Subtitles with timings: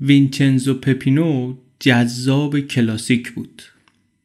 [0.00, 3.62] وینچنزو پپینو جذاب کلاسیک بود.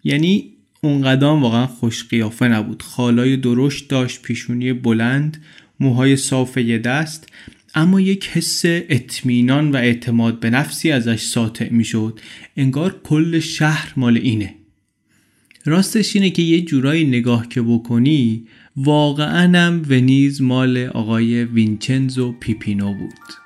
[0.03, 0.49] یعنی
[0.81, 2.81] اون قدم واقعا خوش قیافه نبود.
[2.81, 5.43] خالای درشت داشت پیشونی بلند
[5.79, 7.29] موهای صاف یه دست
[7.75, 12.19] اما یک حس اطمینان و اعتماد به نفسی ازش ساطع می‌شد.
[12.57, 14.55] انگار کل شهر مال اینه.
[15.65, 22.93] راستش اینه که یه جورایی نگاه که بکنی واقعا هم ونیز مال آقای وینچنزو پیپینو
[22.93, 23.42] بود.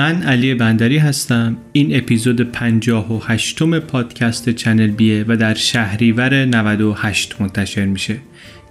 [0.00, 1.56] من علی بندری هستم.
[1.72, 8.16] این اپیزود 58 م پادکست چنل بیه و در شهریور 98 منتشر میشه.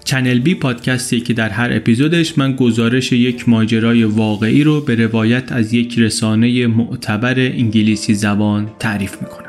[0.04, 5.52] چنل بی پادکستی که در هر اپیزودش من گزارش یک ماجرای واقعی رو به روایت
[5.52, 9.49] از یک رسانه معتبر انگلیسی زبان تعریف می‌کنم.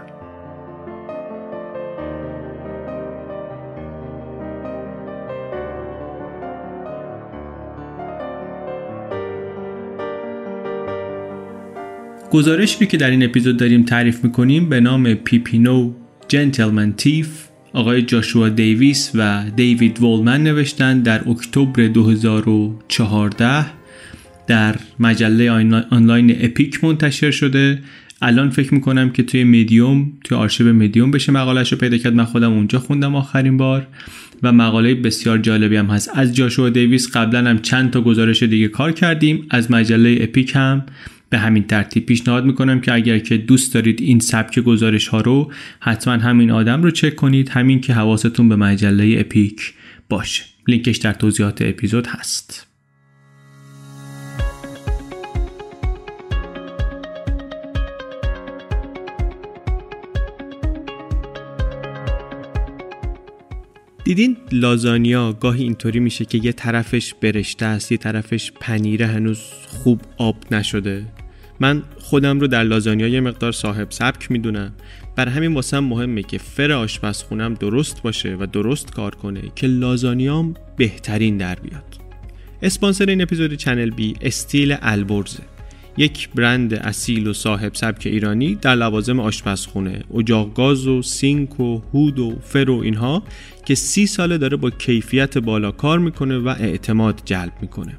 [12.30, 15.92] گزارشی که در این اپیزود داریم تعریف می‌کنیم به نام Pipino
[16.28, 17.28] Gentleman Thief
[17.72, 23.66] آقای جاشوا دیویس و دیوید وولمن نوشتن در اکتبر 2014
[24.46, 25.50] در مجله
[25.90, 27.78] آنلاین اپیک منتشر شده.
[28.22, 32.14] الان فکر می‌کنم که توی مدیوم توی آرشیو مدیوم بشه مقالش رو پیدا کرد.
[32.14, 33.86] من خودم اونجا خوندم آخرین بار
[34.42, 36.10] و مقاله بسیار جالبی هم هست.
[36.14, 39.46] از جاشوا دیویس قبلا هم چند تا گزارش دیگه کار کردیم.
[39.50, 40.82] از مجله اپیک هم
[41.30, 45.52] به همین ترتیب پیشنهاد می‌کنم که اگر که دوست دارید این سبک گزارش ها رو
[45.80, 47.48] حتما همین آدم رو چک کنید.
[47.48, 49.74] همین که حواستون به مجله اپیک
[50.08, 50.44] باشه.
[50.68, 52.66] لینکش در توضیحات اپیزود هست.
[64.04, 70.00] دیدین لازانیا گاهی اینطوری میشه که یه طرفش برشته است یه طرفش پنیره هنوز خوب
[70.18, 71.06] آب نشده.
[71.60, 74.72] من خودم رو در لازانیا یه مقدار صاحب سبک می‌دونم.
[75.16, 80.54] بر همین واسم مهمه که فر آشپزخونم درست باشه و درست کار کنه که لازانیام
[80.76, 81.84] بهترین در بیاد.
[82.62, 85.42] اسپانسر این اپیزود چنل بی استیل البرزه
[85.96, 90.02] یک برند اصیل و صاحب سبک ایرانی در لوازم آشپزخونه.
[90.14, 93.22] اجاق گاز و سینک و هود و فر و اینها
[93.64, 97.98] که سی ساله داره با کیفیت بالا کار می‌کنه و اعتماد جلب می‌کنه.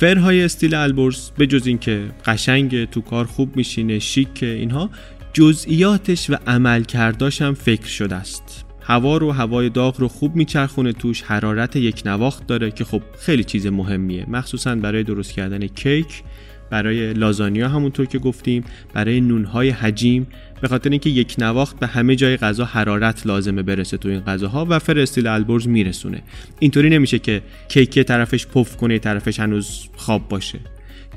[0.00, 4.90] فرهای استیل البرز به جز اینکه قشنگ تو کار خوب میشینه شیک اینها
[5.32, 8.64] جزئیاتش و عمل کرداش هم فکر شده است.
[8.80, 13.44] هوا رو هوای داغ رو خوب میچرخونه توش حرارت یک نواخت داره که خب خیلی
[13.44, 14.24] چیز مهمیه.
[14.28, 16.22] مخصوصا برای درست کردن کیک
[16.70, 20.26] برای لازانیا همونطور که گفتیم برای نونهای حجیم
[20.60, 24.66] به خاطر اینکه یک نواخت به همه جای غذا حرارت لازمه برسه تو این غذاها
[24.70, 26.22] و فرستیل البرز میرسونه.
[26.58, 30.58] اینطوری نمیشه که کیک طرفش پف کنه طرفش هنوز خواب باشه.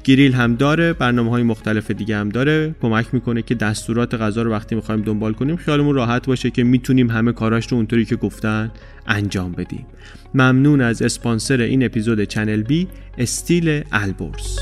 [0.03, 2.75] گریل هم داره برنامه های مختلف دیگه هم داره.
[2.81, 7.09] کمک می‌کنه که دستورات غذا رو وقتی می‌خوایم دنبال کنیم خیالمون راحت باشه که می‌تونیم
[7.09, 8.71] همه کاراش رو اونطوری که گفتن
[9.07, 9.85] انجام بدیم.
[10.33, 12.87] ممنون از اسپانسر این اپیزود چنل بی
[13.17, 14.59] استیل البرز.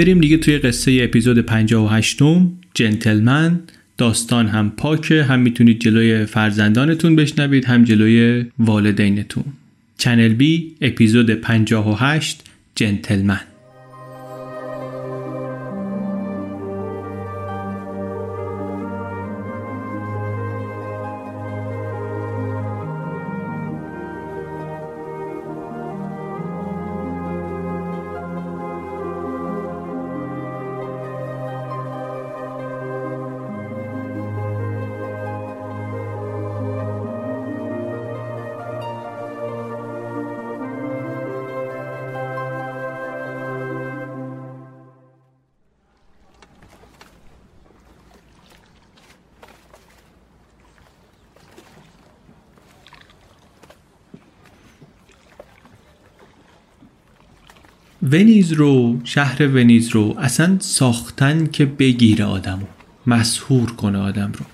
[0.00, 2.18] بریم دیگه توی قصه اپیزود 58
[2.74, 3.60] جنتلمن.
[3.98, 5.22] داستان هم پاکه.
[5.22, 9.44] هم می‌تونید جلوی فرزندانتون بشنوید هم جلوی والدینتون.
[9.98, 12.42] چنل بی اپیزود 58
[12.74, 13.40] جنتلمن.
[58.02, 62.66] ونیز رو شهر ونیز رو اصلا ساختن که بگیره آدمو
[63.06, 64.46] مسهور کنه آدم رو.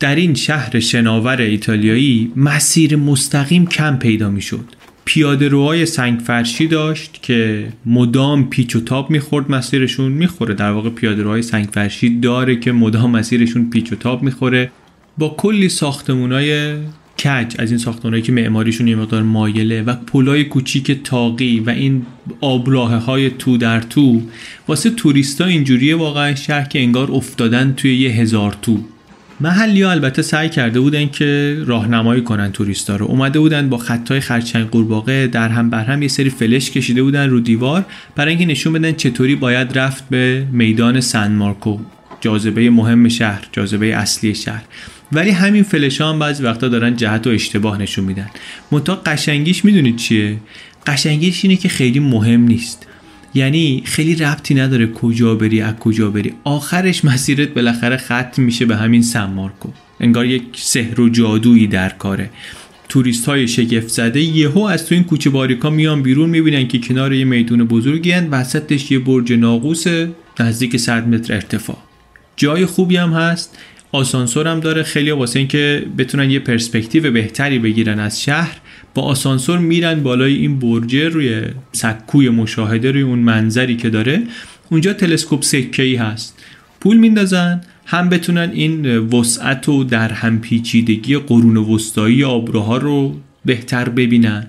[0.00, 4.64] در این شهر شناور ایتالیایی مسیر مستقیم کم پیدا می‌شد.
[5.04, 10.12] پیاده روهای سنگ فرشی داشت که مدام پیچ و تاب می‌خورد مسیرشون.
[10.12, 14.70] می‌خوره در واقع پیاده روهای سنگ فرشی داره که مدام مسیرشون پیچ و تاب می‌خوره.
[15.18, 16.76] با کلی ساختمونای
[17.24, 22.06] کج از این ساختمانهایی که معماریشون یه مقدار مایله و پلای کوچیک تاقی و این
[22.40, 24.22] آبراه های تو در تو
[24.68, 28.78] واسه توریستا اینجوریه واقعا شهر که انگار افتادن توی یه هزار تو.
[29.40, 33.06] محلی البته سعی کرده بودن که راهنمایی کنن توریستا رو.
[33.06, 37.30] اومده بودن با خطای خرچنگ قورباغه در هم بر هم یه سری فلش کشیده بودن
[37.30, 37.84] رو دیوار
[38.16, 41.78] برای اینکه نشون بدن چطوری باید رفت به میدان سن مارکو
[42.20, 44.62] جاذبه مهم شهر جاذبه اصلی شهر.
[45.12, 48.30] ولی همین فلش هم بعضی وقتا دارن جهت و اشتباه نشون میدن.
[48.72, 50.36] منتها قشنگیش می‌دونید چیه؟
[50.86, 52.86] قشنگیش اینه که خیلی مهم نیست.
[53.34, 56.32] یعنی خیلی ربطی نداره کجا بری از کجا بری.
[56.44, 59.68] آخرش مسیرت بالاخره ختم میشه به همین سن مارکو
[60.00, 62.30] انگار یک سحر و جادویی در کاره.
[62.88, 67.12] توریست های شگفت زده یهو از تو این کوچه باریکا میان بیرون می‌بینن که کنار
[67.12, 69.84] یه میدون بزرگی هن وسطش یه برج ناقوس
[70.40, 71.78] نزدیک 100 متر ارتفاع.
[72.36, 73.58] جای خوبی هم هست.
[73.92, 74.82] آسانسور هم داره.
[74.82, 78.56] خیلی واسه اینکه بتونن یه پرسپکتیو بهتری بگیرن از شهر
[78.94, 81.42] با آسانسور میرن بالای این برجه روی
[81.72, 84.22] سکوی مشاهده روی اون منظری که داره.
[84.70, 86.44] اونجا تلسکوپ سکه ای هست.
[86.80, 93.88] پول میندازن هم بتونن این وسعت و در هم پیچیدگی قرون وسطایی آبروها رو بهتر
[93.88, 94.46] ببینن.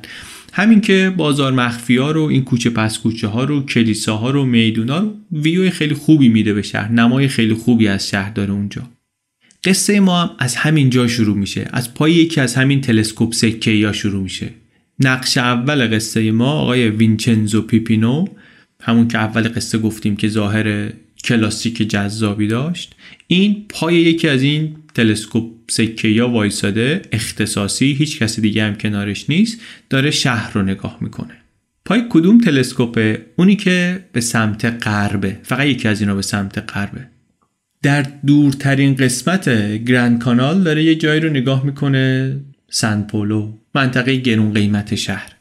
[0.54, 4.90] همین که بازار مخفی ها رو این کوچه پس کوچه ها رو کلیساها رو میدون
[4.90, 6.92] ها رو ویوی خیلی خوبی میده به شهر.
[6.92, 8.82] نمای خیلی خوبی از شهر داره اونجا.
[9.64, 11.70] قصه ما هم از همین جا شروع میشه.
[11.74, 14.50] از پای یکی از همین تلسکوپ سکه یا شروع میشه.
[15.00, 18.26] نقش اول قصه ما آقای وینچنزو پیپینو
[18.82, 20.94] همون که اول قصه گفتیم که ظاهر
[21.24, 22.96] کلاسیک جذابی داشت.
[23.28, 29.30] این پای یکی از این تلسکوپ سکه یا وایساده اختصاصی هیچ کسی دیگه هم کنارش
[29.30, 31.38] نیست داره شهر رو نگاه می‌کنه.
[31.86, 35.40] پای کدوم تلسکوپه؟ اونی که به سمت غربه.
[35.44, 37.08] فقط یکی از اینا به سمت غربه.
[37.84, 39.50] در دورترین قسمت
[39.86, 42.38] گرند کانال داره یه جایی رو نگاه می‌کنه
[42.70, 45.32] سن پولو منطقه گرون قیمت شهر.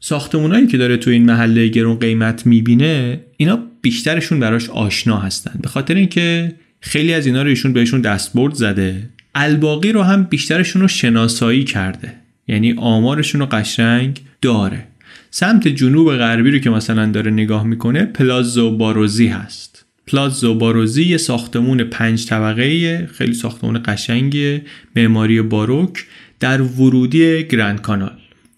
[0.00, 5.58] ساختمونایی که داره تو این محله گرون قیمت می‌بینه اینا بیشترشون براش آشنا هستن.
[5.62, 9.08] به خاطر اینکه خیلی از اینا رو ایشون بهشون دستبرد زده.
[9.34, 12.12] الباقی رو هم بیشترشون رو شناسایی کرده.
[12.48, 14.86] یعنی آمارشون رو قشنگ داره.
[15.30, 19.71] سمت جنوب غربی رو که مثلا داره نگاه می‌کنه پلازو باروزی هست.
[20.06, 24.62] پلازو باروزی یه ساختمون پنج طبقه خیلی ساختمون قشنگیه
[24.96, 26.06] معماری باروک
[26.40, 28.12] در ورودی گرند کانال.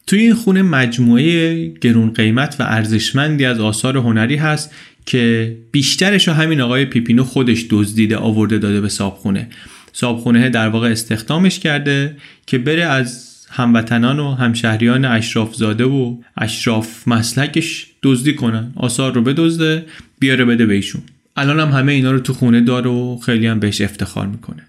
[0.06, 4.70] توی این خونه مجموعه گرون قیمت و ارزشمندی از آثار هنری هست
[5.06, 9.48] که بیشترش همین آقای پیپینو خودش دزدیده آورده داده به صابخونه.
[9.92, 17.08] صابخونه در واقع استخدامش کرده که بره از هموطنان و همشهریان اشراف زاده و اشراف
[17.08, 19.86] مسلکش دزدی کنن آثار رو بدزده
[20.18, 21.02] بیاره بده بهشون
[21.36, 24.62] الان هم همه اینا رو تو خونه داره و خیلی هم بهش افتخار می‌کنه.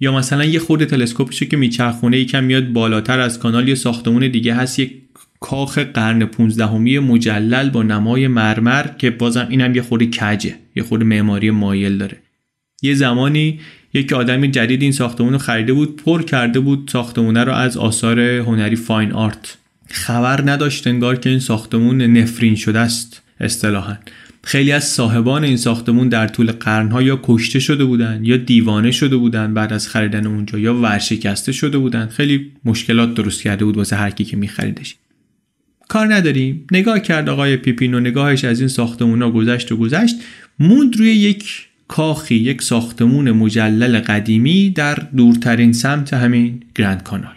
[0.00, 4.54] یا مثلا یه خورده تلسکوپشه که میچرخونه یکم میاد بالاتر از کانال یه ساختمون دیگه
[4.54, 4.92] هست یک
[5.40, 11.04] کاخ قرن 15 مجلل با نمای مرمر که بازم اینم یه خورده کجه یه خورده
[11.04, 12.16] معماری مایل داره.
[12.82, 13.60] یه زمانی
[13.94, 18.20] یک آدمی جدید این ساختمون رو خریده بود پر کرده بود ساختمونه رو از آثار
[18.20, 19.56] هنری فاین آرت.
[19.88, 23.96] خبر نداشت انگار که این ساختمون نفرین شده است اصطلاحا.
[24.46, 29.16] خیلی از صاحبان این ساختمون در طول قرنها یا کشته شده بودن یا دیوانه شده
[29.16, 32.06] بودن بعد از خریدن اونجا یا ورشکسته شده بودن.
[32.06, 34.96] خیلی مشکلات درست کرده بود واسه هر کی که میخریدش.
[35.88, 36.66] کار نداریم.
[36.72, 40.16] نگاه کرد آقای پیپین و نگاهش از این ساختمون ها گذشت و گذشت.
[40.58, 47.36] موند روی یک کاخی یک ساختمون مجلل قدیمی در دورترین سمت همین گرند کانال.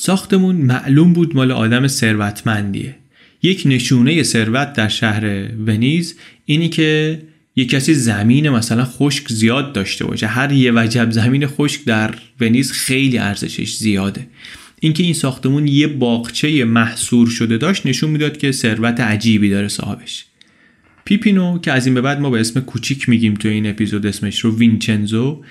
[0.00, 2.94] ساختمون معلوم بود مال آدم ثروتمندیه.
[3.42, 5.24] یک نشونه ثروت در شهر
[5.66, 6.14] ونیز
[6.44, 7.22] اینی که
[7.56, 10.26] یک کسی زمین مثلا خشک زیاد داشته باشه.
[10.26, 14.26] هر یه وجب زمین خشک در ونیز خیلی ارزشش زیاده.
[14.80, 20.24] اینکه این ساختمون یه باغچه محصور شده داشت نشون می‌داد که ثروت عجیبی داره صاحبش.
[21.04, 24.40] پیپینو که از این به بعد ما به اسم کوچیک میگیم تو این اپیزود اسمش
[24.40, 25.44] رو وینچنزو.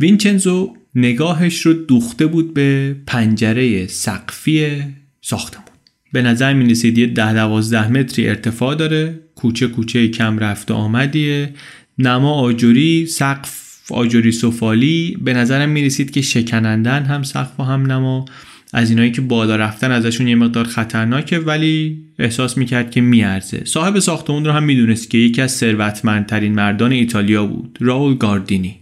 [0.00, 4.82] وینچنزو نگاهش رو دوخته بود به پنجره سقفی
[5.20, 5.71] ساختمون.
[6.12, 10.74] به نظر می رسید یه ده دوازده متری ارتفاع داره کوچه کوچه کم رفت و
[10.74, 11.54] آمدیه.
[11.98, 17.92] نما آجوری سقف آجوری سفالی به نظرم می رسید که شکنندن هم سقف و هم
[17.92, 18.24] نما.
[18.72, 23.62] از اینایی که بالا رفتن ازشون یه مقدار خطرناکه ولی احساس می‌کرد که میارزه.
[23.64, 28.76] صاحب ساختمون رو هم می‌دونست که یکی از ثروتمندترین مردان ایتالیا بود راول گاردینی.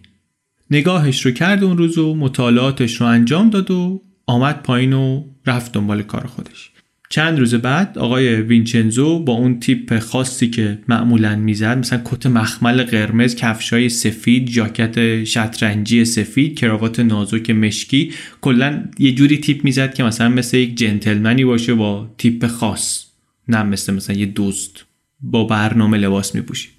[0.71, 5.73] نگاهش رو کرد اون روز و مطالعاتش رو انجام داد و آمد پایین و رفت
[5.73, 6.70] دنبال کار خودش.
[7.13, 12.83] چند روز بعد آقای وینچنزو با اون تیپ خاصی که معمولا می‌زد مثلا کت مخمل
[12.83, 20.03] قرمز کفشای سفید جاکت شطرنجی سفید کراوات نازک مشکی کلا یه جوری تیپ می‌زد که
[20.03, 23.05] مثلا مثل یک جنتلمنی باشه با تیپ خاص
[23.49, 24.85] نه مثل مثلا یه دوست
[25.21, 26.71] با برنامه لباس میپوشید.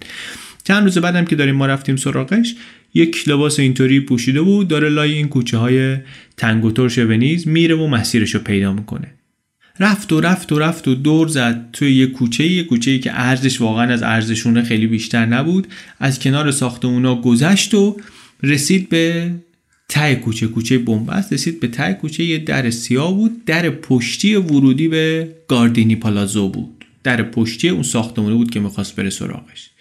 [0.64, 2.54] چند روز بعدم که داریم ما رفتیم سراغش
[2.94, 5.96] یک لباس اینطوری پوشیده بود داره لای این کوچه های
[6.36, 9.14] تنگ و ترش ونیز میره و مسیرش رو پیدا می‌کنه.
[9.78, 13.10] رفت و رفت و رفت و دور زد توی یه کوچه یه کوچه ای که
[13.20, 15.66] ارزش واقعا از ارزشونه خیلی بیشتر نبود.
[15.98, 17.96] از کنار ساختمونا گذشت و
[18.42, 19.30] رسید به
[19.88, 23.44] ته کوچه کوچه بنبست رسید به ته کوچه یه در سیاه بود.
[23.44, 26.84] در پشتی ورودی به گاردینی پالازو بود.
[27.04, 29.71] در پشتی اون ساختمونه بود که می‌خواست بره سراغش.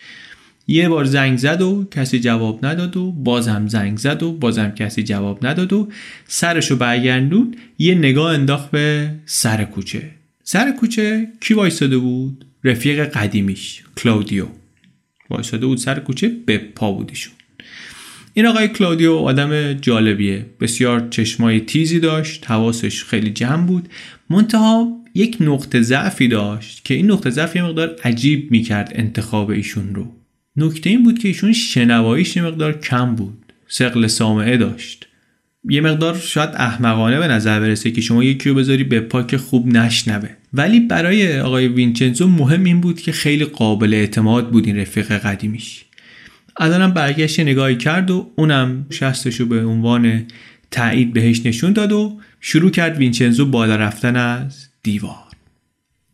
[0.71, 5.03] یه بار زنگ زد و کسی جواب نداد و بازم زنگ زد و بازم کسی
[5.03, 5.87] جواب نداد و
[6.27, 10.09] سرشو برگردون یه نگاه انداخت به سر کوچه.
[10.43, 14.45] سر کوچه کی وایساده بود؟ رفیق قدیمیش کلاودیو
[15.29, 17.33] وایساده بود سر کوچه به پا بودیشون.
[18.33, 20.45] این آقای کلاودیو آدم جالبیه.
[20.59, 23.89] بسیار چشمای تیزی داشت حواسش خیلی جمع بود.
[24.29, 29.95] منتها یک نقطه ضعفی داشت که این نقطه ضعف یه مقدار عجیب می‌کرد انتخاب ایشون
[29.95, 30.20] رو.
[30.55, 33.53] نکته این بود که ایشون شنواییش یه مقدار کم بود.
[33.67, 35.07] سقل سامعه داشت.
[35.69, 39.67] یه مقدار شاید احمقانه به نظر برسه که شما یکی رو بذاری به پاک خوب
[39.67, 40.29] نشنوه.
[40.53, 45.85] ولی برای آقای وینچنزو مهم این بود که خیلی قابل اعتماد بود این رفیق قدیمیش.
[46.57, 50.23] الانم برگشت نگاهی کرد و اونم شستش رو به عنوان
[50.71, 55.30] تایید بهش نشون داد و شروع کرد وینچنزو بالا رفتن از دیوار.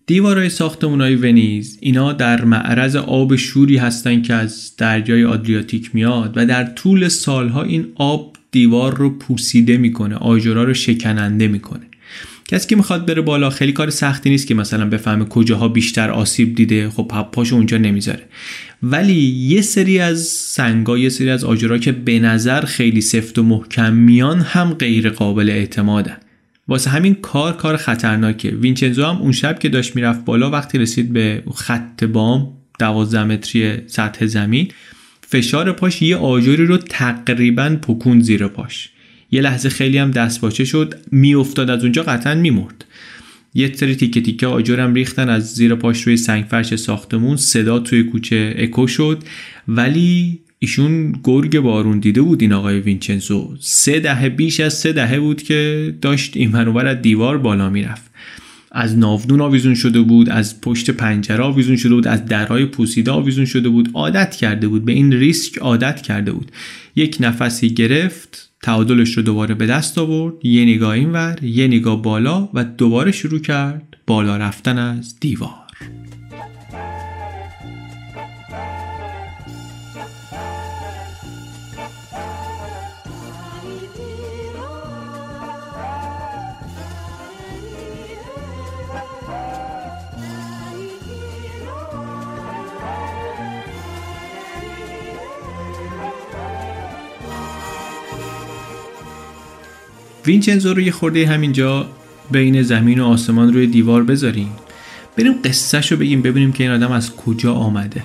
[0.08, 0.50] دیوارهای
[0.82, 6.64] های ونیز اینا در معرض آب شوری هستند که از دریای آدریاتیک میاد و در
[6.64, 11.82] طول سالها این آب دیوار رو پوسیده می‌کنه آجرها رو شکننده می‌کنه.
[12.48, 16.56] کسی که می‌خواد بره بالا خیلی کار سختی نیست که مثلا بفهمه کجاها بیشتر آسیب
[16.56, 18.24] دیده خب پاش اونجا نمی‌ذاره.
[18.84, 23.44] ولی یه سری از سنگا یه سری از آجرها که به نظر خیلی سفت و
[23.44, 26.18] محکم میان هم غیر قابل اعتمادن.
[26.68, 28.50] واسه همین کار کار خطرناکه.
[28.50, 33.88] وینچنزو هم اون شب که داشت می‌رفت بالا وقتی رسید به خط بام 12 متری
[33.88, 34.68] سطح زمین
[35.22, 38.90] فشار پاش یه آجری رو تقریبا پکون زیر پاش.
[39.32, 42.86] یه لحظه خیلی هم دست باچه شد میافتاد از اونجا قطعا میمرد.
[43.54, 48.04] یه سری تیکه تیکه آجرم ریختن از زیر پاش روی سنگ فرش ساختمون صدا توی
[48.04, 49.24] کوچه اکو شد.
[49.68, 53.56] ولی ایشون گرگ بارون دیده بود این آقای وینچنزو.
[53.60, 58.12] سه دهه بیش از سه دهه بود که داشت این منور از دیوار بالا می‌رفت.
[58.72, 63.46] از ناودون آویزون شده بود از پشت پنجره آویزون شده بود از درهای پوسیده آویزون
[63.46, 63.90] شده بود.
[63.94, 66.52] عادت کرده بود به این ریسک عادت کرده بود.
[66.96, 72.50] یک نفسی گرفت تعادلش رو دوباره به دست آورد یه نگاه اینور یه نگاه بالا
[72.54, 75.67] و دوباره شروع کرد بالا رفتن از دیوار.
[100.28, 101.88] وینچنزو رو یه خورده همینجا
[102.32, 104.50] بین زمین و آسمان روی دیوار بذاریم
[105.18, 108.04] بریم قصهش رو بگیم ببینیم که این آدم از کجا آمده.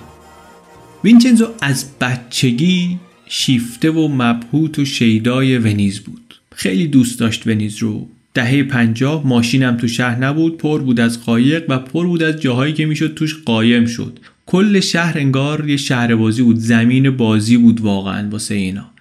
[1.05, 2.99] وینچنزو از بچگی
[3.29, 6.35] شیفته و مبهوت و شیدای ونیز بود.
[6.55, 8.09] خیلی دوست داشت ونیز رو.
[8.35, 12.73] دهه پنجاه ماشینم تو شهر نبود پر بود از قایق و پر بود از جاهایی
[12.73, 14.19] که می‌شد توش قایم شد.
[14.47, 18.93] کل شهر انگار یه شهر بازی بود زمین بازی بود واقعا واسه اینا.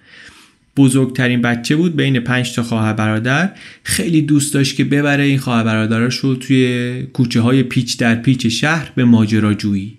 [0.76, 3.52] بزرگترین بچه بود بین پنج تا خواهر برادر.
[3.82, 8.46] خیلی دوست داشت که ببره این خواهر برادراش رو توی کوچه های پیچ در پیچ
[8.46, 9.94] شهر به ماجراجویی.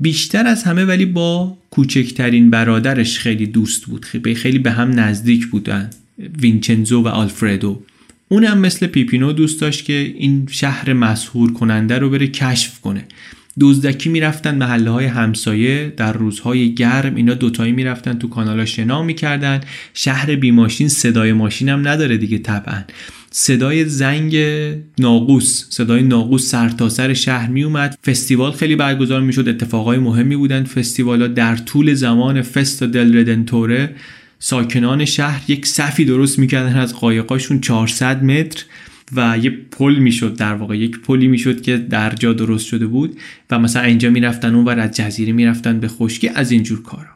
[0.00, 4.04] بیشتر از همه ولی با کوچکترین برادرش خیلی دوست بود.
[4.34, 5.90] خیلی به هم نزدیک بودن
[6.40, 7.82] وینچنزو و آلفردو.
[8.28, 13.04] اونم مثل پیپینو دوست داشت که این شهر مسهور کننده رو بره کشف کنه.
[13.60, 19.60] دزدکی می‌رفتن محله های همسایه در روزهای گرم اینا دوتایی می‌رفتن تو کانالا شنا می‌کردن.
[19.94, 22.82] شهر بی ماشین صدای ماشین هم نداره دیگه طبعا.
[23.30, 24.36] صدای زنگ
[24.98, 29.48] ناقوس صدای ناقوس سر سر شهر می اومد فستیوال خیلی برگزار می‌شد.
[29.48, 30.64] اتفاقای مهمی بودن.
[30.64, 33.94] فستیوالا در طول زمان فست دل ردنتوره
[34.38, 38.64] ساکنان شهر یک صفی درست می‌کردن از قایقاشون 400 متر.
[39.16, 40.78] و یه پل می‌شد در واقع.
[40.78, 43.16] یک پلی می‌شد که در جا درست شده بود
[43.50, 47.10] و مثلا اینجا می‌رفتن اون و از جزیره می‌رفتن به خشکی از اینجور کارا.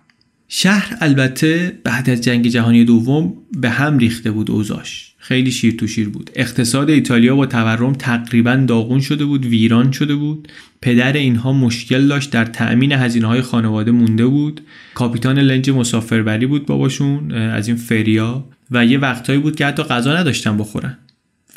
[0.49, 5.87] شهر البته بعد از جنگ جهانی دوم به هم ریخته بود اوزاش خیلی شیر تو
[5.87, 6.31] شیر بود.
[6.35, 10.49] اقتصاد ایتالیا با تورم تقریبا داغون شده بود ویران شده بود.
[10.83, 14.61] پدر اینها مشکل داشت در تأمین هزینه های خانواده مونده بود.
[14.95, 20.17] کاپیتان لنج مسافربری بود باباشون از این فریا و یه وقتهایی بود که حتی غذا
[20.17, 20.99] نداشتن بخورن.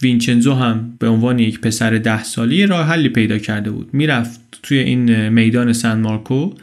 [0.02, 3.90] وینچنزو هم به عنوان یک پسر ده سالی راه حلی پیدا کرده بود.
[3.94, 6.54] می‌رفت توی این میدان سن مارکو.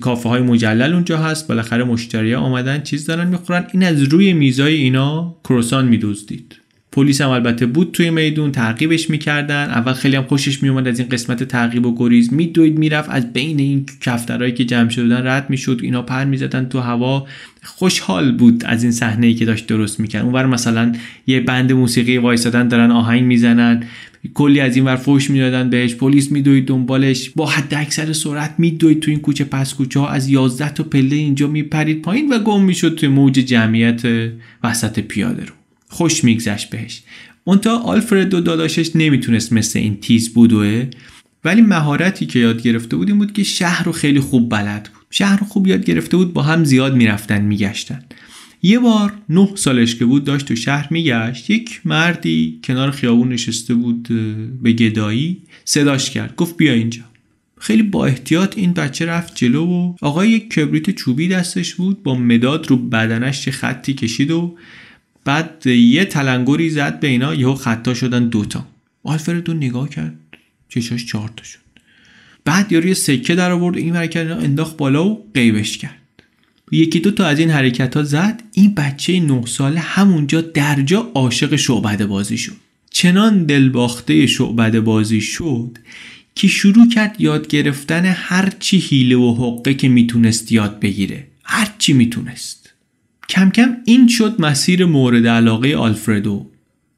[0.00, 1.48] کافه های مجلل اونجا هست.
[1.48, 3.66] بالاخره مشتری آمدن چیز دارن می‌خورن.
[3.72, 6.56] این از روی میزای اینا کروسان میدزدید.
[6.98, 9.70] پلیس هم البته بود توی میدون تعقیبش می‌کردن.
[9.70, 13.10] اول خیلی هم خوشش میومد از این قسمت تعقیب و گریز میدوید می‌رفت.
[13.10, 15.80] از بین این کفترهایی که جمع شدن رد می‌شد.
[15.82, 17.26] اینا پر می‌زدن تو هوا.
[17.64, 20.24] خوشحال بود از این صحنه ای که داشت درست می‌کرد.
[20.24, 20.92] اونور مثلا
[21.26, 23.82] یه بند موسیقی وایسادن دارن آهنگ می‌زنن.
[24.34, 25.94] کلی از این ور فوش می‌دادن بهش.
[25.94, 27.30] پلیس میدوید دنبالش.
[27.30, 31.16] با حد اکثر سرعت میدوید تو این کوچه پس کوچه ها از 11 تا پله
[31.16, 34.02] اینجا میپرید پایین و گم می‌شد توی موج جمعیت
[34.64, 35.57] وسط پیاده رو.
[35.88, 37.02] خوش میگذشت بهش.
[37.44, 40.86] اونتا آلفردو داداشش نمی‌تونست مثل این تیز بودوه.
[41.44, 45.06] ولی مهارتی که یاد گرفته بود این بود که شهر رو خیلی خوب بلد بود.
[45.10, 48.04] شهر رو خوب یاد گرفته بود با هم زیاد می‌رفتن میگشتن.
[48.62, 53.74] یه بار نه سالش که بود داشت تو شهر میگشت یک مردی کنار خیابون نشسته
[53.74, 54.08] بود
[54.62, 56.36] به گدایی صداش کرد.
[56.36, 57.02] گفت بیا اینجا.
[57.60, 62.14] خیلی با احتیاط این بچه رفت جلو و آقای یک کبریت چوبی دستش بود با
[62.14, 64.56] مداد رو بدنش چه خطی کشید و
[65.28, 68.66] بعد یه تلنگری زد به اینا یهو خطا شدن دوتا
[69.04, 70.14] آلفردو نگاه کرد
[70.68, 71.58] چشاش چهار تا شد.
[72.44, 76.22] بعد یارو یه سکه در آورد این حرکت انداخت بالا و قیبش کرد.
[76.72, 81.56] یکی دو تا از این حرکت ها زد این بچه نه ساله همونجا درجا عاشق
[81.56, 82.56] شعبده بازی شد.
[82.90, 85.78] چنان دلباخته شعبده بازی شد
[86.34, 91.26] که شروع کرد یاد گرفتن هر چی حیله و حقه که می‌تونست یاد بگیره.
[91.44, 92.67] هر چی می‌تونست.
[93.28, 96.50] کم کم این شد مسیر مورد علاقه آلفردو.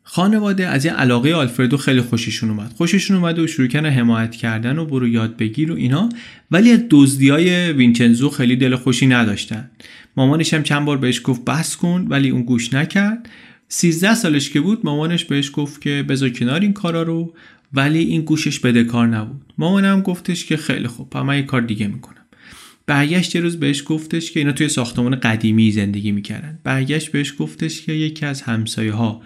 [0.03, 2.73] خانواده از این علاقه آلفردو خیلی خوششون اومد.
[2.77, 6.09] خوششون اومد و شروع کردن حمایت کردن و برو یاد بگیر و اینا.
[6.51, 9.71] ولی از دزدی های وینچنزو خیلی دل خوشی نداشتن.
[10.17, 13.29] مامانش هم چند بار بهش گفت بس کن ولی اون گوش نکرد.
[13.69, 17.35] 13 سالش که بود مامانش بهش گفت که بذار کنار این کارا رو
[17.73, 19.53] ولی این گوشش بده کار نبود.
[19.59, 22.20] مامانم گفتش که خیلی خوب من یه کار دیگه می‌کنم.
[22.91, 26.59] برگشت یه روز بهش گفتش که اینا توی ساختمان قدیمی زندگی می‌کردن.
[26.65, 29.23] برگشت بهش گفتش که یکی از همسایه ها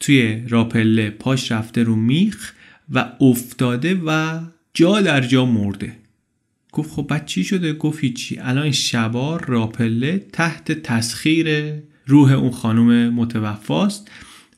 [0.00, 2.52] توی راپله پاش رفته رو میخ
[2.92, 4.40] و افتاده و
[4.74, 5.96] جا در جا مرده.
[6.72, 8.38] گفت خب بعد چی شده؟ گفت هیچی.
[8.38, 11.74] الان شبار راپله تحت تسخیر
[12.06, 14.10] روح اون خانم متوفاست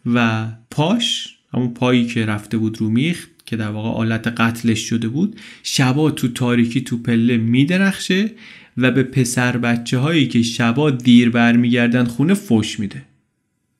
[0.06, 5.08] و پاش همون پایی که رفته بود رو میخ که در واقع آلت قتلش شده
[5.08, 8.30] بود شبا تو تاریکی تو پله میدرخشه
[8.76, 13.02] و به پسر بچه هایی که شبا دیر برمیگردن خونه فش میده.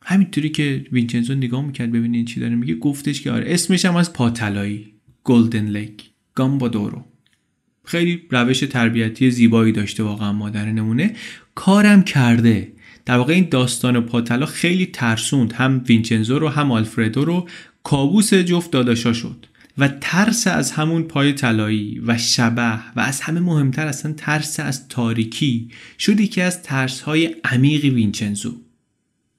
[0.03, 4.13] همینطوری که وینچنزو نگاه می‌کرد ببینین چی داره میگه گفتش که آره اسمش هم از
[4.13, 4.87] پاطلایی
[5.25, 7.05] golden leg gamba d'oro
[7.85, 11.15] خیلی روش تربیتی زیبایی داشته واقعا مادر نمونه.
[11.55, 12.73] کارم کرده.
[13.07, 15.53] در واقع این داستان پاطلا خیلی ترسوند.
[15.53, 17.49] هم وینچنزو رو هم آلفردو رو.
[17.83, 19.47] کابوس جفت داداشا شد.
[19.79, 24.89] و ترس از همون پای طلایی و شبه و از همه مهمتر اصلا ترس از
[24.89, 28.61] تاریکی شد یکی از ترس های عمیقی وینچنزو.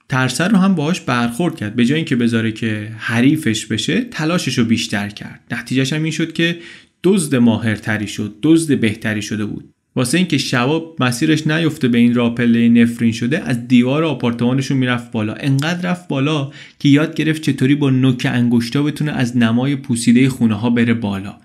[0.10, 1.76] ترسر رو هم باهاش برخورد کرد.
[1.76, 5.42] به جای اینکه بذاره که حریفش بشه تلاشش رو بیشتر کرد.
[5.52, 6.60] نتیجهش هم این شد که
[7.04, 9.75] دزد ماهرتری شد دزد بهتری شده بود.
[9.96, 15.34] واسه اینکه شباب مسیرش نیفته به این راپله نفرین شده از دیوار آپارتمانشون می‌رفت بالا.
[15.34, 20.56] انقدر رفت بالا که یاد گرفت چطوری با نوک انگشتا بتونه از نمای پوسیده خونه
[20.56, 21.38] ها بره بالا.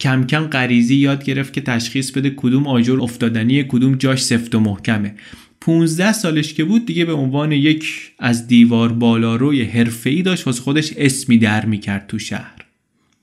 [0.00, 4.60] کم کم غریزی یاد گرفت که تشخیص بده کدوم آجر افتادنی کدوم جاش سفت و
[4.60, 5.14] محکمه.
[5.60, 10.92] 15 سالش که بود دیگه به عنوان یک از دیوار بالاروی حرفه‌ای داشت واسه خودش
[10.96, 12.61] اسمی در می‌کرد تو شهر.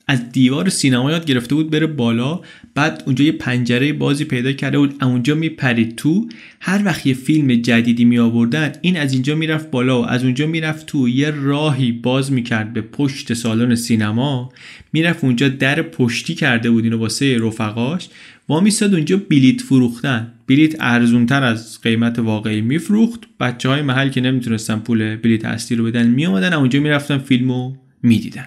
[0.10, 2.42] از دیوار سینما یاد گرفته بود بره بالا
[2.76, 6.30] بعد اونجا یه پنجره بازی پیدا کرده بود اونجا میپرید تو.
[6.60, 10.48] هر وقت یه فیلم جدیدی می آوردن این از اینجا می‌رفت بالا و از اونجا
[10.48, 11.10] می‌رفت تو.
[11.10, 14.52] یه راهی باز می‌کرد به پشت سالن سینما.
[14.94, 18.10] می‌رفت اونجا در پشتی کرده بود اینو واسه رفقاش.
[18.50, 20.32] و میستاد اونجا بلیت فروختن.
[20.48, 23.20] بلیت ارزونتر از قیمت واقعی میفروخت.
[23.40, 28.46] بچه های محل که نمی‌تونستن پول بلیت اصلی رو بدن میامدن اونجا می‌رفتن فیلمو می‌دیدن.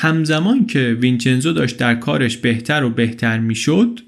[0.00, 4.00] همزمان که وینچنزو داشت در کارش بهتر و بهتر می‌شد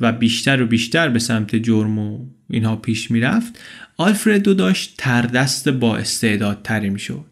[0.00, 3.58] و بیشتر و بیشتر به سمت جرم و اینها پیش می‌رفت
[3.96, 7.24] آلفردو داشت تردست با استعداد تری می‌شد.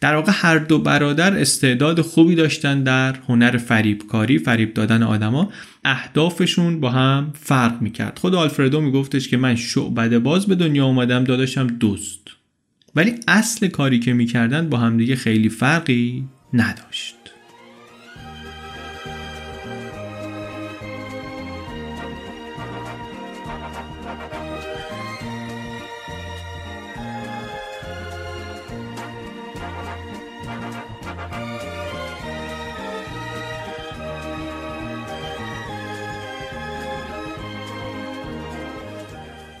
[0.00, 5.52] در واقع هر دو برادر استعداد خوبی داشتن در هنر فریبکاری فریب دادن آدما
[5.84, 8.18] اهدافشون با هم فرق می‌کرد.
[8.18, 12.20] خود آلفردو میگفتش که من شعبده باز به دنیا اومدم داداشم دوست
[12.96, 17.17] ولی اصل کاری که می‌کردن با همدیگه خیلی فرقی نداشت.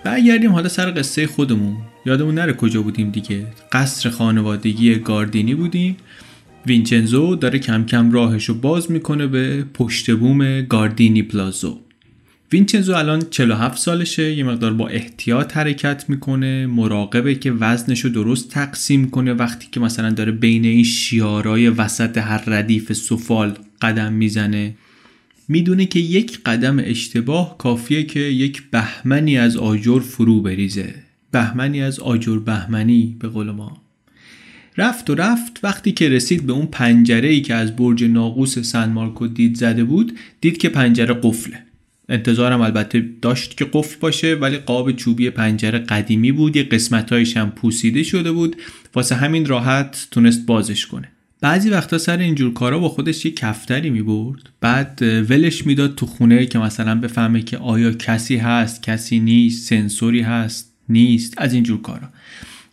[0.08, 1.76] برگردیم حالا سر قصه خودمون.
[2.06, 3.46] یادمون نره کجا بودیم دیگه.
[3.72, 5.96] قصر خانوادگی گاردینی بودیم.
[6.66, 11.78] وینچنزو داره کم کم راهشو باز می‌کنه به پشت بوم گاردینی پلازو.
[12.52, 19.10] وینچنزو الان 47 سالشه یه مقدار با احتیاط حرکت می‌کنه مراقبه که وزنشو درست تقسیم
[19.10, 19.32] کنه.
[19.32, 24.74] وقتی که مثلا داره بین این شیارای وسط هر ردیف سفال قدم می‌زنه
[25.48, 30.94] می‌دونه که یک قدم اشتباه کافیه که یک بهمنی از آجر فرو بریزه.
[31.30, 33.82] بهمنی از آجر بهمنی به قول ما.
[34.76, 38.88] رفت و رفت وقتی که رسید به اون پنجره ای که از برج ناقوس سن
[38.88, 41.58] مارکو دید زده بود دید که پنجره قفله.
[42.08, 47.50] انتظارم البته داشت که قفل باشه ولی قاب چوبی پنجره قدیمی بود یه قسمتهایش هم
[47.50, 48.56] پوسیده شده بود.
[48.94, 51.08] واسه همین راحت تونست بازش کنه.
[51.40, 54.50] بعضی وقتا سر اینجور کارا با خودش یه کفتری می‌برد.
[54.60, 60.20] بعد ولش می‌داد تو خونه که مثلا بفهمه که آیا کسی هست کسی نیست سنسوری
[60.20, 62.08] هست نیست از اینجور کارا.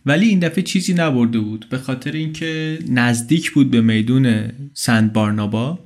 [0.06, 1.66] ولی این دفعه چیزی نبرده بود.
[1.70, 4.42] به خاطر اینکه نزدیک بود به میدون
[4.74, 5.78] سند بارنابا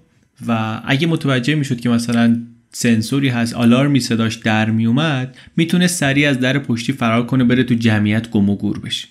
[0.46, 2.40] و اگه متوجه می‌شد که مثلا
[2.72, 7.74] سنسوری هست آلارمی صداش در میومد می‌تونه سریع از در پشتی فرار کنه بره تو
[7.74, 9.08] جمعیت گم و گور بشه.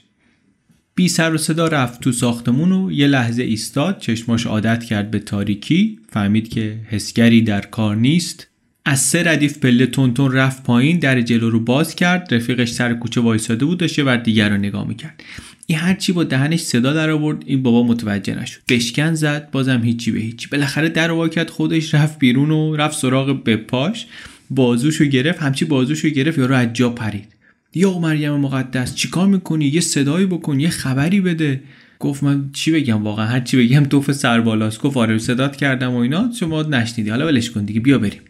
[0.99, 5.19] بی سر و صدا رفت تو ساختمون و یه لحظه ایستاد چشماش عادت کرد به
[5.19, 5.99] تاریکی.
[6.09, 8.47] فهمید که حسگری در کار نیست.
[8.85, 12.33] از سه ردیف پله تونتون رفت پایین در جلو رو باز کرد.
[12.33, 15.23] رفیقش سر کوچه وایساده بود داشته و دیگر رو نگاه می‌کرد.
[15.65, 18.59] این هرچی با دهنش صدا در آورد این بابا متوجه نشد.
[18.69, 20.47] بشکن زد بازم هیچی به هیچی.
[20.47, 24.05] بالاخره در واکت خودش رفت بیرون و رفت سراغ بپاش.
[24.49, 27.38] بازوشو گرفت همچی بازوشو گرفت یارو از جا پرید.
[27.75, 31.63] یا مریم مقدس چیکار می‌کنی؟ یه صدایی بکن یه خبری بده.
[31.99, 35.97] گفت من چی بگم واقعا؟ هر چی بگم تف سربالاست گفت آره صدات کردم و
[35.97, 36.31] اینا.
[36.39, 37.09] شما نشنیدی.
[37.09, 38.21] حالا ولش کن دیگه بیا بریم.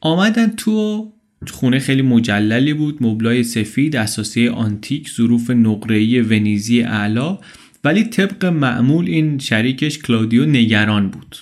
[0.00, 1.08] آمدن تو
[1.50, 2.96] خونه خیلی مجللی بود.
[3.00, 7.38] مبلای سفید اساسی آنتیک ظروف نقره‌ای ونیزی اعلا.
[7.84, 11.36] ولی طبق معمول این شریکش کلادیو نگران بود.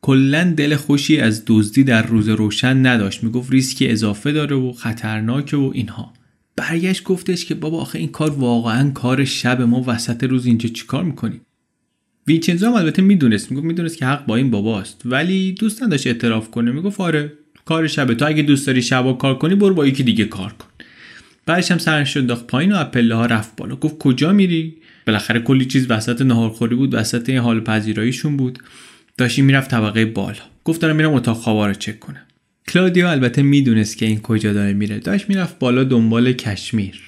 [0.00, 3.24] کلا دل خوشی از دزدی در روز روشن نداشت.
[3.24, 6.12] می‌گفت ریسکی اضافه داره و خطرناکه و اینها.
[6.56, 11.04] برگشت گفتش که بابا آخه این کار واقعا کار شب ما وسط روز اینجا چیکار
[11.04, 11.40] می‌کنیم
[12.26, 16.50] وینچنزو هم البته می‌دونست می‌گفت می‌دونست که حق با این باباست ولی دوست نداشت اعتراف
[16.50, 16.70] کنه.
[16.70, 17.32] می‌گفت آره
[17.64, 18.14] کار شبه.
[18.14, 20.66] تو اگه دوست داری شبا کار کنی برو با یکی دیگه کار کن.
[21.46, 23.76] بعدش هم سرش انداخت پایین و پله ها رفت بالا.
[23.76, 28.58] گفت کجا میری؟ بالاخره کلی چیز وسط نهارخوری بود وسط این حال پذیراییشون بود.
[29.18, 30.42] داشتی می‌رفت طبقه بالا.
[30.64, 32.25] گفت دارم میرم اتاق خوابا رو چک کنم.
[32.68, 34.98] کلادیو البته می‌دونست که این کجا داره میره.
[34.98, 37.00] داشت می‌رفت بالا دنبال کشمیر.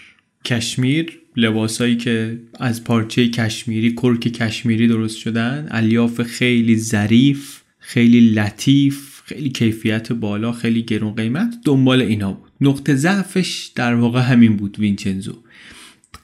[0.45, 9.21] کشمیر لباسایی که از پارچه کشمیری کرک کشمیری درست شدن الیاف خیلی ظریف خیلی لطیف
[9.25, 12.51] خیلی کیفیت بالا خیلی گرون قیمت دنبال اینا بود.
[12.61, 15.43] نقطه ضعفش در واقع همین بود وینچنزو.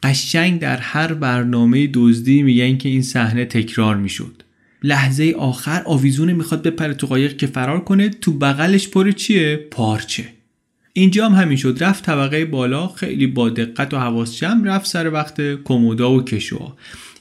[0.02, 4.42] قشنگ در هر برنامه دزدی میگن که این صحنه تکرار می‌شد.
[4.84, 10.24] لحظه آخر آویزونه می‌خواد بپره تو قایق که فرار کنه تو بغلش پر چیه؟ پارچه.
[10.92, 11.76] اینجا هم همین شد.
[11.80, 16.76] رفت طبقه بالا خیلی با دقت و حواس جمع رفت سر وقت کمودا و کشوها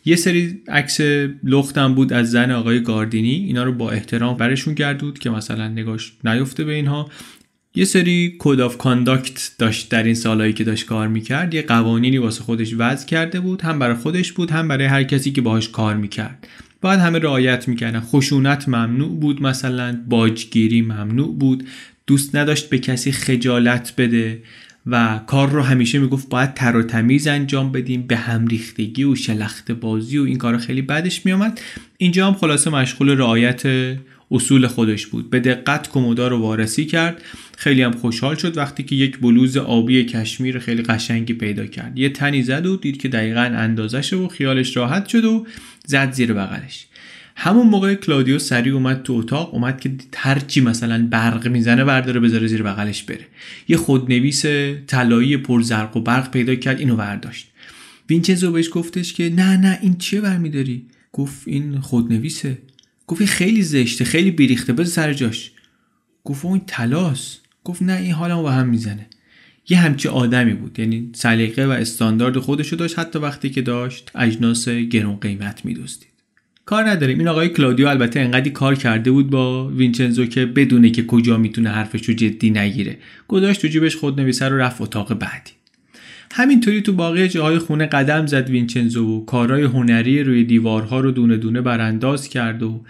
[0.05, 1.01] یه سری عکس
[1.43, 3.35] لختم بود از زن آقای گاردینی.
[3.35, 7.09] اینا رو با احترام برشون گردوند که مثلا نگاش نیفته به اینها.
[7.75, 11.53] یه سری code of conduct داشت در این سالهایی که داشت کار می‌کرد.
[11.53, 13.61] یه قوانینی واسه خودش وضع کرده بود.
[13.61, 16.47] هم برای خودش بود هم برای هر کسی که باهاش کار می‌کرد.
[16.83, 17.99] باید همه رعایت می‌کردن.
[17.99, 21.63] خشونت ممنوع بود مثلا باجگیری ممنوع بود.
[22.07, 24.43] دوست نداشت به کسی خجالت بده
[24.85, 28.01] و کار رو همیشه می‌گفت باید تر و تمیز انجام بدیم.
[28.01, 31.61] به هم ریختگی و شلخت بازی و این کار خیلی بدش میامد
[31.97, 33.63] اینجا هم خلاصه مشغول رعایت
[34.33, 35.29] اصول خودش بود.
[35.29, 37.21] به دقت کمودا رو وارسی کرد.
[37.57, 41.97] خیلی هم خوشحال شد وقتی که یک بلوز آبی کشمیر خیلی قشنگی پیدا کرد.
[41.97, 45.45] یه تنی زد و دید که دقیقا اندازش و خیالش راحت شد و
[45.85, 46.87] زد زیر بغلش.
[47.35, 52.47] همون موقع کلادیو سریع اومد تو اتاق اومد که هرچی مثلا برق می‌زنه برداره بذاره
[52.47, 53.27] زیر بغلش بره.
[53.67, 54.45] یه خودنویس
[54.87, 57.47] طلایی پرزرق و برق پیدا کرد اینو برداشت.
[58.09, 62.57] وینچنزو بهش گفتش که نه نه این چیه برمیداری؟ گفت این خودنویسه.
[63.13, 65.51] گفت خیلی زشته خیلی بیریخته بذار سر جاش.
[66.23, 67.37] گفت این تلاس.
[67.63, 69.07] گفت نه این حالمو به هم می‌زنه.
[69.69, 74.69] یه همچی آدمی بود یعنی سلیقه و استاندارد خودشو داشت حتی وقتی که داشت اجناس
[74.69, 76.09] گرون قیمت میدوستید
[76.65, 77.19] کار نداریم.
[77.19, 81.69] این آقای کلادیو البته انقدی کار کرده بود با وینچنزو که بدونه که کجا می‌تونه
[81.69, 82.97] حرفش رو جدی نگیره.
[83.27, 85.51] گذاشت تو جیبش خود نویسه رو رفت اتاق بعدی.
[86.35, 91.37] همینطوری تو باقی جاهای خونه قدم زد وینچنزو و کارهای هنری روی دیوارها رو دونه
[91.37, 92.81] دونه برانداز کرد و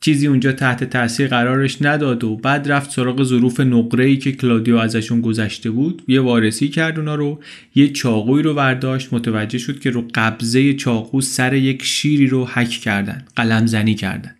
[0.00, 4.76] چیزی اونجا تحت تاثیر قرارش نداد و بعد رفت سراغ ظروف نقره ای که کلادیو
[4.76, 6.02] ازشون گذشته بود.
[6.08, 7.40] یه وارسی کرد اونا رو
[7.74, 12.68] یه چاقوی رو برداشت متوجه شد که رو قبضه چاقو سر یک شیری رو حک
[12.68, 14.34] کردن قلم زنی کردن.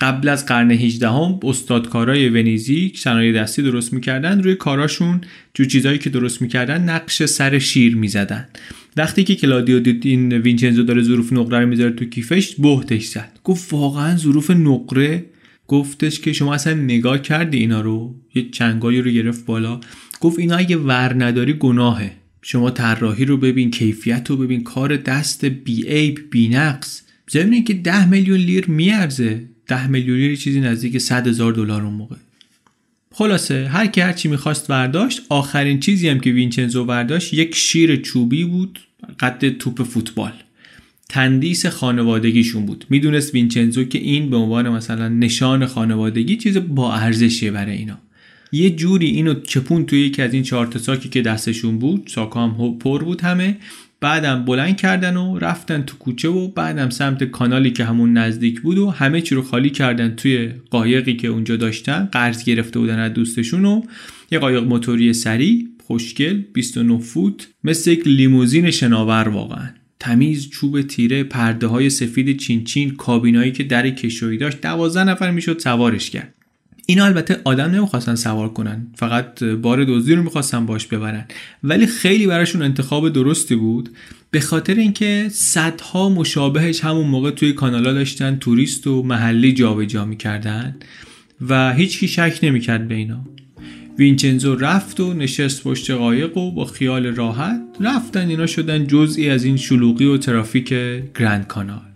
[0.00, 4.42] قبل از قرن 18 هم استادکارای ونیزی صنایع دستی درست می‌کردن.
[4.42, 5.20] روی کاراشون
[5.54, 8.48] جو چیزایی که درست می‌کردن نقش سر شیر می‌زدن.
[8.96, 13.38] وقتی که کلادیو دید این وینچنزو داره ظروف نقره رو می‌ذاره تو کیفش بهتش زد.
[13.44, 15.24] گفت واقعا ظروف نقره؟
[15.68, 19.80] گفتش که شما اصلا نگاه کردی اینا رو؟ یه چنگایی رو گرفت بالا.
[20.20, 22.12] گفت اینا اگه ور نداری گناهه.
[22.42, 27.02] شما طراحی رو ببین کیفیت رو ببین کار دست بی عیب بی نقص
[27.66, 29.55] که ده میلیون لیر میارزه.
[29.66, 32.16] ده میلیون لیر چیزی نزدیک 100 هزار دلار اون موقع.
[33.12, 37.96] خلاصه هر کی هر چی می‌خواست برداشت آخرین چیزی هم که وینچنزو برداشت یک شیر
[37.96, 38.80] چوبی بود
[39.20, 40.32] قد توپ فوتبال.
[41.08, 42.84] تندیس خانوادگیشون بود.
[42.90, 47.98] می‌دونست وینچنزو که این به عنوان مثلا نشان خانوادگی چیز با ارزشیه برای اینا.
[48.52, 52.78] یه جوری اینو چپون توی یکی از این چهار ساکی که دستشون بود ساکا هم
[52.78, 53.56] پر بود همه
[54.06, 58.78] بعدم بلند کردن و رفتن تو کوچه و بعدم سمت کانالی که همون نزدیک بود
[58.78, 63.12] و همه چی رو خالی کردن توی قایقی که اونجا داشتن قرض گرفته بودن از
[63.12, 63.82] دوستشون و
[64.30, 69.68] یه قایق موتوری سری خوشگل 29 فوت مثل یک لیموزین شناور واقعا.
[70.00, 75.58] تمیز چوب تیره پرده های سفید چینچین کابینایی که در کشویی داشت دوازده نفر می‌شد
[75.58, 76.35] سوارش کرد.
[76.86, 78.86] اینا البته آدم نمی‌خواستن سوار کنن.
[78.94, 81.24] فقط بار دزدی رو می‌خواستن باش ببرن.
[81.62, 83.88] ولی خیلی براشون انتخاب درستی بود.
[84.30, 90.04] به خاطر اینکه صدها مشابهش همون موقع توی کانالا داشتن توریست و محلی جابجا جا
[90.04, 90.76] می‌کردن
[91.48, 93.24] و هیچکی شک نمی‌کرد به اینا.
[93.98, 98.28] وینچنزو رفت و نشست پشت قایق و با خیال راحت رفتن.
[98.28, 100.74] اینا شدن جزئی از این شلوغی و ترافیک
[101.18, 101.95] گرند کانال.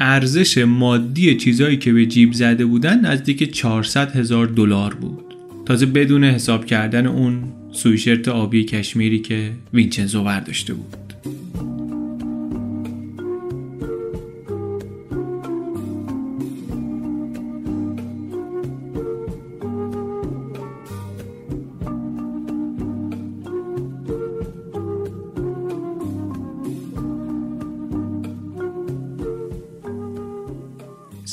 [0.00, 5.24] ارزش مادی چیزایی که به جیب زده بودن نزدیک 400 هزار دلار بود.
[5.66, 10.96] تازه بدون حساب کردن اون سویشرت آبی کشمیری که وینچنزو برداشته بود.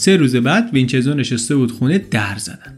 [0.06, 2.78] سه روز بعد وینچزو نشسته بود خونه در زدن.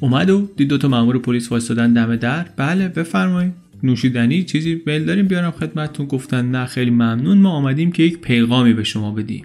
[0.00, 2.46] اومد و دید دوتا مامور پلیس وایستادن دم در.
[2.56, 3.52] بله بفرمایید.
[3.82, 6.06] نوشیدنی چیزی میل داریم بیارم خدمتتون.
[6.06, 7.38] گفتن نه خیلی ممنون.
[7.38, 9.44] ما آمدیم که یک پیغامی به شما بدیم.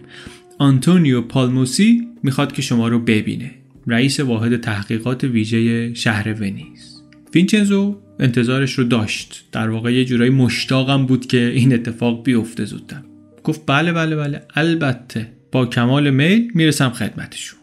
[0.57, 3.51] آنتونیو پالموسی می‌خواد که شما رو ببینه.
[3.87, 7.01] رئیس واحد تحقیقات ویژه شهر ونیز.
[7.35, 9.45] وینچنزو انتظارش رو داشت.
[9.51, 13.01] در واقع یه جورایی مشتاقم بود که این اتفاق بیفته زودتر.
[13.43, 14.41] گفت بله بله بله.
[14.55, 17.59] البته با کمال میل می‌رسم خدمتشون.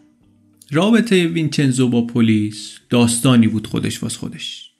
[0.71, 4.71] رابطه وینچنزو با پلیس داستانی بود خودش واس خودش.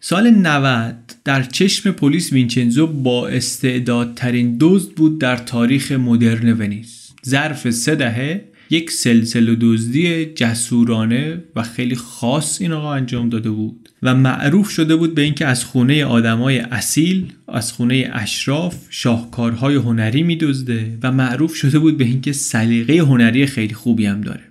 [0.00, 7.10] سال 90 در چشم پلیس وینچنزو با استعدادترین دزد بود در تاریخ مدرن ونیز.
[7.26, 13.88] ظرف سه دهه یک سلسله دزدی جسورانه و خیلی خاص این آقا انجام داده بود
[14.02, 20.22] و معروف شده بود به اینکه از خونه آدمای اصیل از خونه اشراف شاهکارهای هنری
[20.22, 24.42] میدزده و معروف شده بود به اینکه سلیقه هنری خیلی خوبی هم داره.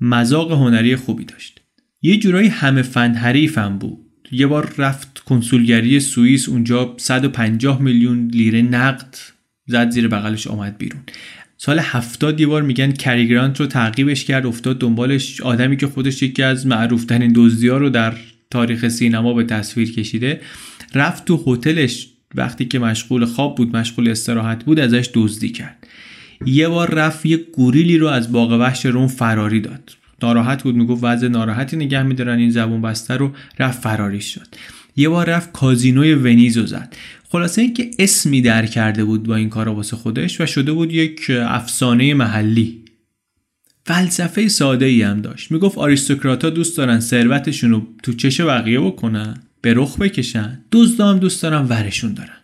[0.00, 1.60] مذاق هنری خوبی داشت.
[2.02, 3.98] یه جورایی همه فن حریفم بود.
[4.32, 9.16] یه بار رفت کنسولگری سوئیس اونجا 150 میلیون لیره نقد
[9.66, 11.00] زد زیر بغلش آمد بیرون.
[11.60, 15.40] سال هفتاد یه بار میگن کریگرانت رو تعقیبش کرد افتاد دنبالش.
[15.40, 18.14] آدمی که خودش یکی از معروفترین دزدی ها رو در
[18.50, 20.40] تاریخ سینما به تصویر کشیده
[20.94, 22.08] رفت تو هتلش.
[22.34, 25.86] وقتی که مشغول خواب بود مشغول استراحت بود ازش دزدی کرد.
[26.46, 29.96] یه بار رفت یه گوریلی رو از باغ وحش روم فراری داد.
[30.22, 33.32] ناراحت بود می‌گفت وضع ناراحتی نگه میدارن این زبون بسته رو.
[33.58, 34.46] رفت فراریش شد.
[34.96, 36.96] یه بار رفت کازینوی ونیز رو زد.
[37.28, 41.30] خلاصه اینکه اسمی در کرده بود با این کارا واسه خودش و شده بود یک
[41.30, 42.84] افسانه محلی.
[43.86, 45.50] فلسفه ساده ای هم داشت.
[45.50, 51.18] می‌گفت آریستوکراتا دوست دارن ثروتشون رو تو چش بقیه بکنن به رخ بکشن دزدا هم
[51.18, 52.38] دوست دارن ورشون دارن.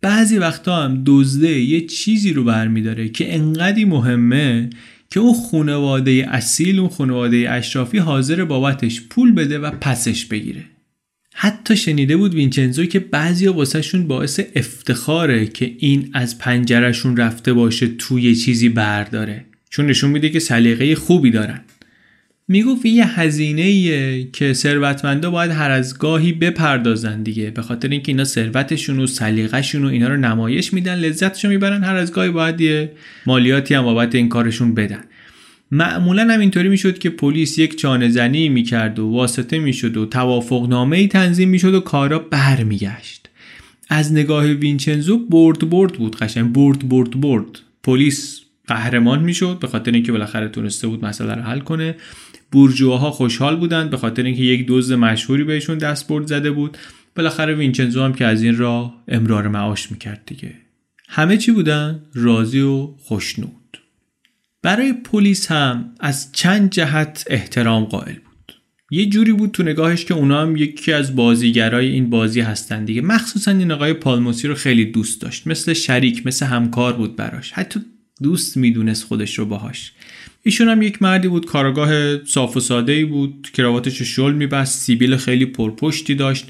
[0.00, 4.70] بعضی وقتا هم دزده یه چیزی رو برمیداره که انقدی مهمه
[5.10, 10.64] که اون خانواده اصیل اون خانواده اشرافی حاضر بابتش پول بده و پسش بگیره.
[11.38, 17.86] حتی شنیده بود وینچنزو که بعضیا واسهشون باعث افتخاره که این از پنجرشون رفته باشه
[17.86, 19.44] توی چیزی برداره.
[19.70, 21.60] چون نشون میده که سلیقه خوبی دارن.
[22.48, 27.50] می‌گفت یه هزینه که ثروتمندا باید هر از گاهی بپردازن دیگه.
[27.50, 31.96] به خاطر اینکه اینا ثروتشون و سلیقه‌شون و اینا رو نمایش میدن لذتشو می‌برن هر
[31.96, 32.92] از گاهی باید یه
[33.26, 35.04] مالیاتی هم بابت این کارشون بدن.
[35.70, 40.68] معمولا هم اینطوری می‌شد که پلیس یک چانه زنی می‌کرد و واسطه می‌شد و توافق
[40.68, 43.28] نامه تنظیم می‌شد و کارا برمیگشت.
[43.88, 47.60] از نگاه وینچنزو برد برد بود قشنگ برد برد برد.
[47.82, 51.94] پلیس قهرمان می‌شد به خاطر اینکه بالاخره تونسته بود مسئله رو حل کنه.
[52.52, 56.78] بورژواها خوشحال بودند به خاطر اینکه یک دزد مشهوری بهشون دست برد زده بود.
[57.16, 60.52] بالاخره وینچنزو هم که از این راه امرار معاش می‌کرد دیگه.
[61.08, 63.50] همه چی بودن؟ راضی و خوشنود.
[64.66, 68.52] برای پلیس هم از چند جهت احترام قائل بود.
[68.90, 73.00] یه جوری بود تو نگاهش که اونا هم یکی از بازیگرای این بازی هستن دیگه.
[73.00, 75.46] مخصوصا این آقای پالموسی رو خیلی دوست داشت.
[75.46, 77.52] مثل شریک مثل همکار بود براش.
[77.52, 77.80] حتی
[78.22, 79.92] دوست می‌دونست خودش رو باهاش.
[80.42, 85.16] ایشون هم یک مردی بود کارگاه صاف و ساده ای بود کراواتش شل میبست سیبیل
[85.16, 86.46] خیلی پرپشتی داشت.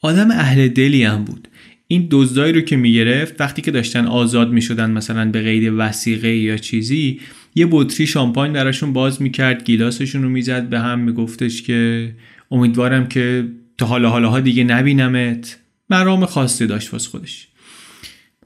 [0.00, 1.48] آدم اهل دلی هم بود.
[1.86, 6.56] این دزدایی رو که می‌گرفت وقتی که داشتن آزاد می‌شدن مثلا به قید وسیقه یا
[6.56, 7.20] چیزی
[7.54, 12.12] یه بطری شامپاین درشون باز می‌کرد گیلاسشون رو می‌زد به هم میگفتش که
[12.50, 15.58] امیدوارم که تا حالا حالاها دیگه نبینمت.
[15.90, 17.48] مرام خاصی داشت واسه خودش.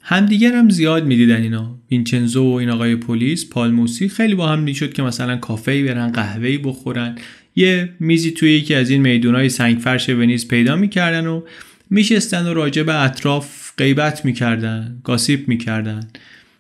[0.02, 1.78] همدیگر هم زیاد می‌دیدن اینا.
[1.90, 6.58] وینچنزو و این آقای پلیس پالموسی خیلی با هم می‌شد که مثلا کافه برن قهوه
[6.58, 7.18] بخورن.
[7.56, 11.42] یه میزی توی یکی از این میدونای سنگ فرش ونیز پیدا می‌کردن و
[11.90, 16.08] میشستن و راجع به اطراف غیبت می‌کردن گاسیپ می‌کردن.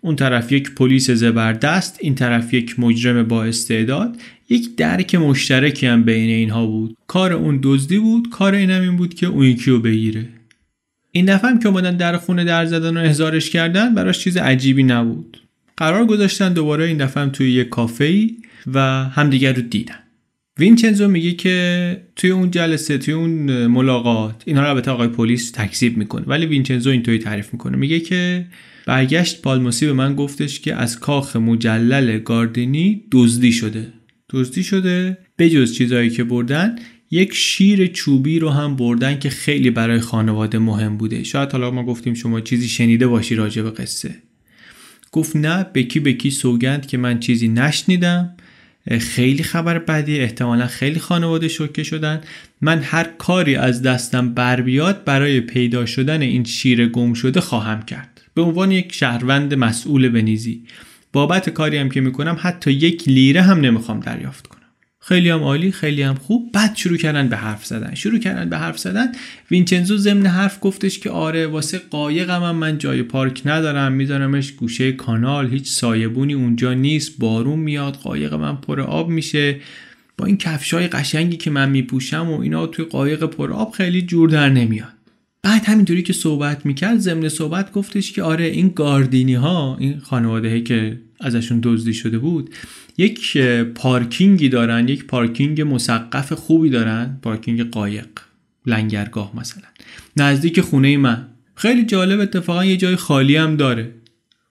[0.06, 4.16] اون طرف یک پلیس زبردست این طرف یک مجرم با استعداد
[4.48, 6.96] یک درک مشترکی هم بین اینها بود.
[7.06, 10.28] کار اون دزدی بود کار اینم این بود که اون یکی رو بگیره.
[11.12, 14.82] این دفعه هم که اومدن در خونه در زدن و احضارش کردن براش چیز عجیبی
[14.82, 15.40] نبود.
[15.76, 18.36] قرار گذاشتن دوباره این دفعه هم توی یک کافه ای
[18.74, 19.98] و همدیگر رو دیدن.
[20.58, 25.96] وینچنزو میگه که توی اون جلسه توی اون ملاقات اینها رو البته آقای پلیس تکذیب
[25.96, 27.76] می‌کنه ولی وینچنزو اینطوری تعریف می‌کنه.
[27.76, 28.46] میگه که
[28.86, 33.92] برگشت پالموسی به من گفتش که از کاخ مجلل گاردینی دزدی شده.
[34.30, 36.76] دزدی شده بجز چیزایی که بردن
[37.10, 41.24] یک شیر چوبی رو هم بردن که خیلی برای خانواده مهم بوده.
[41.24, 44.14] شاید حالا ما گفتیم شما چیزی شنیده باشی راجع به قصه.
[45.12, 48.36] گفت نه بکی بکی سوگند که من چیزی نشنیدم.
[49.00, 52.20] خیلی خبر بدی احتمالا خیلی خانواده شوکه شدن.
[52.60, 57.82] من هر کاری از دستم بر بیاد برای پیدا شدن این شیر گم شده خواهم
[57.82, 58.15] کرد.
[58.36, 60.62] به عنوان یک شهروند مسئول بنیزی.
[61.12, 64.60] بابت کاری هم که می‌کنم حتی یک لیره هم نمی‌خوام دریافت کنم.
[65.00, 66.52] خیلی هم عالی خیلی هم خوب.
[66.52, 67.94] بعد شروع کردن به حرف زدن.
[67.94, 69.12] شروع کردن به حرف زدن.
[69.50, 73.92] وینچنزو ضمن حرف گفتش که آره واسه قایقم هم من جای پارک ندارم.
[73.92, 75.50] میذارمش گوشه کانال.
[75.50, 77.18] هیچ سایبونی اونجا نیست.
[77.18, 77.96] بارون میاد.
[77.96, 79.60] قایق من پر آب میشه.
[80.18, 84.28] با این کفشای قشنگی که من میپوشم و اینا توی قایق پر آب خیلی جور
[84.28, 84.95] در نمیاد.
[85.46, 90.60] بعد همینطوری که صحبت می‌کرد ضمن صحبت گفتش که آره این گاردینی ها این خانواده
[90.60, 92.50] که ازشون دزدی شده بود
[92.98, 93.38] یک
[93.74, 98.06] پارکینگی دارن یک پارکینگ مسقف خوبی دارن پارکینگ قایق
[98.66, 99.62] لنگرگاه مثلا.
[100.16, 101.26] نزدیک خونه من.
[101.54, 103.90] خیلی جالب اتفاقا یه جای خالی هم داره.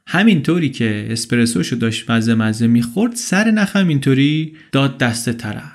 [0.08, 5.72] همینطوری که اسپرسوشو داشت مزه مزه می‌خورد سر نخم اینطوری داد دست طرف.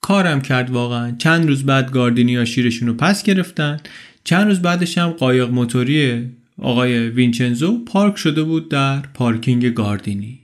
[0.00, 1.14] کارم کرد واقعا.
[1.18, 3.80] چند روز بعد گاردینی ها شیرشون رو پس گرفتن.
[4.26, 6.26] چند روز بعدش هم قایق موتوری
[6.58, 10.40] آقای وینچنزو پارک شده بود در پارکینگ گاردینی.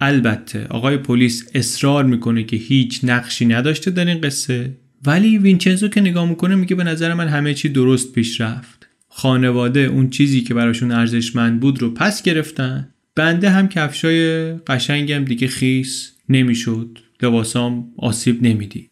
[0.00, 6.00] البته آقای پلیس اصرار می‌کنه که هیچ نقشی نداشته در این قصه ولی وینچنزو که
[6.00, 8.88] نگاه می‌کنه میگه به نظر من همه چی درست پیش رفت.
[9.08, 12.90] خانواده اون چیزی که براشون ارزشمند بود رو پس گرفتن.
[13.16, 16.98] بنده هم کفشای قشنگم دیگه خیس نمی‌شد.
[17.22, 18.90] لباسام آسیب نمیدی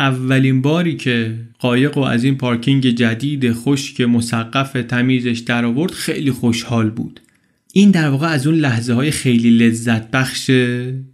[0.00, 6.30] اولین باری که قایق و از این پارکینگ جدید خشک مسقف تمیزش در آورد خیلی
[6.30, 7.20] خوشحال بود.
[7.72, 10.50] این در واقع از اون لحظه های خیلی لذت بخش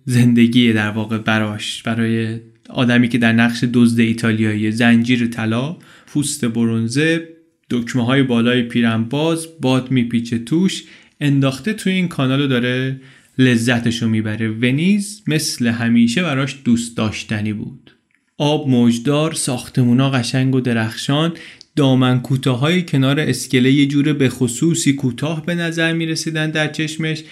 [0.04, 5.76] زندگی در واقع براش برای آدمی که در نقش دزد ایتالیایی زنجیر طلا
[6.06, 7.28] پوست برونزه
[7.70, 10.84] دکمه های بالای پیرنباز باد میپیچه توش
[11.20, 13.00] انداخته توی این کانال داره
[13.38, 14.50] لذتشو می‌بره.
[14.50, 17.95] ونیز مثل همیشه براش دوست داشتنی بود.
[18.38, 21.32] آب موجدار ساختمونا قشنگ و درخشان
[21.76, 27.22] دامن کوتاهای کنار اسکله یه جور به خصوصی کوتاه به نظر می رسیدن در چشمش.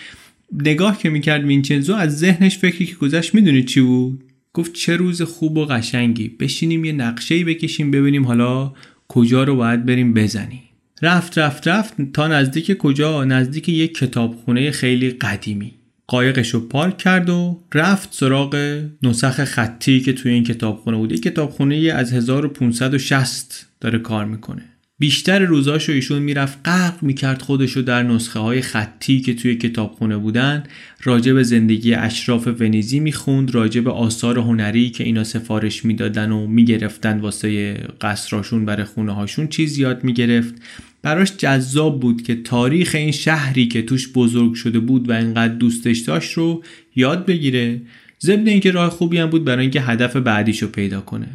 [0.53, 5.23] نگاه که می‌کرد وینچنزو از ذهنش فکری که گذشت می‌دونی چی بود؟ گفت چه روز
[5.23, 6.29] خوب و قشنگی.
[6.29, 8.73] بشینیم یه نقشه بکشیم ببینیم حالا
[9.09, 10.63] کجا رو باید بریم بزنیم.
[11.03, 15.75] رفت رفت رفت تا نزدیک کجا؟ نزدیک یک کتابخونه خیلی قدیمی.
[16.07, 21.21] قایقش رو پارک کرد و رفت سراغ نسخ خطی که توی این کتابخونه بود.
[21.21, 24.74] کتابخونه از 1560 داره کار می‌کنه.
[24.99, 30.65] بیشتر روزاشو ایشون می‌رفت غرق می‌کرد خودشو در نسخه های خطی که توی کتابخونه بودن.
[31.03, 36.47] راجع به زندگی اشراف ونیزی می‌خوند راجع به آثار هنری که اینا سفارش می‌دادن و
[36.47, 40.55] می‌گرفتن واسه قصراشون برای خونه هاشون چیز یاد می‌گرفت.
[41.03, 45.99] براش جذاب بود که تاریخ این شهری که توش بزرگ شده بود و اینقدر دوستش
[45.99, 46.65] داشت رو
[46.97, 47.81] یاد بگیره.
[48.23, 51.29] ضمن اینکه راه خوبی هم بود برای اینکه هدف بعدیش رو پیدا کنه.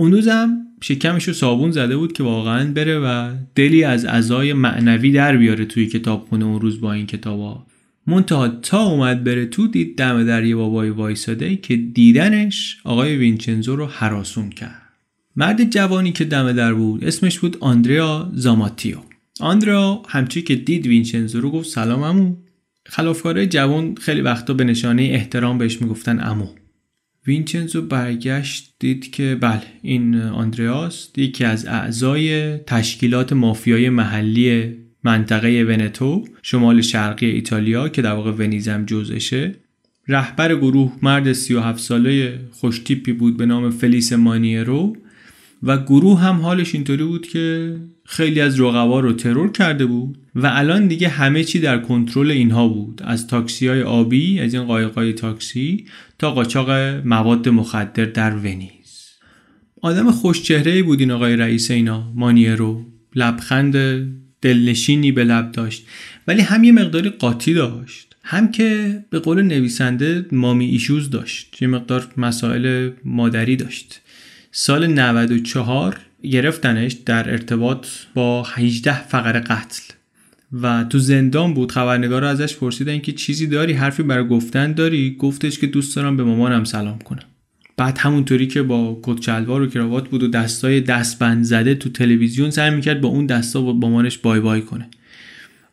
[0.00, 5.12] اون روزم شکمش رو صابون زده بود که واقعا بره و دلی از ازای معنوی
[5.12, 7.66] در بیاره توی کتابخونه اون روز با این کتابا.
[8.06, 13.76] منتها تا اومد بره تو دید دم در یه بابای وایساده که دیدنش آقای وینچنزو
[13.76, 14.82] رو حراسون کرد.
[15.36, 18.96] مرد جوانی که دم در بود اسمش بود آندریا زاماتیو.
[19.40, 22.36] آندرا همچی که دید وینچنزو رو گفت سلام امو
[22.86, 26.46] خلافکاره جوان خیلی وقتا به نشانه احترام بهش می‌گفتن امو
[27.26, 36.24] وینچنزو برگشت دید که بله این آندریاس یکی از اعضای تشکیلات مافیای محلی منطقه ونتو
[36.42, 39.54] شمال شرقی ایتالیا که در واقع ونیزم جزشه
[40.08, 44.96] رهبر گروه مرد 37 ساله خوشتیپی بود به نام فلیس مانیرو.
[45.62, 50.50] و گروه هم حالش اینطوری بود که خیلی از رقبا رو ترور کرده بود و
[50.52, 53.00] الان دیگه همه چی در کنترل اینها بود.
[53.04, 55.86] از تاکسی های آبی از این قایقای تاکسی
[56.18, 56.70] تا قاچاق
[57.04, 58.70] مواد مخدر در ونیز.
[59.82, 62.84] آدم خوشچهره بود این آقای رئیس اینا مانیرو.
[63.14, 63.76] لبخند
[64.42, 65.86] دلنشینی به لب داشت.
[66.28, 68.16] ولی هم یه مقداری قاطی داشت.
[68.22, 71.62] هم که به قول نویسنده مامی ایشوز داشت.
[71.62, 74.00] یه مقدار مسائل مادری داشت.
[74.52, 79.82] سال 94 گرفتنش در ارتباط با 18 فقر قتل.
[80.52, 85.58] و تو زندان بود خبرنگار ازش پرسیدن که چیزی داری حرفی برای گفتن داری؟ گفتش
[85.58, 87.22] که دوست دارم به مامانم سلام کنم.
[87.76, 92.50] بعد همونطوری که با کت شلوار و کراوات بود و دستای دستبند زده تو تلویزیون
[92.50, 94.88] سعی می‌کرد با اون دستا با مامانش بای بای کنه.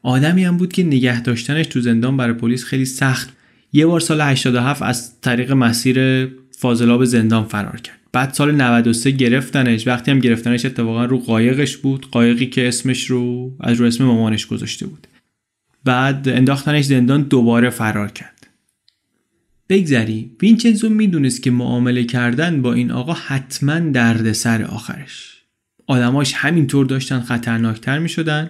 [0.04, 3.30] آدمی هم بود که نگه داشتنش تو زندان برای پلیس خیلی سخت.
[3.74, 7.98] یه بار سال 87 از طریق مسیر فاضلاب زندان فرار کرد.
[8.18, 13.56] بعد سال 93 گرفتنش وقتی هم گرفتنش اتفاقا رو قایقش بود قایقی که اسمش رو
[13.60, 15.08] از رو اسم مامانش گذاشته بود.
[15.84, 18.48] بعد انداختنش زندان دوباره فرار کرد.
[19.70, 25.44] بگذری وینچنزو می‌دونست که معامله کردن با این آقا حتما دردسر آخرش.
[25.88, 28.50] آدماش همینطور داشتن خطرناکتر می شدن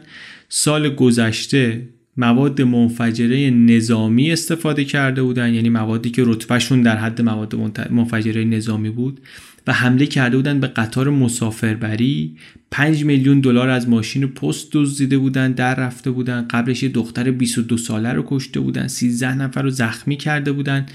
[0.49, 1.87] سال گذشته
[2.17, 7.55] مواد منفجره نظامی استفاده کرده بودن یعنی موادی که رتبهشون در حد مواد
[7.89, 9.21] منفجره نظامی بود.
[9.67, 12.35] و حمله کرده بودن به قطار مسافربری.
[12.71, 17.77] 5 میلیون دلار از ماشین پست دزدیده بودن در رفته بودن قبلش یه دختر 22
[17.77, 20.85] ساله رو کشته بودن 13 نفر رو زخمی کرده بودن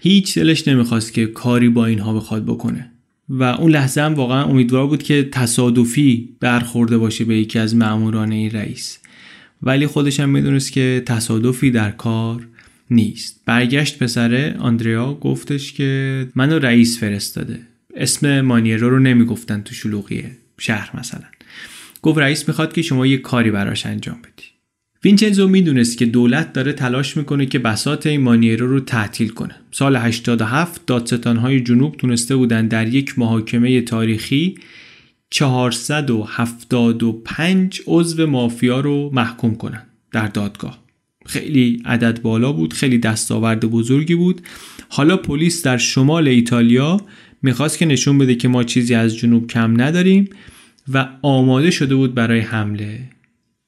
[0.00, 2.90] هیچ دلش نمی‌خواست که کاری با اینها بخواد بکنه.
[3.28, 8.32] و اون لحظه هم واقعا امیدوار بود که تصادفی برخورده باشه به یکی از ماموران
[8.32, 8.98] این رئیس.
[9.62, 12.46] ولی خودش هم می‌دونست که تصادفی در کار
[12.90, 13.40] نیست.
[13.46, 17.60] برگشت پسره آندریا گفتش که منو رئیس فرستاده.
[17.96, 20.24] اسم مانیرو رو نمی‌گفتن تو شلوغی
[20.58, 21.24] شهر مثلا.
[22.02, 24.44] گفت رئیس می‌خواد که شما یه کاری براش انجام بدی.
[25.04, 29.54] وینچنزو می‌دونست که دولت داره تلاش می‌کنه که بسات این مانیرو رو تعطیل کنه.
[29.70, 34.54] سال 87 دادستانهای جنوب تونسته بودن در یک محاکمه تاریخی
[35.30, 39.82] 475 عضو مافیا رو محکوم کنن
[40.12, 40.84] در دادگاه.
[41.26, 44.40] خیلی عدد بالا بود خیلی دستاورد بزرگی بود.
[44.88, 47.00] حالا پلیس در شمال ایتالیا
[47.44, 50.30] می‌خواست که نشون بده که ما چیزی از جنوب کم نداریم
[50.92, 53.00] و آماده شده بود برای حمله.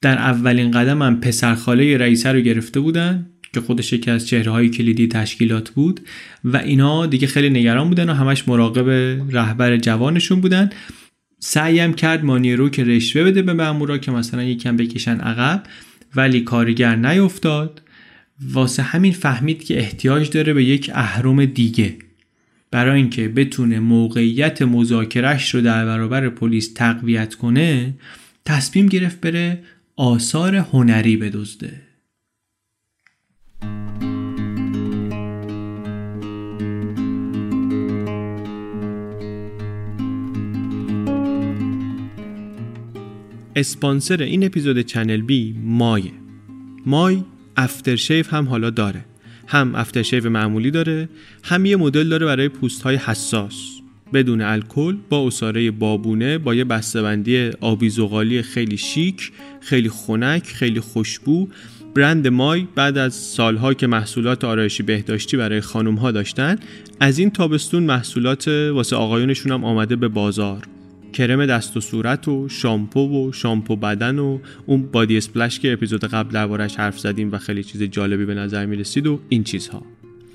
[0.00, 4.68] در اولین قدم هم پسرخاله رئیسه رو گرفته بودن که خودش یکی از چهره های
[4.68, 6.00] کلیدی تشکیلات بود
[6.44, 8.88] و اینا دیگه خیلی نگران بودن و همش مراقب
[9.30, 10.70] رهبر جوانشون بودن.
[11.38, 15.62] سعیم کرد مانیرو که رشوه بده به مامورا که مثلا یکم بکشن عقب
[16.16, 17.82] ولی کارگر نیفتاد.
[18.52, 22.05] واسه همین فهمید که احتیاج داره به یک اهرم دیگه.
[22.76, 27.94] برای اینکه بتونه موقعیت مذاکرش رو در برابر پلیس تقویت کنه
[28.44, 29.62] تصمیم گرفت بره
[29.96, 31.80] آثار هنری بدزده.
[43.56, 46.12] اسپانسر این اپیزود چنل بی مایه.
[46.86, 47.22] مای
[47.56, 49.04] افترشیف هم حالا داره.
[49.46, 51.08] هم افترشیف معمولی داره
[51.44, 53.80] هم یه مدل داره برای پوست های حساس.
[54.12, 60.80] بدون الکل با اساره بابونه با یه بسته‌بندی آبی زغالی خیلی شیک خیلی خنک خیلی
[60.80, 61.48] خوشبو.
[61.94, 66.56] برند مای بعد از سالها که محصولات آرایشی بهداشتی برای خانم ها داشتن
[67.00, 70.62] از این تابستون محصولات واسه آقایونشون هم آمده به بازار.
[71.12, 76.04] کرم دست و صورت و شامپو و شامپو بدن و اون body splash که اپیزود
[76.04, 79.82] قبل دربارش حرف زدیم و خیلی چیز جالبی به نظر می رسید و این چیزها.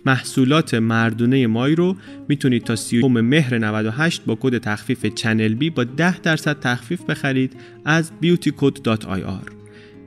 [0.05, 1.95] محصولات مردونه مای رو
[2.27, 7.55] می‌تونید تا 30 مهر 98 با کد تخفیف چنل بی با 10 درصد تخفیف بخرید
[7.85, 9.51] از beautycode.ir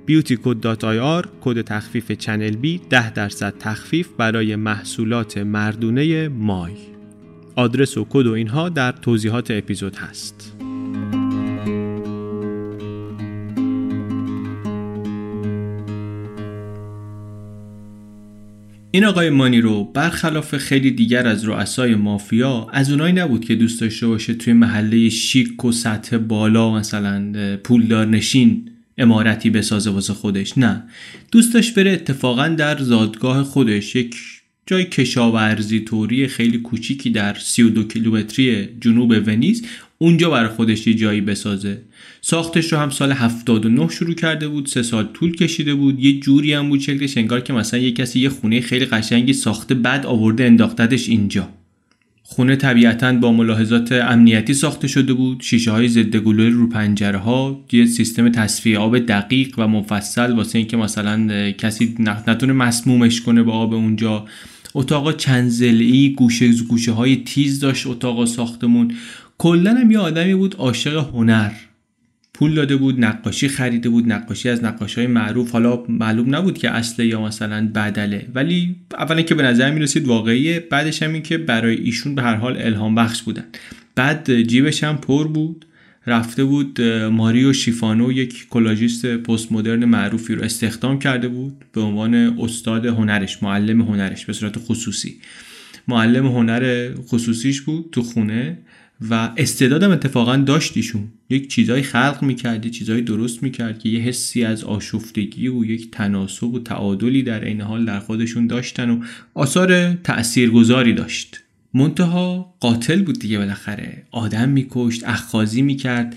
[0.08, 6.72] beautycode.ir کد تخفیف چنل بی 10 درصد تخفیف برای محصولات مردونه مای.
[7.56, 10.53] آدرس و کد و اینها در توضیحات اپیزود هست.
[18.94, 23.80] این آقای مانی رو برخلاف خیلی دیگر از رؤسای مافیا از اونایی نبود که دوست
[23.80, 27.32] داشته باشه توی محله شیک و سطح بالا مثلا
[27.64, 30.58] پولدار نشین امارتی بسازه واسه خودش.
[30.58, 30.82] نه.
[31.32, 34.16] دوست داشت بره اتفاقا در زادگاه خودش یک
[34.66, 39.66] جای کشاورزی توری خیلی کوچیکی در 32 کیلومتری جنوب ونیز
[39.98, 41.82] اونجا برای خودش یه جایی بسازه.
[42.20, 46.00] ساختش رو هم سال 79 شروع کرده بود سه سال طول کشیده بود.
[46.00, 49.74] یه جوری هم بود شکلش انگار که مثلا یه کسی یه خونه خیلی قشنگی ساخته
[49.74, 51.48] بعد آورده انداختدش اینجا.
[52.22, 55.40] خونه طبیعتا با ملاحظات امنیتی ساخته شده بود.
[55.42, 60.58] شیشه های ضد گلوله رو پنجره ها یه سیستم تصفیه آب دقیق و مفصل واسه
[60.58, 64.26] اینکه مثلا کسی نتونه مسمومش کنه با آب اونجا.
[64.74, 68.94] اتاقا چند زلی گوشه گوشه های تیز داشت اتاقا ساختمون.
[69.38, 71.50] کلا هم یه آدمی بود عاشق هنر.
[72.34, 75.50] پول داده بود نقاشی خریده بود نقاشی از نقاشی های معروف.
[75.50, 78.26] حالا معلوم نبود که اصله یا مثلا بدله.
[78.34, 82.22] ولی اولا که به نظر می رسید واقعیه بعدش هم این که برای ایشون به
[82.22, 83.44] هر حال الهام بخش بودن.
[83.94, 85.66] بعد جیبش هم پر بود.
[86.06, 86.82] رفته بود
[87.12, 93.42] ماریو شیفانو یک کلاژیست پست مدرن معروفی رو استخدام کرده بود به عنوان استاد هنرش
[93.42, 95.20] معلم هنرش به صورت خصوصی.
[95.88, 98.58] معلم هنر خصوصیش بود تو خونه
[99.10, 104.64] و استعدادم اتفاقا داشتیشون یک چیزایی خلق می‌کرد چیزایی درست می‌کرد که یه حسی از
[104.64, 109.00] آشفتگی و یک تناسب و تعادلی در این حال در خودشون داشتن و
[109.34, 111.43] آثار تاثیرگذاری داشت.
[111.74, 114.02] منتها قاتل بود دیگه بالاخره.
[114.10, 116.16] آدم میکشت اخخازی می‌کرد.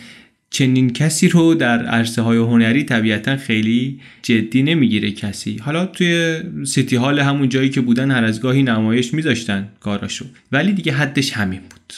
[0.50, 5.58] چنین کسی رو در عرصه های هنری طبیعتا خیلی جدی نمی‌گیره کسی.
[5.58, 10.26] حالا توی سیتی هال همون جایی که بودن هر از گاهی نمایش میذاشتن کاراشو.
[10.52, 11.94] ولی دیگه حدش همین بود.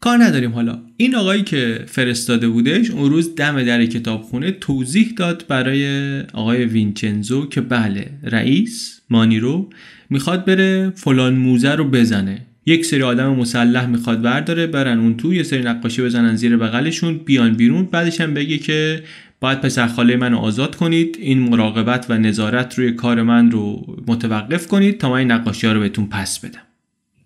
[0.00, 0.78] کار نداریم حالا.
[0.96, 7.46] این آقایی که فرستاده بودش اون روز دم در کتابخونه توضیح داد برای آقای وینچنزو
[7.46, 9.70] که بله رئیس مانیرو
[10.10, 12.46] می‌خواد بره فلان موزه رو بزنه.
[12.66, 17.18] یک سری آدم مسلح می‌خواد برداره برن اون تو یه سری نقاشی بزنن زیر بغلشون
[17.18, 17.84] بیان بیرون.
[17.84, 19.02] بعدش هم بگه که
[19.40, 24.66] باید پسر خاله منو آزاد کنید این مراقبت و نظارت روی کار من رو متوقف
[24.66, 26.60] کنید تا من این نقاشی ها رو بهتون پس بدم.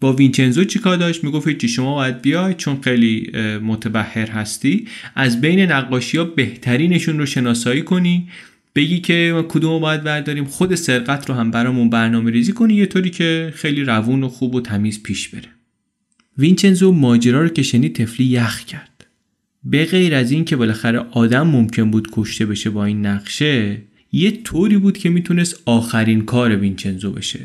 [0.01, 3.31] با وینچنزو چیکار داشت؟ می‌گفت که شما باید بیای چون خیلی
[3.63, 4.87] متبهر هستی.
[5.15, 8.29] از بین نقاشی ها بهترینشون رو شناسایی کنی.
[8.75, 13.11] بگی که کدوم باید برداریم خود سرقت رو هم برامون برنامه ریزی کنی یه طوری
[13.11, 15.49] که خیلی روون و خوب و تمیز پیش بره.
[16.39, 19.07] وینچنزو ماجرا رو که شنید تفلی یخ کرد.
[19.65, 24.31] به غیر از این که بالاخره آدم ممکن بود کشته بشه با این نقشه یه
[24.31, 27.41] طوری بود که می‌تونست آخرین کار وینچنزو بشه.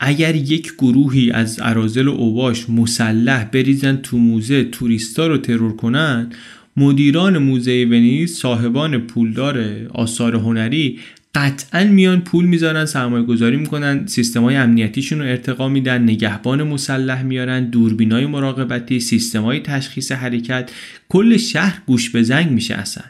[0.00, 6.32] اگر یک گروهی از ارازل و اوباش مسلح بریزن تو موزه توریستا رو ترور کنن
[6.76, 10.98] مدیران موزه ونیز صاحبان پولدار آثار هنری
[11.34, 17.22] قطعا میان پول می‌ذارن سرمایه گذاری می‌کنن سیستم های امنیتیشون رو ارتقا میدن نگهبان مسلح
[17.22, 20.70] میارن دوربین های مراقبتی سیستم های تشخیص حرکت
[21.08, 23.04] کل شهر گوش به زنگ میشه اصلا.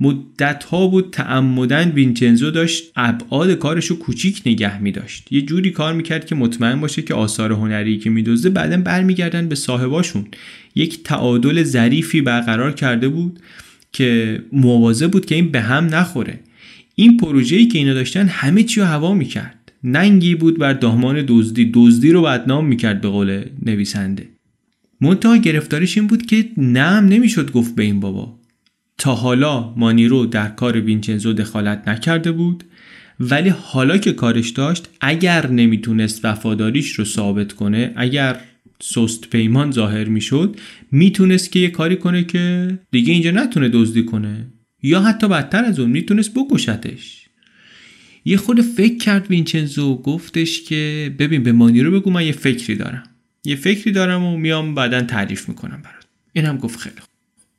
[0.00, 5.70] مدت ها بود تعمدن وینچنزو داشت ابعاد کارش رو کوچیک نگه می داشت یه جوری
[5.70, 10.24] کار می‌کرد که مطمئن باشه که آثار هنری که میدزده بعدا برمیگردن به صاحباشون.
[10.74, 13.40] یک تعادل ظریفی برقرار کرده بود
[13.92, 16.40] که موازه بود که این به هم نخوره.
[16.94, 19.72] این پروژه‌ای که اینا داشتن همه چی رو هوا می‌کرد.
[19.84, 21.70] ننگی بود بر دامان دزدی.
[21.74, 24.28] دزدی رو بدنام می‌کرد به قول نویسنده.
[25.00, 28.41] منتها گرفتارش این بود که نم نمی‌شد گفت به این بابا.
[29.02, 32.64] تا حالا مانیرو در کار وینچنزو دخالت نکرده بود
[33.20, 38.40] ولی حالا که کارش داشت اگر نمی‌تونست وفاداریش رو ثابت کنه اگر
[38.82, 40.56] سست پیمان ظاهر می‌شد
[40.92, 44.46] می‌تونست که یه کاری کنه که دیگه اینجا نتونه دزدی کنه.
[44.82, 47.26] یا حتی بدتر از اون می‌تونست بکشتش.
[48.24, 52.76] یه خود فکر کرد وینچنزو گفتش که ببین به مانی رو بگو من یه فکری
[52.76, 53.02] دارم.
[53.44, 56.06] یه فکری دارم و میام بعدا تعریف می‌کنم برات.
[56.32, 56.96] این هم گفت خیلی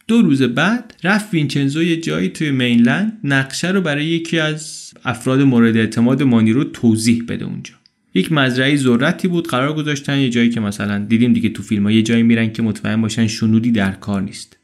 [0.07, 5.41] دو روز بعد رفت وینچنزو یه جایی توی مینلند نقشه رو برای یکی از افراد
[5.41, 7.73] مورد اعتماد مانی رو توضیح بده اونجا.
[8.13, 11.91] یک مزرعه ذرتی بود قرار گذاشتن یه جایی که مثلا دیدیم دیگه تو فیلم ها
[11.91, 14.57] یه جایی میرن که مطمئن باشن شنودی در کار نیست.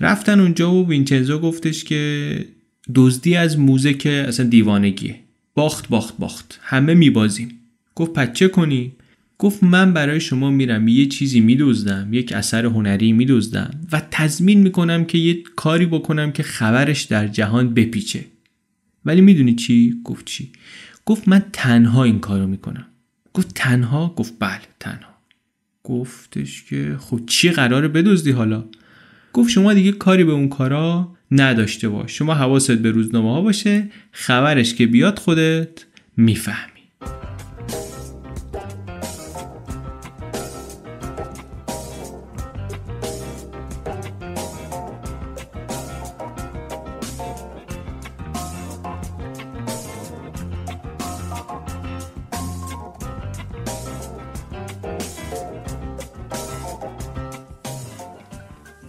[0.00, 2.44] رفتن اونجا و وینچنزو گفتش که
[2.94, 5.20] دزدی از موزه که اصلا دیوانگیه.
[5.54, 6.60] باخت باخت باخت.
[6.62, 7.48] همه میبازیم.
[7.94, 8.92] گفت پس چه کنی
[9.42, 15.04] گفت من برای شما میرم یه چیزی میدزدم یک اثر هنری میدزدم و تضمین می‌کنم
[15.04, 18.24] که یه کاری بکنم که خبرش در جهان بپیچه.
[19.04, 20.50] ولی می‌دونی چی؟ گفت چی؟
[21.06, 22.86] گفت من تنها این کارو می‌کنم.
[23.34, 25.14] گفت تنها؟ گفت بله تنها.
[25.84, 28.64] گفتش که خب چی قراره بدزدی حالا؟
[29.32, 32.18] گفت شما دیگه کاری به اون کارا نداشته باش.
[32.18, 35.84] شما حواست به روزنامه ها باشه خبرش که بیاد خودت
[36.16, 36.71] میفهم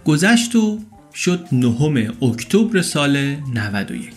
[0.04, 0.78] گذشت و
[1.14, 4.14] شد نهم اکتبر سال 91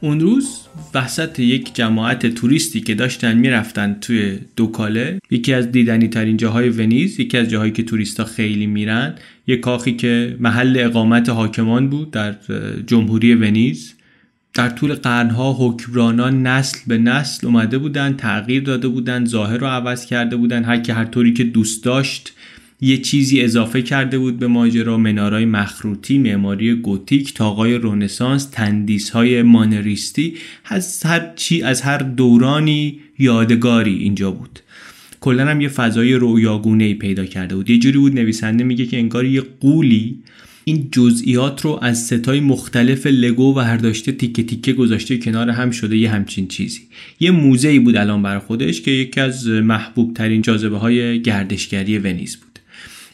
[0.00, 0.60] اون روز
[0.94, 7.20] وسط یک جماعت توریستی که داشتن می‌رفتن توی دوکاله یکی از دیدنی ترین جاهای ونیز
[7.20, 9.14] یکی از جاهایی که توریستا خیلی میرن
[9.46, 12.36] یک کاخی که محل اقامت حاکمان بود در
[12.86, 13.94] جمهوری ونیز.
[14.54, 20.06] در طول قرنها حکمرانان نسل به نسل اومده بودن تغییر داده بودن ظاهر رو عوض
[20.06, 22.32] کرده بودن هر که هر طوری که دوست داشت
[22.84, 29.42] یه چیزی اضافه کرده بود به ماجرا منارای مخروطی معماری گوتیک تاقای رونسانس تندیس های
[29.42, 34.60] مانریستی از هر چی از هر دورانی یادگاری اینجا بود.
[35.20, 37.70] کلا هم یه فضای رویاگونه پیدا کرده بود.
[37.70, 40.18] یه جوری بود نویسنده میگه که انگار یه قولی
[40.64, 45.70] این جزئیات رو از ستای مختلف لگو و هر داشته تیکه تیکه گذاشته کنار هم
[45.70, 46.80] شده یه همچین چیزی.
[47.20, 51.98] یه موزه ای بود الان بر خودش که یکی از محبوب ترین جاذبه های گردشگری
[51.98, 52.53] ونیز بود.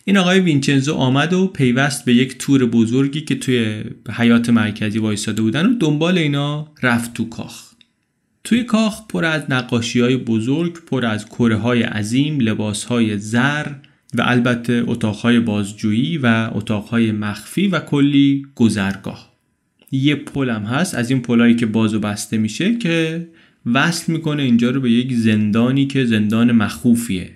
[0.05, 5.43] این آقای وینچنزو آمد و پیوست به یک تور بزرگی که توی حیات مرکزی وایستاده
[5.43, 7.71] بودن و دنبال اینا رفت تو کاخ.
[8.45, 13.67] توی کاخ پر از نقاشی های بزرگ پر از کره های عظیم لباس های زر
[14.15, 19.31] و البته اتاقهای بازجویی و اتاقهای مخفی و کلی گذرگاه.
[19.93, 23.29] یه پلم هست از این پلایی که باز و بسته میشه که
[23.67, 27.31] وصل می‌کنه اینجا رو به یک زندانی که زندان مخوفیه.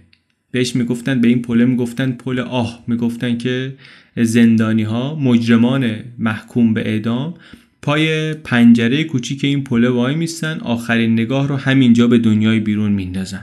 [0.55, 2.85] بهش می‌گفتن به این پل می‌گفتن پل آه.
[2.87, 3.75] می‌گفتن که
[4.17, 7.35] زندانی ها مجرمان محکوم به اعدام.
[7.83, 10.61] پای پنجره کوچیک این پله وای میستن.
[10.61, 13.43] آخرین نگاه رو همینجا به دنیای بیرون میندازن.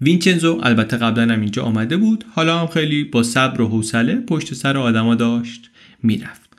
[0.00, 2.24] وینچنزو البته قبلا هم اینجا آمده بود.
[2.30, 5.70] حالا هم خیلی با صبر و حوصله پشت سر آدما داشت
[6.02, 6.50] می‌رفت.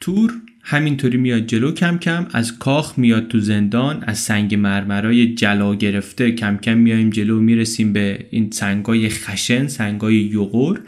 [0.00, 0.32] تور
[0.66, 6.32] همینطوری میاد جلو کم کم از کاخ میاد تو زندان از سنگ مرمرای جلا گرفته
[6.32, 10.80] کم کم میایم جلو می‌رسیم به این سنگای خشن سنگای یغور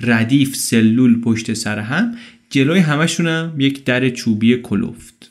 [0.00, 2.14] ردیف سلول پشت سر هم
[2.50, 5.30] جلوی هم یک در چوبی کلوفت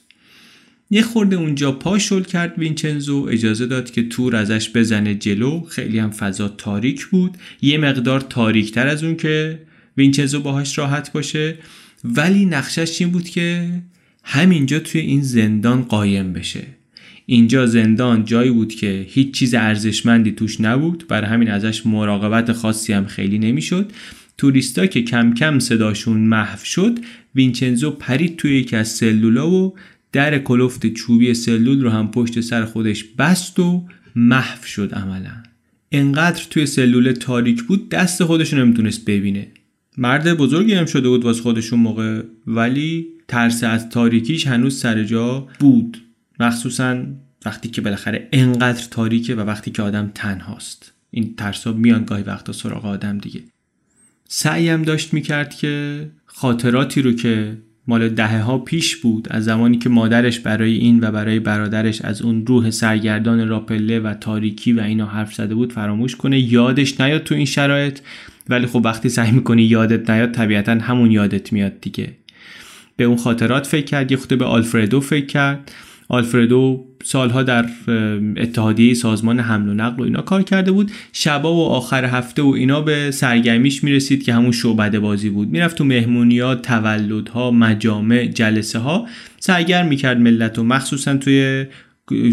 [0.91, 5.63] یه خورده اونجا پا شل کرد وینچنزو اجازه داد که تور ازش بزنه جلو.
[5.63, 7.37] خیلی هم فضا تاریک بود.
[7.61, 9.59] یه مقدار تاریکتر از اون که
[9.97, 11.57] وینچنزو باهاش راحت باشه.
[12.03, 13.69] ولی نقشش این بود که
[14.23, 16.63] همینجا توی این زندان قایم بشه.
[17.25, 21.05] اینجا زندان جایی بود که هیچ چیز ارزشمندی توش نبود.
[21.07, 23.91] برای همین ازش مراقبت خاصی هم خیلی نمی‌شد.
[24.37, 26.99] توریستا که کم کم صداشون محو شد
[27.35, 29.73] وینچنزو پرید توی یکی از سلولا و
[30.11, 35.43] در کلفت چوبی سلول رو هم پشت سر خودش بست و محو شد عملا.
[35.91, 39.47] انقدر توی سلول تاریک بود دست خودش نمی‌تونست ببینه.
[39.97, 42.21] مرد بزرگی هم شده بود واسه خودشون موقع.
[42.47, 45.97] ولی ترس از تاریکیش هنوز سر جا بود.
[46.39, 47.03] مخصوصا
[47.45, 50.93] وقتی که بالاخره انقدر تاریکه و وقتی که آدم تنهاست.
[51.11, 53.41] این ترسا میان گاهی وقتا سراغ آدم دیگه.
[54.27, 57.57] سعیم داشت می‌کرد که خاطراتی رو که
[57.87, 62.21] مال دهه ها پیش بود از زمانی که مادرش برای این و برای برادرش از
[62.21, 67.23] اون روح سرگردان راپله و تاریکی و اینا حرف زده بود فراموش کنه یادش نیاد
[67.23, 67.99] تو این شرایط.
[68.49, 72.22] ولی خب وقتی سعی می‌کنی یادت نیاد طبیعتا همون یادت میاد دیگه.
[73.03, 75.71] به اون خاطرات فکر کرد یه خود به آلفردو فکر کرد.
[76.09, 77.65] آلفردو سالها در
[78.37, 80.91] اتحادیه سازمان حمل و نقل و اینا کار کرده بود.
[81.13, 85.49] شبا و آخر هفته و اینا به سرگرمیش می‌رسید که همون شعبده بازی بود.
[85.49, 89.07] می‌رفت تو مهمونی تولدها مجامع جلسه ها
[89.39, 91.65] سرگرم می‌کرد ملت و مخصوصا توی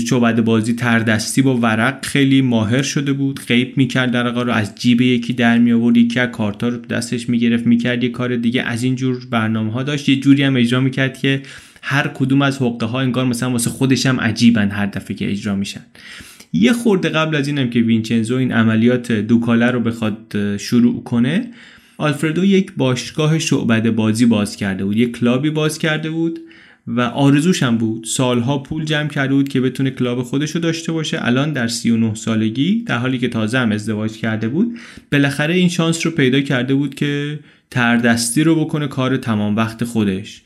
[0.09, 3.41] شعبده بازی تردستی با ورق خیلی ماهر شده بود.
[3.49, 7.67] غیب می‌کرد در رو از جیب یکی در می آورد یکی کارتا رو دستش می‌گرفت
[7.67, 8.63] می‌کرد یه کار دیگه.
[8.63, 10.09] از این جور برنامه ها داشت.
[10.09, 11.43] یه جوری هم اجرا می‌کرد که
[11.83, 15.57] هر کدوم از حقه ها انگار مثلا واسه خودش هم عجیبن هر دفعه که اجرا
[15.57, 15.81] میشن.
[16.53, 21.51] یه خورده قبل از اینم که وینچنزو این عملیات دوکاله رو بخواد شروع کنه
[21.99, 24.97] آلفردو یک باشگاه شعبده بازی باز کرده بود.
[24.97, 26.39] یک کلابی باز کرده بود.
[26.97, 30.93] و آرزوش هم بود سالها پول جمع کرده بود که بتونه کلاب خودش رو داشته
[30.93, 31.27] باشه.
[31.27, 34.79] الان در 39 سالگی در حالی که تازه هم ازدواج کرده بود
[35.13, 37.39] بالاخره این شانس رو پیدا کرده بود که
[37.71, 40.43] تردستی رو بکنه کار تمام وقت خودش.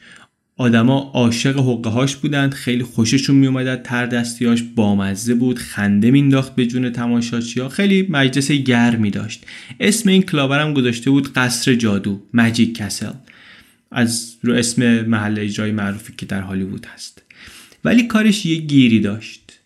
[0.57, 6.91] آدما عاشق حقه هاش بودند خیلی خوششون میومد تردستیاش بامزه بود خنده مینداخت به جون
[6.91, 9.47] تماشاچی خیلی مجلس گرمی داشت.
[9.81, 13.13] اسم این کلابرم گذاشته بود قصر جادو مجیک کسل
[13.95, 17.23] از رو اسم محل اجرای معروفی که در هالیوود هست.
[17.85, 19.61] ولی کارش یه گیری داشت.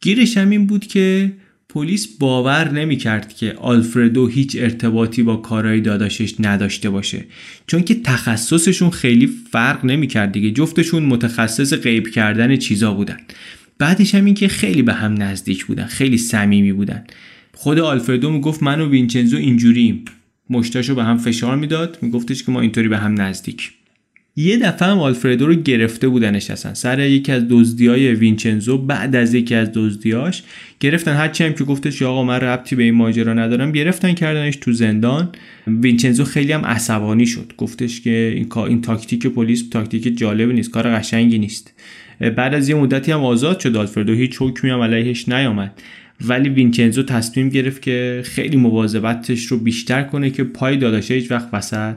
[0.00, 1.32] گیرش هم این بود که
[1.68, 7.24] پلیس باور نمی‌کرد که آلفردو هیچ ارتباطی با کارهای داداشش نداشته باشه.
[7.66, 10.50] چون که تخصصشون خیلی فرق نمی‌کرد دیگه.
[10.50, 13.16] جفتشون متخصص غیب کردن چیزا بودن.
[13.78, 17.04] بعدش هم این که خیلی به هم نزدیک بودن خیلی صمیمی بودن.
[17.54, 20.04] خود آلفردو می‌گفت من و وینچنزو اینجوریم.
[20.50, 21.98] مشتاشو به هم فشار می‌داد.
[22.02, 23.72] میگفتش که ما اینطوری به هم نزدیک.
[24.36, 26.74] یه دفعه هم آلفردو رو گرفته بودنش اصلا.
[26.74, 27.42] سر یکی از
[27.80, 30.42] های وینچنزو بعد از یکی از دزدیاش
[30.80, 31.14] گرفتن.
[31.14, 35.28] هرچی هم که گفتش آقا من ربطی به این ماجرا ندارم گرفتن کردنش تو زندان.
[35.66, 37.52] وینچنزو خیلی هم عصبانی شد.
[37.56, 41.74] گفتش که این این تاکتیک پلیس تاکتیک جالبی نیست کار قشنگی نیست.
[42.36, 44.12] بعد از یه مدتی هم آزاد شد آلفردو.
[44.12, 45.82] هیچ حکمی هم علیهش نیامد.
[46.20, 51.48] ولی وینچنزو تصمیم گرفت که خیلی مواظبتش رو بیشتر کنه که پای داداشه هیچ وقت
[51.52, 51.96] وسط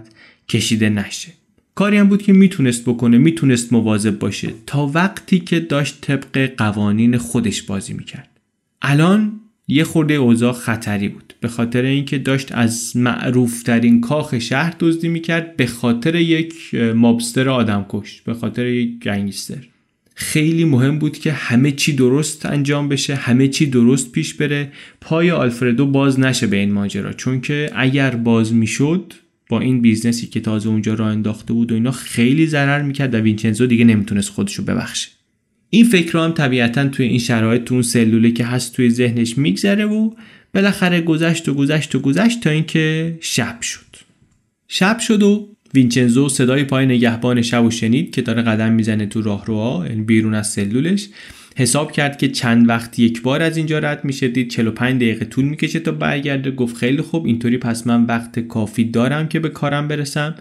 [0.50, 1.32] کشیده نشه.
[1.76, 4.50] کاری هم بود که می‌تونست بکنه می‌تونست مواظب باشه.
[4.68, 8.30] تا وقتی که داشت طبق قوانین خودش بازی می‌کرد.
[8.82, 11.34] الان یه خورده اوضاع خطری بود.
[11.40, 17.86] به خاطر اینکه داشت از معروفترین کاخ شهر دزدی می‌کرد به خاطر یک مابستر آدم
[17.90, 19.68] کش به خاطر یک گنگستر.
[20.16, 24.72] خیلی مهم بود که همه چی درست انجام بشه همه چی درست پیش بره.
[25.02, 29.14] پای آلفردو باز نشه به این ماجرا چون که اگر باز می‌شد
[29.50, 33.18] با این بیزنسی که تازه اونجا راه انداخته بود و اینا خیلی ضرر می‌کرد و
[33.18, 35.10] وینچنزو دیگه نمی‌تونست خودشو ببخشه.
[35.70, 39.86] این فکر هم طبیعتا توی این شرایط تو اون سلوله که هست توی ذهنش میگذره
[39.86, 40.12] و
[40.54, 43.96] بالاخره گذشت و گذشت و گذشت تا اینکه شب شد.
[44.68, 49.22] شب شد و وینچنزو صدای پای نگهبان شب و شنید که داره قدم می‌زنه تو
[49.22, 51.08] راهروها یعنی بیرون از سلولش
[51.56, 55.46] حساب کرد که چند وقت یک بار از اینجا رد میشه دید 45 دقیقه طول
[55.46, 59.88] می‌کشه تا برگرده گفت خیلی خوب اینطوری پس من وقت کافی دارم که به کارم
[59.88, 60.36] برسم.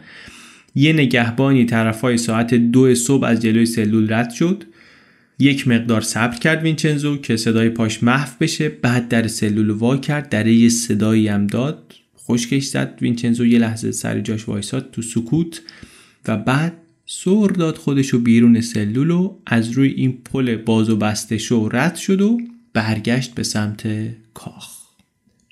[0.74, 4.64] یه نگهبانی طرفای ساعت دو صبح از جلوی سلول رد شد.
[5.38, 10.28] یک مقدار صبر کرد وینچنزو که صدای پاش محو بشه بعد در سلول وا کرد
[10.28, 11.94] در یه صدایی هم داد.
[12.30, 15.62] خشکش زد وینچنزو یه لحظه سر جاش وایساد تو سکوت
[16.28, 16.72] و بعد
[17.06, 21.96] سر داد خودشو بیرون سلول و از روی این پل باز و بسته شو رد
[21.96, 22.38] شد و
[22.72, 23.88] برگشت به سمت
[24.34, 24.80] کاخ.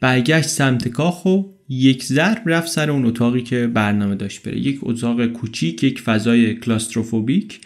[0.00, 4.58] برگشت سمت کاخ و یک ضرب رفت سر اون اتاقی که برنامه داشت بره.
[4.58, 7.60] یک اتاق کوچیک یک فضای کلاستروفوبیک.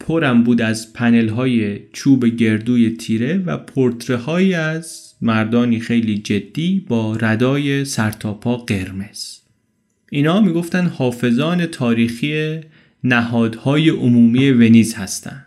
[0.00, 7.16] پرم بود از پنل های چوب گردوی تیره و پورتره از مردانی خیلی جدی با
[7.16, 9.38] ردای سرتاپا قرمز.
[10.10, 12.60] اینا می‌گفتن حافظان تاریخی
[13.04, 15.44] نهادهای عمومی ونیز هستن.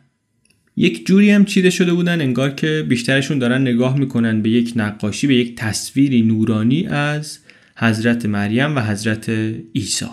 [0.78, 5.28] یک جوری هم چیده شده بودن انگار که بیشترشون دارن نگاه می‌کنن به یک نقاشی
[5.28, 7.40] به یک تصویری نورانی از
[7.78, 9.30] حضرت مریم و حضرت
[9.76, 10.06] عیسی.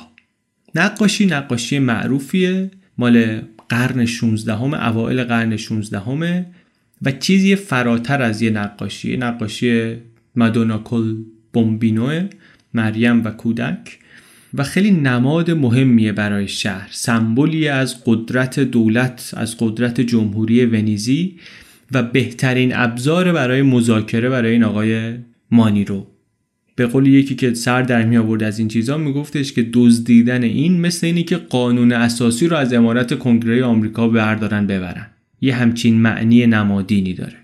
[0.75, 2.71] نقاشی نقاشی معروفیه.
[2.99, 6.47] مال قرن 16 همه اوائل قرن 16 همه
[7.03, 9.17] و چیزی فراتر از یه نقاشی.
[9.17, 9.97] نقاشی
[10.37, 11.17] مادونا کل
[11.53, 12.29] بومبینو
[12.75, 13.99] مریم و کودک.
[14.55, 16.89] و خیلی نماد مهمیه برای شهر.
[16.91, 21.37] سمبولی از قدرت دولت از قدرت جمهوری ونیزی
[21.93, 25.15] و بهترین ابزار برای مذاکره برای این آقای
[25.51, 26.07] مانیرو.
[26.77, 30.81] به قول یکی که سر در می آورد از این چیزا میگفتش که دزدیدن این
[30.81, 35.07] مثل اینی که قانون اساسی رو از امارت کنگره آمریکا بردارن ببرن.
[35.43, 37.37] یه همچین معنی نمادینی داره.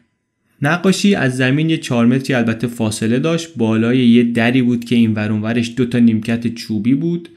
[0.63, 5.15] نقاشی از زمین یه چهار متری البته فاصله داشت بالای یه دری بود که این
[5.15, 7.29] ورونورش دو تا نیمکت چوبی بود.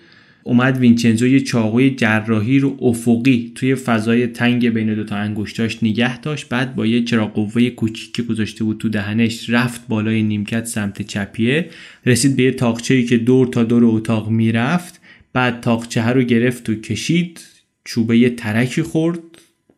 [0.43, 6.49] اومد وینچنزو یه چاقوی جراحی رو افقی توی فضای تنگ بین دوتا انگشتاش نگه داشت.
[6.49, 11.01] بعد با یه چراغ قوه کوچیک که گذاشته بود تو دهنش رفت بالای نیمکت سمت
[11.01, 11.69] چپیه.
[12.05, 15.01] رسید به یه تاقچه‌ای که دور تا دور اتاق می‌رفت.
[15.33, 17.39] بعد تاقچه رو گرفت و کشید.
[17.85, 19.19] چوبه یه ترکی خورد.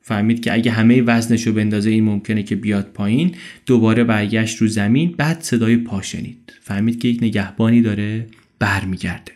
[0.05, 3.35] فهمید که اگه همه وزنش رو بندازه این ممکنه که بیاد پایین.
[3.65, 6.53] دوباره برگشت رو زمین بعد صدای پا شنید.
[6.61, 8.27] فهمید که یک نگهبانی داره
[8.59, 9.31] برمیگرده.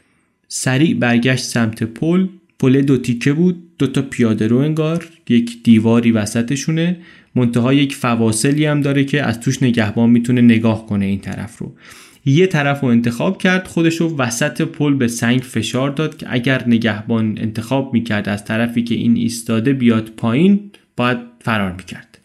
[0.48, 2.28] سریع برگشت سمت پل.
[2.60, 5.08] پل دو تیکه بود دو تا پیاده رو انگار.
[5.30, 6.98] یک دیواری وسطشونه.
[7.36, 11.76] منتها یک فواصلی هم داره که از توش نگهبان می‌تونه نگاه کنه این طرف رو.
[12.32, 16.64] یه طرف رو انتخاب کرد خودش رو وسط پل به سنگ فشار داد که اگر
[16.68, 22.18] نگهبان انتخاب می‌کرد از طرفی که این ایستاده بیاد پایین باید فرار می‌کرد.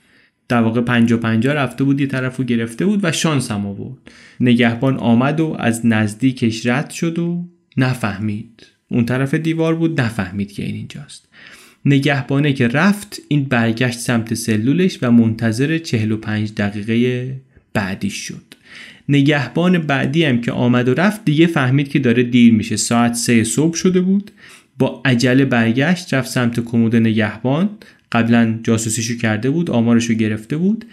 [0.49, 3.99] در واقع پنجا پنجا رفته بود یه طرف رو گرفته بود و شانس هم آورد.
[4.41, 8.67] نگهبان آمد و از نزدیکش رد شد و نفهمید.
[8.89, 11.29] اون طرف دیوار بود نفهمید که این اینجاست.
[11.85, 17.37] نگهبانه که رفت این برگشت سمت سلولش و منتظر 45 دقیقه
[17.73, 18.52] بعدیش شد.
[19.09, 22.77] نگهبان بعدی هم که آمد و رفت دیگه فهمید که داره دیر میشه.
[22.77, 24.31] ساعت سه صبح شده بود.
[24.79, 27.71] با عجله برگشت رفت سمت کمود نگهبان.
[28.13, 30.85] قبلا جاسوسیشو کرده بود آمارشو گرفته بود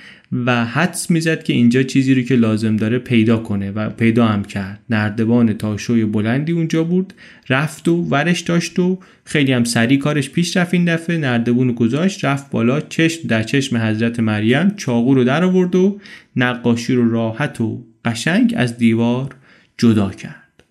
[0.45, 4.43] و حدس می‌زد که اینجا چیزی رو که لازم داره پیدا کنه و پیدا هم
[4.43, 4.79] کرد.
[4.89, 7.13] نردبان تاشوی بلندی اونجا بود.
[7.49, 11.17] رفت و ورش داشت و خیلی هم سریع کارش پیش رفت این دفعه.
[11.17, 15.99] نردبون گذاشت رفت بالا چشم در چشم حضرت مریم چاقو رو در آورد و
[16.35, 19.35] نقاشی رو راحت و قشنگ از دیوار
[19.77, 20.63] جدا کرد.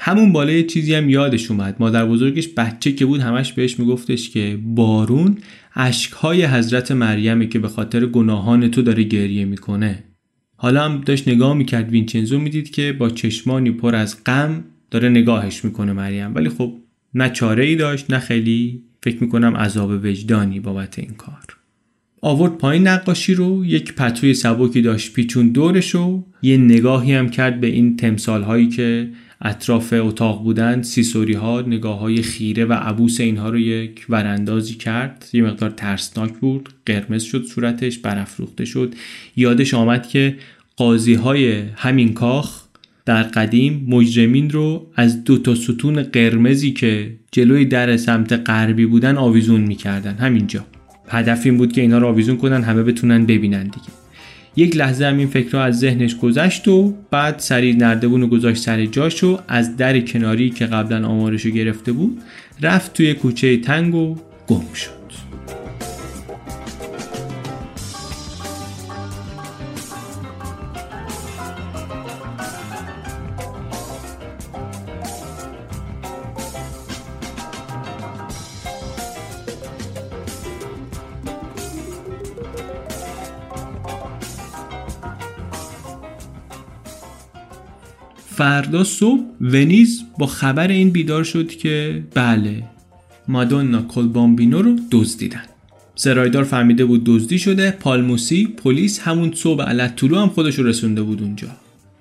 [0.00, 1.76] همون بالای چیزی هم یادش اومد.
[1.80, 5.38] مادر بزرگش بچه که بود همش بهش میگفتش که بارون
[5.74, 10.04] اشکهای حضرت مریمه که به خاطر گناهان تو داره گریه می‌کنه.
[10.56, 11.90] حالا هم داشت نگاه می‌کرد.
[11.90, 16.34] وینچنزو می‌دید که با چشمانی پر از غم داره نگاهش می‌کنه مریم.
[16.34, 16.74] ولی خب
[17.14, 21.56] نه چاره ای داشت نه خیلی فکر می‌کنم عذاب وجدانی بابت این کار.
[22.22, 27.60] آورد پایین نقاشی رو یک پتوی سبکی داشت پیچون دورش رو یه نگاهی هم کرد
[27.60, 29.08] به این تمثال هایی که
[29.40, 35.28] اطراف اتاق بودن سیسوری ها نگاه های خیره و عبوس اینها رو یک وراندازی کرد.
[35.32, 38.94] یه مقدار ترسناک بود قرمز شد صورتش برافروخته شد.
[39.36, 40.36] یادش آمد که
[40.76, 42.62] قاضی های همین کاخ
[43.04, 49.16] در قدیم مجرمین رو از دو تا ستون قرمزی که جلوی در سمت غربی بودن
[49.16, 50.14] آویزون می‌کردن.
[50.14, 50.66] همینجا.
[51.08, 53.97] هدف این بود که اینا رو آویزون کنن همه بتونن ببینن دیگه.
[54.58, 58.86] یک لحظه هم این فکر از ذهنش گذشت و بعد سریع نردبون رو گذاشت سر
[58.86, 62.22] جاش و از در کناری که قبلا آمارش گرفته بود
[62.62, 64.97] رفت توی کوچه تنگ و گم شد.
[88.48, 92.62] فردا صبح ونیز با خبر این بیدار شد که بله
[93.28, 95.42] مادونا کلبامبینو رو دزدیدن.
[95.94, 101.22] سرایدار فهمیده بود دزدی شده پالموسی پلیس همون صبح علت طلو هم خودش رسونده بود
[101.22, 101.48] اونجا.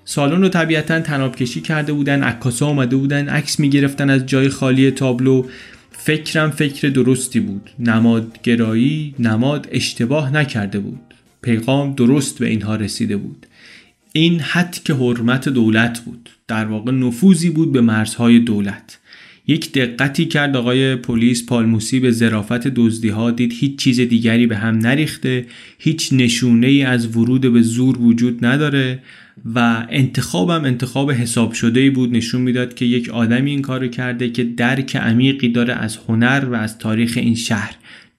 [0.06, 4.92] سالن رو طبیعتا تناب کشی کرده بودن عکاسا اومده بودن عکس می‌گرفتن از جای خالی
[4.92, 5.46] تابلو.
[5.92, 7.70] فکرم فکر درستی بود.
[7.80, 11.00] نماد گرایی نماد اشتباه نکرده بود.
[11.42, 13.48] پیغام درست به اینها رسیده بود.
[14.18, 16.30] این حد که حرمت دولت بود.
[16.48, 19.00] در واقع نفوذی بود به مرزهای دولت.
[19.48, 24.58] یک دقتی کرد آقای پلیس پالموسی به ظرافت دزدی ها دید هیچ چیز دیگری به
[24.58, 25.46] هم نریخته
[25.80, 29.00] هیچ نشونه ای از ورود به زور وجود نداره
[29.56, 32.12] و انتخابم انتخاب حساب شده ای بود.
[32.12, 36.56] نشون می‌داد که یک آدمی این کارو کرده که درک عمیقی داره از هنر و
[36.56, 37.76] از تاریخ این شهر.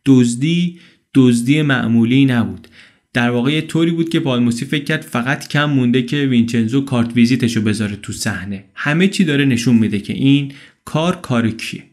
[0.06, 0.78] دزدی
[1.14, 2.67] دزدی معمولی نبود.
[3.12, 7.16] در واقع یه طوری بود که پالموسی فکر کرد فقط کم مونده که وینچنزو کارت
[7.16, 8.64] ویزیتشو بذاره تو صحنه.
[8.74, 10.52] همه چی داره نشون میده که این
[10.84, 11.84] کار کار کیه.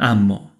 [0.00, 0.52] اما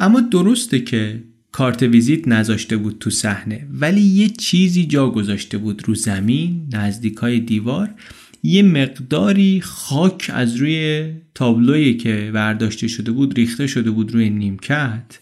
[0.00, 1.22] اما درسته که
[1.52, 7.40] کارت ویزیت نذاشته بود تو صحنه ولی یه چیزی جا گذاشته بود رو زمین نزدیکای
[7.40, 7.90] دیوار
[8.42, 15.18] یه مقداری خاک از روی تابلویی که برداشته شده بود ریخته شده بود روی نیمکت.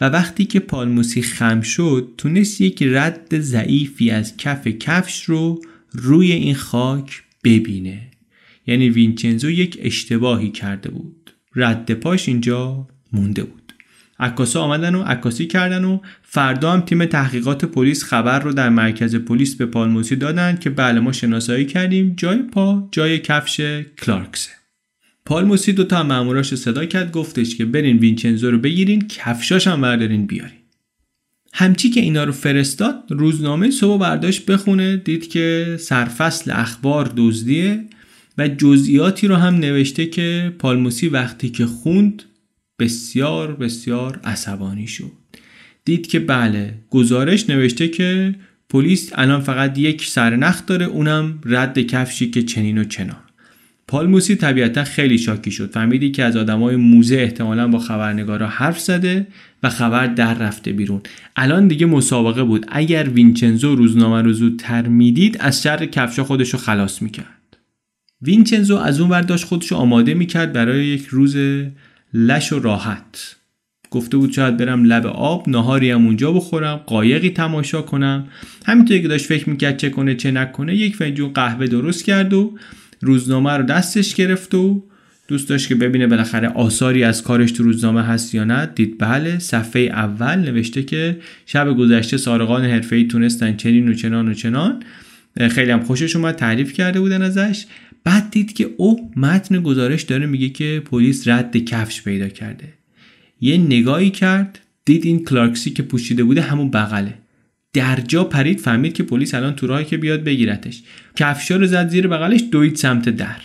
[0.00, 5.60] و وقتی که پالموسی خم شد تونست یک رد ضعیفی از کف کفش رو
[5.92, 8.00] روی این خاک ببینه.
[8.66, 11.30] یعنی وینچنزو یک اشتباهی کرده بود.
[11.54, 13.72] رد پاش اینجا مونده بود.
[14.18, 19.16] عکاسا آمدن و عکاسی کردن و فردا هم تیم تحقیقات پلیس خبر رو در مرکز
[19.16, 23.60] پلیس به پالموسی دادن که بله ما شناسایی کردیم جای پا جای کفش
[23.98, 24.50] کلارکسه.
[25.26, 30.58] پالموسی دوتا ماموراش صدا کرد گفتش که برین وینچنزو رو بگیرین کفشاش هم بردارین بیارین.
[31.52, 37.84] همچی که اینا رو فرستاد روزنامه صبح برداشت بخونه دید که سرفصل اخبار دزدیه
[38.38, 42.22] و جزئیاتی رو هم نوشته که پالموسی وقتی که خوند
[42.78, 45.12] بسیار بسیار عصبانی شد.
[45.84, 48.34] دید که بله گزارش نوشته که
[48.68, 53.25] پلیس الان فقط یک سرنخ داره اونم رد کفشی که چنین و چنان.
[53.88, 55.70] پالموسی طبیعتا خیلی شاکی شد.
[55.70, 59.26] فهمیدی که از آدمای موزه احتمالا با خبرنگارا حرف زده
[59.62, 61.00] و خبر در رفته بیرون.
[61.36, 62.66] الان دیگه مسابقه بود.
[62.68, 67.56] اگر وینچنزو روزنامه رو زودتر می‌دید از شر کفشا خودش رو خلاص می‌کرد.
[68.22, 71.36] وینچنزو از اون داشت خودش رو آماده می‌کرد برای یک روز
[72.14, 73.36] لش و راحت.
[73.90, 78.26] گفته بود شاید برم لب آب نهاری هم اونجا بخورم قایقی تماشا کنم.
[78.66, 82.58] همینطوری که داشت فکر می‌کرد چه کنه چه نکنه یک فنجون قهوه درست کرد و
[83.00, 84.82] روزنامه رو دستش گرفت و
[85.28, 88.66] دوست داشت که ببینه بالاخره آثاری از کارش تو روزنامه هست یا نه.
[88.74, 94.34] دید بله صفحه اول نوشته که شب گذشته سارقان حرفه‌ای تونستن چنین و چنان و
[94.34, 94.82] چنان.
[95.50, 97.66] خیلی هم خوشش اومد تعریف کرده بودن ازش.
[98.04, 102.68] بعد دید که او متن گزارش داره میگه که پلیس رد کفش پیدا کرده.
[103.40, 107.14] یه نگاهی کرد دید این کلارکسی که پوشیده بوده همون بغله.
[107.76, 110.82] در جا پرید فهمید که پلیس الان تو راهی که بیاد بگیرتش.
[111.16, 113.36] کفشا رو زد زیر بغلش دوید سمت در.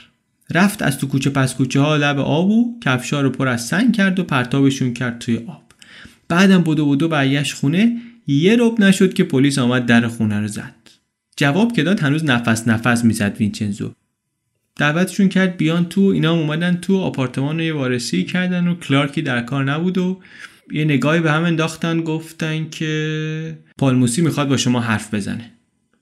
[0.54, 3.96] رفت از تو کوچه پس کوچه ها لب آب و کفشا رو پر از سنگ
[3.96, 5.64] کرد و پرتابشون کرد توی آب.
[6.28, 10.76] بعدم بدو بدو برگشت خونه یه رب نشد که پلیس آمد در خونه رو زد.
[11.38, 13.92] جواب که داد هنوز نفس نفس می‌زد وینچنزو.
[14.76, 19.42] دعوتشون کرد بیان تو اینا اومدن تو آپارتمان رو یه وارسی کردن و کلارکی در
[19.42, 20.20] کار نبود و
[20.72, 25.52] یه نگاهی به هم انداختن گفتن که پالموسی می‌خواد با شما حرف بزنه.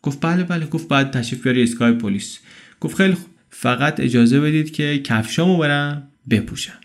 [0.02, 0.66] گفت بله بله.
[0.66, 2.40] گفت بعد تشریف بیاری اسکای پلیس.
[2.80, 3.18] گفت خیلی
[3.50, 6.80] فقط اجازه بدید که کفشامو برم بپوشم.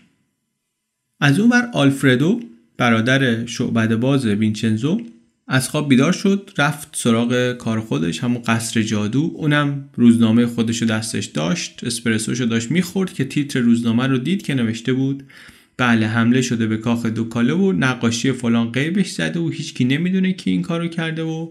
[1.21, 2.39] از اون بر آلفردو
[2.77, 5.01] برادر شعبد باز وینچنزو
[5.47, 9.31] از خواب بیدار شد رفت سراغ کار خودش همون قصر جادو.
[9.35, 14.53] اونم روزنامه خودش رو دستش داشت اسپرسوشو داشت می‌خورد که تیتر روزنامه رو دید که
[14.53, 15.23] نوشته بود.
[15.77, 20.51] بله حمله شده به کاخ دوکاله و نقاشی فلان غیبش زده و هیچکی نمی‌دونه کی
[20.51, 21.49] این کارو کرده و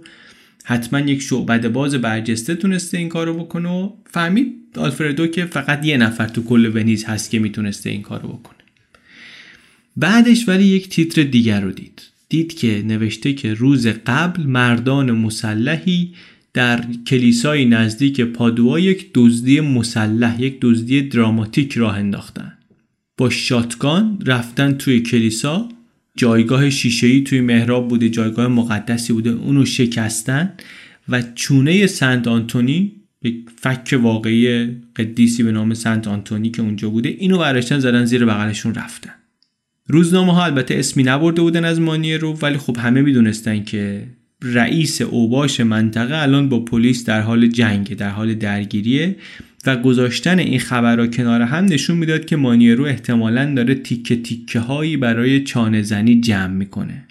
[0.65, 5.97] حتما یک شعبد باز برجسته تونسته این کارو بکنه و فهمید آلفردو که فقط یه
[5.97, 8.59] نفر تو کل ونیز هست که می‌تونسته این کارو بکنه.
[9.97, 12.03] بعدش ولی یک تیتر دیگر رو دید.
[12.29, 16.15] دید که نوشته که روز قبل مردان مسلحی
[16.55, 22.53] در کلیسای نزدیک پادوا یک دزدی مسلح یک دزدی دراماتیک راه انداختن.
[23.17, 25.69] با شاتگان رفتن توی کلیسا
[26.17, 30.53] جایگاه شیشه‌ای توی محراب بوده جایگاه مقدسی بوده اونو شکستن
[31.09, 32.93] و چونه سنت آنتونی
[33.23, 38.25] یک فک واقعی قدیسی به نام سنت آنتونی که اونجا بوده اینو برشتن زدن زیر
[38.25, 39.11] بغلشون رفتن.
[39.87, 44.07] روزنامه ها البته اسمی نبرده بودن از مانیه رو ولی خب همه می‌دونستن که
[44.43, 49.17] رئیس اوباش منطقه الان با پلیس در حال جنگ در حال درگیریه.
[49.67, 54.97] و گذاشتن این خبرها کنار هم نشون می‌داد که مانیرو احتمالا داره تیکه تیکه هایی
[54.97, 57.05] برای چانه زنی جمع می‌کنه.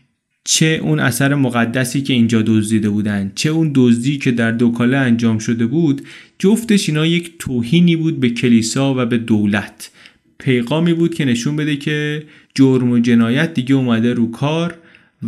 [0.46, 5.38] چه اون اثر مقدسی که اینجا دزدیده بودن چه اون دزدی که در دوکاله انجام
[5.38, 6.02] شده بود
[6.40, 9.92] جفتش اینا یک توهینی بود به کلیسا و به دولت.
[10.40, 12.24] پیغامی بود که نشون بده که
[12.56, 14.78] جرم و جنایت دیگه اومده رو کار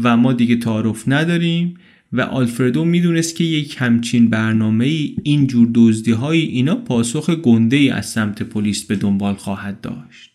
[0.04, 1.78] و ما دیگه تعارف نداریم.
[2.18, 7.76] و آلفردو می‌دونست که یک همچین برنامه ای این جور دزدی های اینا پاسخ گنده
[7.76, 10.32] ای از سمت پلیس به دنبال خواهد داشت.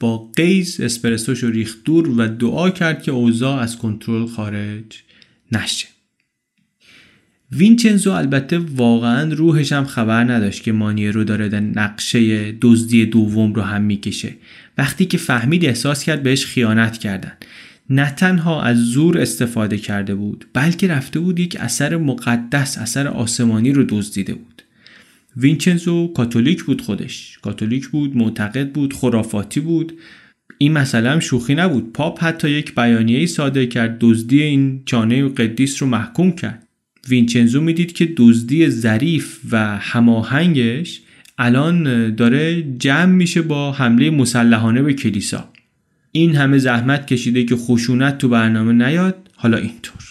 [0.00, 5.02] با قیز اسپرسوش ریخت دور و دعا کرد که اوضاع از کنترل خارج
[5.52, 5.88] نشه.
[7.52, 10.72] وینچنزو البته واقعا روحش هم خبر نداشت که
[11.12, 14.34] رو داره در نقشه دزدی دوم رو هم می‌کشه.
[14.78, 17.32] وقتی که فهمید احساس کرد بهش خیانت کردن.
[17.92, 23.72] نه تنها از زور استفاده کرده بود بلکه رفته بود یک اثر مقدس اثر آسمانی
[23.72, 24.62] رو دزدیده بود.
[25.36, 27.38] وینچنزو کاتولیک بود خودش.
[27.42, 29.92] کاتولیک بود معتقد بود خرافاتی بود.
[30.58, 31.92] این مسئله هم شوخی نبود.
[31.92, 36.66] پاپ حتی یک بیانیه صادر کرد دزدی این چانه قدیس رو محکوم کرد.
[37.08, 41.00] وینچنزو می‌دید که دزدی ظریف و هماهنگش
[41.38, 45.51] الان داره جمع میشه با حمله مسلحانه به کلیسا.
[46.12, 50.02] این همه زحمت کشیده که خشونت تو برنامه نیاد حالا اینطور.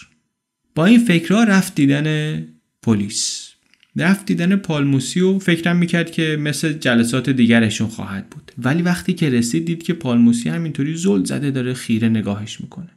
[0.74, 2.38] با این فکرها رفت دیدن
[2.82, 3.48] پلیس.
[3.96, 8.52] رفت دیدن پالموسی و فکرم می‌کرد که مثل جلسات دیگرشون خواهد بود.
[8.58, 12.88] ولی وقتی که رسید دید که پالموسی همینطوری زل زده داره خیره نگاهش می‌کنه.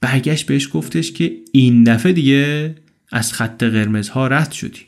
[0.00, 2.74] برگشت بهش گفتش که این دفعه دیگه
[3.12, 4.80] از خط قرمزها رد شدی.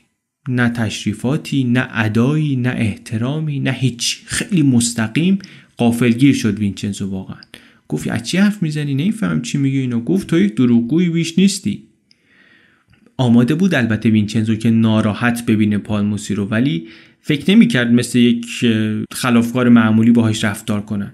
[0.48, 5.38] نه تشریفاتی نه ادایی نه احترامی نه هیچ خیلی مستقیم
[5.76, 7.40] قافلگیر شد وینچنزو واقعا.
[7.88, 11.82] گفت از چی حرف می‌زنی؟ نمی‌فهمم چی میگی اینو گفت تو یک دروغگویی بیش نیستی.
[13.16, 16.88] آماده بود البته وینچنزو که ناراحت ببینه پالموسی رو ولی
[17.20, 18.46] فکر نمی‌کرد مثل یک
[19.12, 21.12] خلافکار معمولی باهاش رفتار کنن.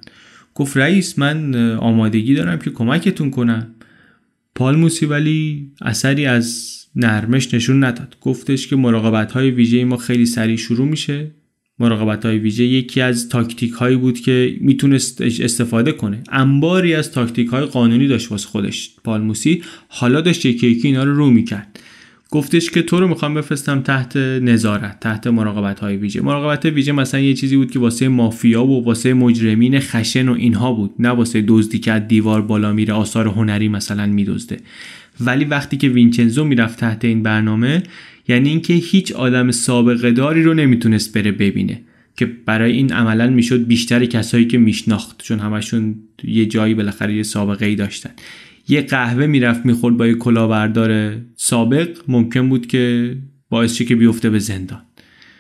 [0.55, 3.75] گفت رئیس من آمادگی دارم که کمکتون کنم.
[4.55, 8.17] پالموسی ولی اثری از نرمش نشون نداد.
[8.21, 11.31] گفتش که مراقبت های ویژه ما خیلی سریع شروع میشه.
[11.81, 16.23] مراقبت های ویژه یکی از تاکتیک هایی بود که می‌تونست استفاده کنه.
[16.33, 18.91] انباری از تاکتیک های قانونی داشت واسه خودش.
[19.05, 21.81] پالموسی حالا داشت یکی یکی اینا رو رو می‌کرد.
[22.31, 26.21] گفتش که تو رو می‌خوام بفرستم تحت نظارت تحت مراقبت های ویژه.
[26.21, 30.73] مراقبت ویژه مثلا یه چیزی بود که واسه مافیا و واسه مجرمین خشن و اینها
[30.73, 30.95] بود.
[30.99, 34.57] نه واسه دزدی که از دیوار بالا میره آثار هنری مثلا میدزده.
[35.21, 37.83] ولی وقتی که وینچنزو می‌رفت تحت این برنامه
[38.31, 41.83] یعنی اینکه هیچ آدم سابقه داری رو نمی‌تونست بره ببینه
[42.17, 47.23] که برای این عملا می‌شد بیشتر کسایی که میشناخت چون همشون یه جایی بالاخره یه
[47.23, 48.11] سابقه ای داشتن.
[48.69, 53.17] یه قهوه می‌رفت می‌خورد با یه کلاهبردار سابق ممکن بود که
[53.49, 54.83] باعث شه که بیفته به زندان.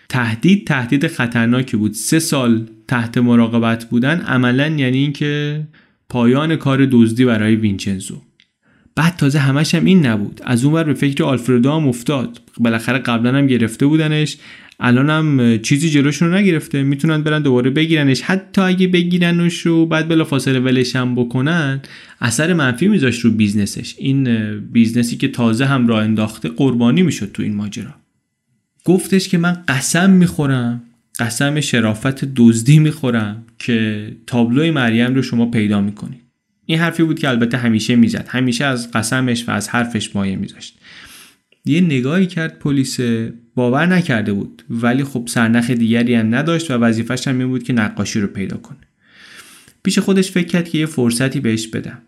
[0.09, 1.93] تهدید تهدید خطرناکی بود.
[1.93, 5.62] سه سال تحت مراقبت بودن عملا یعنی اینکه
[6.09, 8.22] پایان کار دزدی برای وینچنزو.
[8.97, 10.41] بعد تازه همش هم این نبود.
[10.45, 12.41] از اون به فکر آلفردو هم افتاد.
[12.59, 14.36] بالاخره قبلا هم گرفته بودنش.
[14.82, 16.82] الان هم چیزی جلوشون رو نگرفته.
[16.82, 18.22] می‌تونن برن دوباره بگیرنش.
[18.22, 21.80] حتی اگه بگیرنش و بعد بلا فاصله ولش هم بکنن
[22.20, 23.95] اثر منفی میذاشت رو بیزنسش.
[23.99, 27.95] این بیزنسی که تازه هم راه انداخته قربانی می‌شد تو این ماجرا.
[28.84, 30.82] گفتش که من قسم می‌خورم.
[31.18, 36.20] قسم شرافت دزدی می‌خورم که تابلوی مریم رو شما پیدا می‌کنید.
[36.66, 38.26] این حرفی بود که البته همیشه می‌زد.
[38.28, 40.78] همیشه از قسمش و از حرفش مایه میذاشت.
[41.64, 43.00] یه نگاهی کرد پلیس
[43.54, 47.72] باور نکرده بود ولی خب سرنخ دیگری هم نداشت و وظیفش هم این بود که
[47.72, 48.78] نقاشی رو پیدا کنه.
[49.82, 51.98] پیش خودش فکر کرد که یه فرصتی بهش بدم.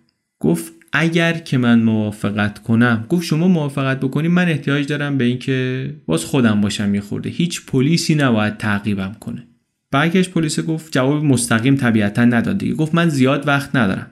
[0.41, 3.07] گفت اگر که من موافقت کنم.
[3.09, 7.31] گفت شما موافقت بکنیم من احتیاج دارم به اینکه باز خودم باشم یه خورده.
[7.31, 9.47] هیچ پلیسی نباید تعقیبم کنه.
[9.91, 14.07] برگشت پلیس گفت جواب مستقیم طبیعتا نداد گفت من زیاد وقت ندارم.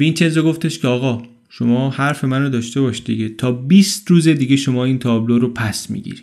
[0.00, 3.28] وینچنزو گفتش که آقا شما حرف منو داشته باش دیگه.
[3.28, 6.22] تا 20 روز دیگه شما این تابلو رو پس می‌گیری.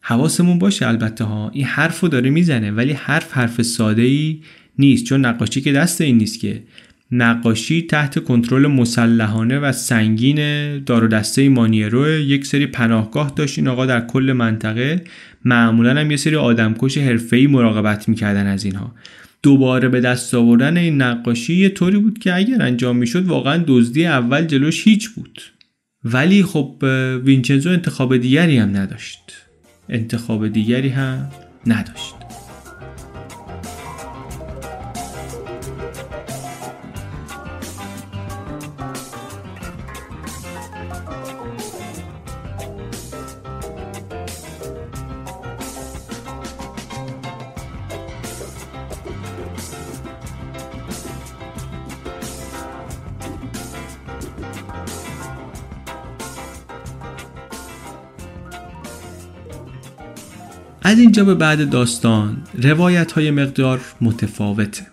[0.00, 1.50] حواسمون باشه البته ها.
[1.50, 4.40] این حرف رو داره می‌زنه ولی حرف حرف ساده ای
[4.78, 5.04] نیست.
[5.04, 6.62] چون نقاشی که دست این نیست که.
[7.10, 10.38] نقاشی تحت کنترل مسلحانه و سنگین
[10.78, 12.08] دار و دسته مانیرو.
[12.08, 15.04] یک سری پناهگاه داشت این آقا در کل منطقه.
[15.44, 18.94] معمولا هم یه سری آدمکش حرفه‌ای مراقبت می‌کردن از اینها.
[19.44, 24.06] دوباره به دست آوردن این نقاشی یه طوری بود که اگر انجام می‌شد واقعا دزدی
[24.06, 25.42] اول جلوش هیچ بود.
[26.04, 26.84] ولی خب
[27.24, 29.20] وینچنزو انتخاب دیگری هم نداشت.
[29.88, 31.28] انتخاب دیگری هم
[31.66, 32.23] نداشت.
[61.14, 64.86] اینجا به بعد داستان روایت های مقدار متفاوته.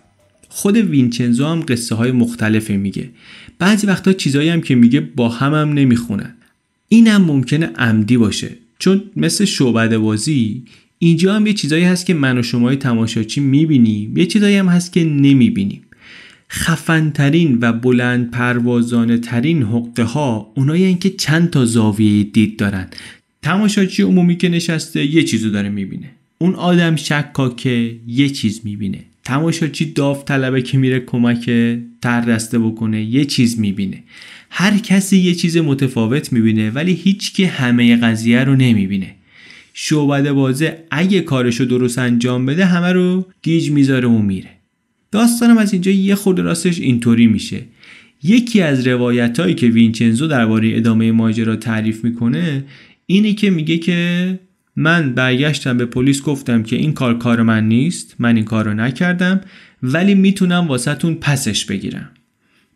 [0.48, 3.10] خود وینچنزو هم قصه های مختلفه میگه.
[3.58, 6.34] بعضی وقتا چیزایی هم که میگه با هم هم نمی‌خونن
[6.88, 8.48] اینم ممکنه عمدی باشه.
[8.78, 10.62] چون مثل شعبده بازی
[10.98, 14.16] اینجا هم یه چیزایی هست که من و شمای تماشاچی می‌بینیم.
[14.16, 15.82] یه چیزایی هم هست که نمی‌بینیم.
[16.50, 22.88] خفنترین و بلند پروازانه ترین حقه ها اونایی که چند تا زاویه دید دارن.
[23.42, 26.10] تماشاچی عمومی که نشسته یه چیزو داره می‌بینه.
[26.38, 28.98] اون آدم شکاکه یه چیز می‌بینه.
[29.24, 31.50] تماشاچی داوطلبه که میره کمک
[32.02, 34.02] تر دسته بکنه یه چیز می‌بینه.
[34.50, 39.14] هر کسی یه چیز متفاوت می‌بینه ولی هیچ که همه قضیه رو نمی‌بینه.
[39.74, 44.50] شعبده بازه اگه کارشو درست انجام بده همه رو گیج می‌ذاره و میره.
[45.12, 47.62] داستانم از اینجا یه خود راستش اینطوری میشه.
[48.22, 52.64] یکی از روایت هایی که وینچنزو درباره ادامه ماجرا تعریف می‌کنه
[53.06, 54.38] اینی که میگه که
[54.76, 58.74] من برگشتم به پلیس گفتم که این کار کار من نیست من این کار رو
[58.74, 59.40] نکردم
[59.82, 62.10] ولی می‌تونم واسهتون پسش بگیرم.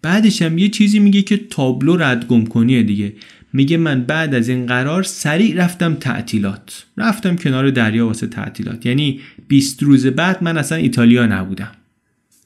[0.03, 3.13] بعدش هم یه چیزی میگه که تابلو ردگم کنیه دیگه.
[3.53, 6.85] میگه من بعد از این قرار سریع رفتم تعطیلات.
[6.97, 8.87] رفتم کنار دریا واسه تعطیلات.
[8.87, 11.73] یعنی 20 روز بعد من اصلا ایتالیا نبودم.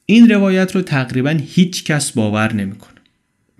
[0.07, 3.01] این روایت رو تقریبا هیچ کس باور نمی‌کنه.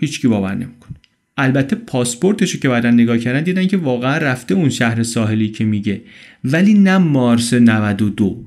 [0.01, 1.00] هیچ کی باور نمی‌کنه.
[1.37, 6.01] البته پاسپورتشو که بعدا نگاه کردن دیدن که واقعا رفته اون شهر ساحلی که میگه.
[6.45, 8.45] ولی نه مارس 92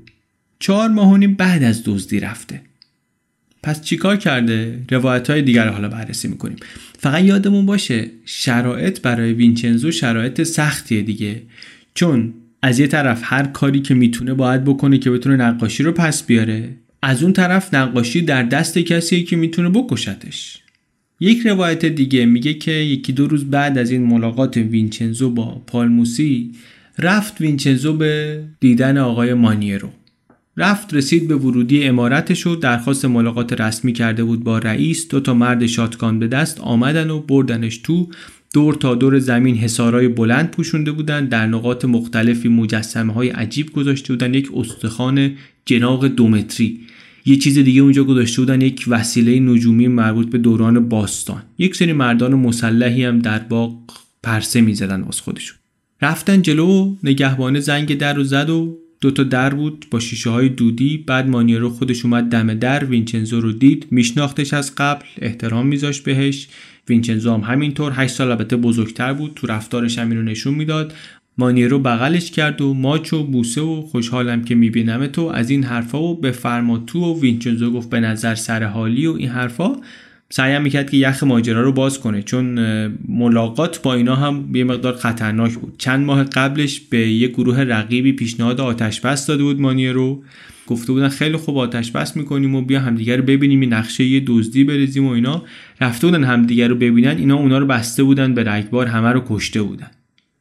[0.59, 2.61] چهار ماه و نیم بعد از دزدی رفته.
[3.63, 6.57] پس چیکار کرده؟ روایت های دیگر حالا بررسی می‌کنیم.
[6.99, 11.41] فقط یادمون باشه شرایط برای وینچنزو شرایط سختیه دیگه.
[11.93, 16.23] چون از یه طرف هر کاری که می‌تونه باید بکنه که بتونه نقاشی رو پس
[16.23, 16.69] بیاره
[17.01, 20.62] از اون طرف نقاشی در دست کسیه که می‌تونه بکشتش.
[21.23, 26.51] یک روایت دیگه میگه که یکی دو روز بعد از این ملاقات وینچنزو با پالموسی
[26.99, 29.89] رفت وینچنزو به دیدن آقای مانیرو.
[30.57, 35.07] رفت رسید به ورودی امارتش و درخواست ملاقات رسمی کرده بود با رئیس.
[35.07, 38.09] دو تا مرد شاتکان به دست آمدن و بردنش تو
[38.53, 44.13] دور تا دور زمین حسارای بلند پوشونده بودن در نقاط مختلفی مجسمه های عجیب گذاشته
[44.13, 45.31] بودن یک استخوان
[45.65, 46.79] جناق دومتری
[47.25, 51.43] یه چیز دیگه اونجا گذاشته بودن یک وسیله نجومی مربوط به دوران باستان.
[51.57, 53.77] یک سری مردان مسلحی هم در باغ
[54.23, 55.57] پرسه می‌زدن واس خودشون.
[56.01, 60.97] رفتن جلو نگهبانه زنگ در و زد و دوتا در بود با شیشه های دودی.
[60.97, 62.85] بعد مانیرو خودش اومد دم در.
[62.85, 63.87] وینچنزو رو دید.
[63.91, 66.47] میشناختش از قبل احترام میذاشت بهش.
[66.89, 67.91] وینچنزو هم همینطور.
[67.95, 69.31] 8 سال البته بزرگتر بود.
[69.35, 70.93] تو رفتارش همین رو نشون می‌داد.
[71.37, 76.01] مانیرو بغلش کرد و ماچ و بوسه و خوشحالم که می‌بینم تو از این حرفا
[76.01, 79.75] و به فرما تو و وینچنزو گفت به نظر سر حالی و این حرفا
[80.29, 82.59] سعیم می‌کرد که یخ ماجرا رو باز کنه چون
[83.07, 85.75] ملاقات با اینا هم یه مقدار خطرناک بود.
[85.77, 90.23] چند ماه قبلش به یه گروه رقیبی پیشنهاد آتش بس داده بود مانیرو
[90.67, 94.23] گفته بودن خیلی خوب آتش بس می‌کنیم و بیا همدیگه رو ببینیم این نقشه یه
[94.27, 95.43] دزدی بریزیم و اینا.
[95.81, 99.61] رفته بودن همدیگه رو ببینن اینا اونا رو بسته بودن به رگبار همه رو کشته
[99.61, 99.87] بودن.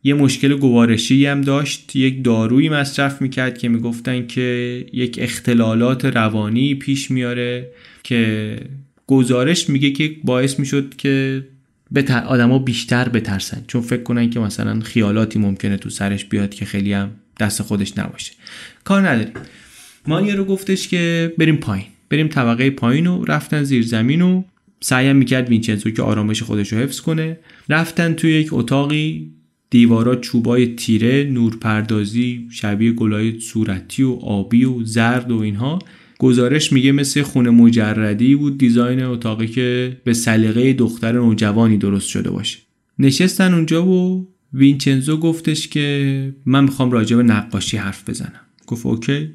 [0.05, 1.97] یه مشکل گوارشی هم داشت.
[1.97, 7.69] یک دارویی مصرف می‌کرد که می‌گفتن که یک اختلالات روانی پیش میاره
[8.03, 8.57] که
[9.07, 11.45] گزارش میگه که باعث می‌شد که
[11.91, 13.65] به آدما بیشتر بترسن.
[13.67, 17.11] چون فکر کنن که مثلا خیالاتی ممکنه تو سرش بیاد که خیلی هم
[17.41, 18.33] دست خودش نباشه.
[18.85, 19.33] کار نداریم.
[20.07, 21.87] مانیا رو گفتش که بریم پایین.
[22.11, 24.43] بریم طبقه پایین و رفتن زیر زمین و
[24.81, 27.39] سعیم می‌کرد وینچنزو که آرامش خودش رو حفظ کنه.
[27.69, 29.31] رفتن توی یک اتاقی
[29.73, 35.79] دیوارا چوبای تیره نورپردازی شبیه گلای صورتی و آبی و زرد و اینها.
[36.19, 42.31] گزارش میگه مثل خونه مجردی بود دیزاین اتاقی که به سلیقه دختر نوجوانی درست شده
[42.31, 42.59] باشه.
[42.99, 48.41] نشستن اونجا و وینچنزو گفتش که من می‌خوام راجع به نقاشی حرف بزنم.
[48.67, 49.29] گفت اوکی.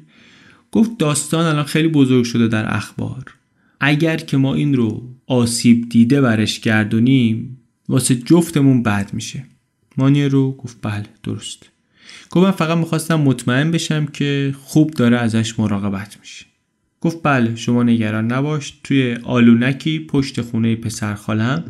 [0.72, 3.24] گفت داستان الان خیلی بزرگ شده در اخبار.
[3.80, 7.58] اگر که ما این رو آسیب دیده برش گردونیم
[7.88, 9.44] واسه جفتمون بد میشه.
[9.98, 11.70] مانیه رو گفت بله درست.
[12.30, 16.46] گفت من فقط می‌خواستم مطمئن بشم که خوب داره ازش مراقبت میشه.
[17.00, 21.64] گفت بله شما نگران نباش توی آلونکی پشت خونه پسر خالم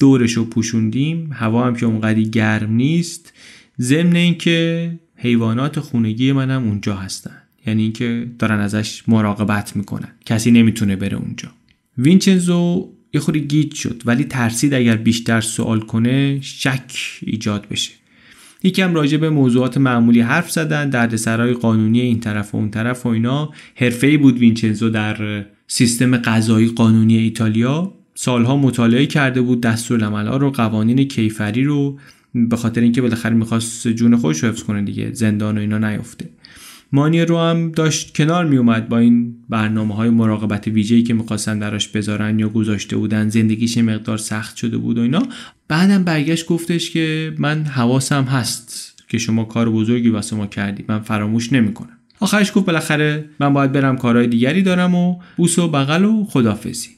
[0.00, 3.32] دورش رو پوشوندیم هوا هم که اونقدی گرم نیست.
[3.80, 7.36] ضمن اینکه حیوانات خونگی منم اونجا هستن.
[7.66, 10.08] یعنی اینکه دارن ازش مراقبت می‌کنن.
[10.26, 11.48] کسی نمی‌تونه بره اونجا.
[11.98, 14.02] وینچنزو یه خوری گیج شد.
[14.04, 16.92] ولی ترسید اگر بیشتر سوال کنه شک
[17.22, 17.92] ایجاد بشه.
[18.62, 23.08] یکم راجع به موضوعات معمولی حرف زدن دردسرای قانونی این طرف و اون طرف و
[23.08, 23.50] اینا.
[23.74, 27.94] حرفه‌ای بود وینچنزو در سیستم قضایی قانونی ایتالیا.
[28.14, 31.98] سالها مطالعه کرده بود دستورالعمل‌ها رو قوانین کیفری رو
[32.34, 36.28] به خاطر اینکه بالاخره می‌خواست جون خودش رو حفظ کنه دیگه زندان و اینا نیفته.
[36.92, 41.58] مانی رو هم داشت کنار می اومد با این برنامه های مراقبت ویژه‌ای که می‌خواستن
[41.58, 43.28] دراش بذارن یا گذاشته بودن.
[43.28, 45.22] زندگیش مقدار سخت شده بود و اینا.
[45.68, 50.84] بعدم برگشت گفتش که من حواسم هست که شما کار بزرگی واسه ما کردی.
[50.88, 51.98] من فراموش نمی‌کنم.
[52.20, 56.88] آخرش گفت بالاخره من باید برم کارهای دیگری دارم و بوس و بغل و خدافزی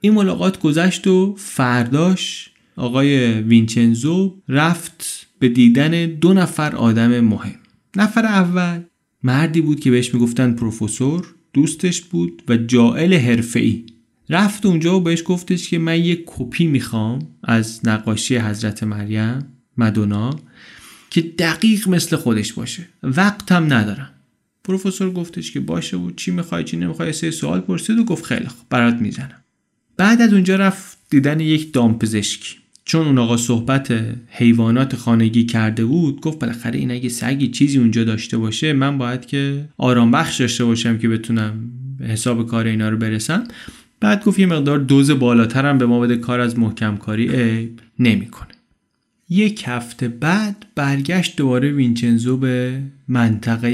[0.00, 7.54] این ملاقات گذشت و فرداش آقای وینچنزو رفت به دیدن دو نفر آدم مهم.
[7.96, 8.80] نفر اول
[9.22, 13.84] مردی بود که بهش می‌گفتن پروفسور دوستش بود و جائل حرفه‌ای.
[14.28, 20.40] رفت اونجا و بهش گفتش که من یه کپی می‌خوام از نقاشی حضرت مریم مدونا
[21.10, 22.88] که دقیق مثل خودش باشه.
[23.02, 24.10] وقتم ندارم.
[24.64, 28.48] پروفسور گفتش که باشه و چی می‌خوای چی نمی‌خوای سه سوال پرسید و گفت خیلی
[28.48, 29.44] خوب برات می‌زنم.
[29.96, 32.59] بعد از اونجا رفت دیدن یک دامپزشکی.
[32.90, 33.94] چون اون آقا صحبت
[34.28, 39.26] حیوانات خانگی کرده بود گفت بالاخره این اگه سگی چیزی اونجا داشته باشه من باید
[39.26, 43.44] که آرام بخش داشته باشم که بتونم حساب کار اینا رو برسم.
[44.00, 48.48] بعد گفت یه مقدار دوز بالاترم به ما بده کار از محکم کاری عیب نمی‌کنه.
[49.28, 53.68] یک هفته بعد برگشت دوباره وینچنزو به منطقه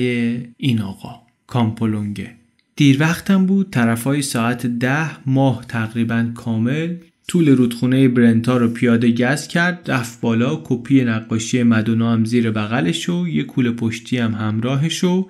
[0.56, 2.30] این آقا کامپولونگه.
[2.76, 6.94] دیر وقتم بود طرفای ساعت ده ماه تقریبا کامل
[7.28, 13.09] طول رودخونه برنتا رو پیاده گز کرد رفت بالا کپی نقاشی مدونا هم زیر بغلش
[13.09, 15.28] و یه کوله پشتی هم همراهش و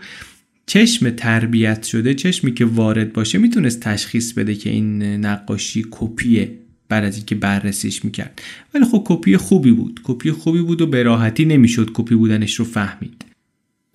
[0.66, 6.58] چشم تربیت شده چشمی که وارد باشه می‌تونست تشخیص بده که این نقاشی کپیه
[6.88, 8.42] بعد از اینکه بررسیش می‌کرد.
[8.74, 10.00] ولی خب کپی خوبی بود.
[10.04, 13.24] کپی خوبی بود و به راحتی نمی‌شد کپی بودنش رو فهمید.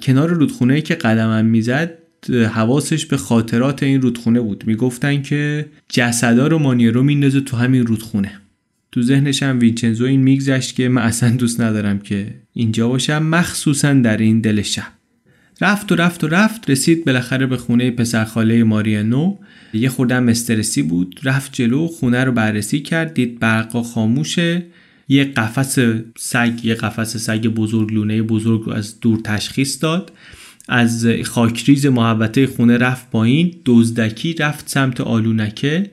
[0.02, 4.64] کنار رودخونه که قدمم می‌زد حواسش به خاطرات این رودخونه بود.
[4.68, 8.32] می‌گفتن که جسدا رو مانیرو میندازه تو همین رودخونه.
[8.92, 13.94] تو ذهنش هم وینچنزو این میگذشت که من اصلا دوست ندارم که اینجا باشم مخصوصا
[13.94, 14.88] در این دل شب.
[15.62, 19.38] رفت و رفت و رفت رسید بالاخره به خونه پسرخاله ماریانو.
[19.74, 24.66] یه خوردم استرسی بود رفت جلو خونه رو بررسی کرد دید برقا خاموشه.
[25.08, 25.80] یه قفس
[26.18, 30.12] سگ یه قفس سگ بزرگ لونه بزرگ رو از دور تشخیص داد.
[30.68, 35.92] از خاکریز محوطه خونه رفت پایین دزدکی رفت سمت آلونکه.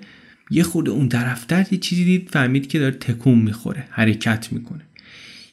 [0.50, 4.82] یه خود اون طرفتر یه چیزی دید فهمید که داره تکون می‌خوره حرکت می‌کنه.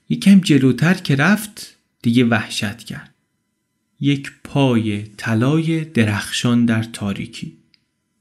[0.09, 3.13] یکم جلوتر که رفت دیگه وحشت کرد.
[3.99, 7.53] یک پای طلای درخشان در تاریکی.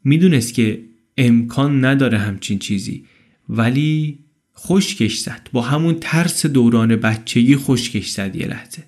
[0.05, 0.81] می‌دونست که
[1.19, 3.05] امکان نداره همچین چیزی
[3.49, 4.19] ولی
[4.59, 5.49] خشکش زد.
[5.53, 8.83] با همون ترس دوران بچگی خشکش زد یه لحظه.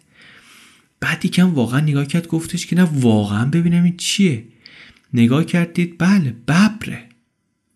[1.00, 4.44] بعد یکم واقعا نگاه کرد گفتش که نه واقعا ببینم این چیه.
[5.14, 7.02] نگاه کردید بله ببره.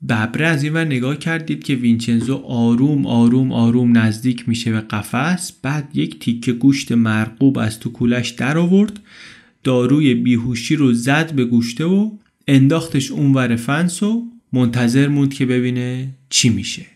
[0.09, 5.53] ببره از این ور نگاه کردید که وینچنزو آروم آروم آروم نزدیک میشه به قفس.
[5.63, 9.01] بعد یک تیکه گوشت مرقوب از تو کولش در آورد.
[9.65, 12.11] داروی بیهوشی رو زد به گوشته و
[12.49, 16.87] انداختش اونور فنس و منتظر موند که ببینه چی میشه.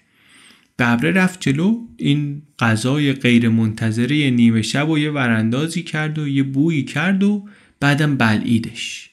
[0.78, 1.78] ببره رفت جلو.
[1.96, 7.48] این غذای غیر منتظره نیمه شب و یه وراندازی کرد و یه بویی کرد و
[7.80, 9.10] بعدم بلعیدش.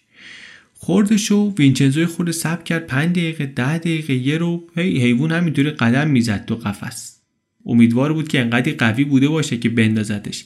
[0.74, 2.88] خوردش و وینچنزوی خورد سب کرد.
[2.88, 4.68] پنج دقیقه ده دقیقه یه رو.
[4.76, 7.18] هی حیوان همینطوری قدم می‌زد تو قفس.
[7.66, 10.46] امیدوار بود که انقدر قوی بوده باشه که بندازدش.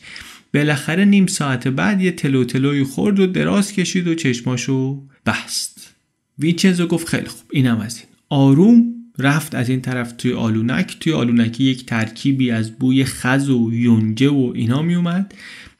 [0.53, 5.95] بالاخره نیم ساعت بعد یه تلو تلوی خورد و دراز کشید و چشماشو بست.
[6.39, 8.07] وینچنزو گفت خیلی خوب اینم از این.
[8.29, 10.97] آروم رفت از این طرف توی آلونک.
[10.99, 15.33] توی آلونکی یک ترکیبی از بوی خز و یونجه و اینا می اومد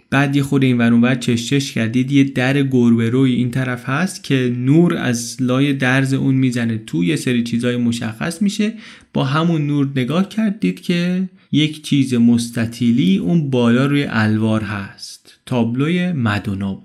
[0.10, 2.12] بعد یه خود این ورون بعد چش چش کردید.
[2.12, 6.78] یه در گربه روی این طرف هست که نور از لای درز اون می‌زنه.
[6.78, 8.74] تو یه سری چیزای مشخص میشه.
[9.14, 15.40] با همون نور نگاه کردید که یک چیز مستطیلی اون بالا روی الوار هست.
[15.46, 16.82] تابلوی مدونا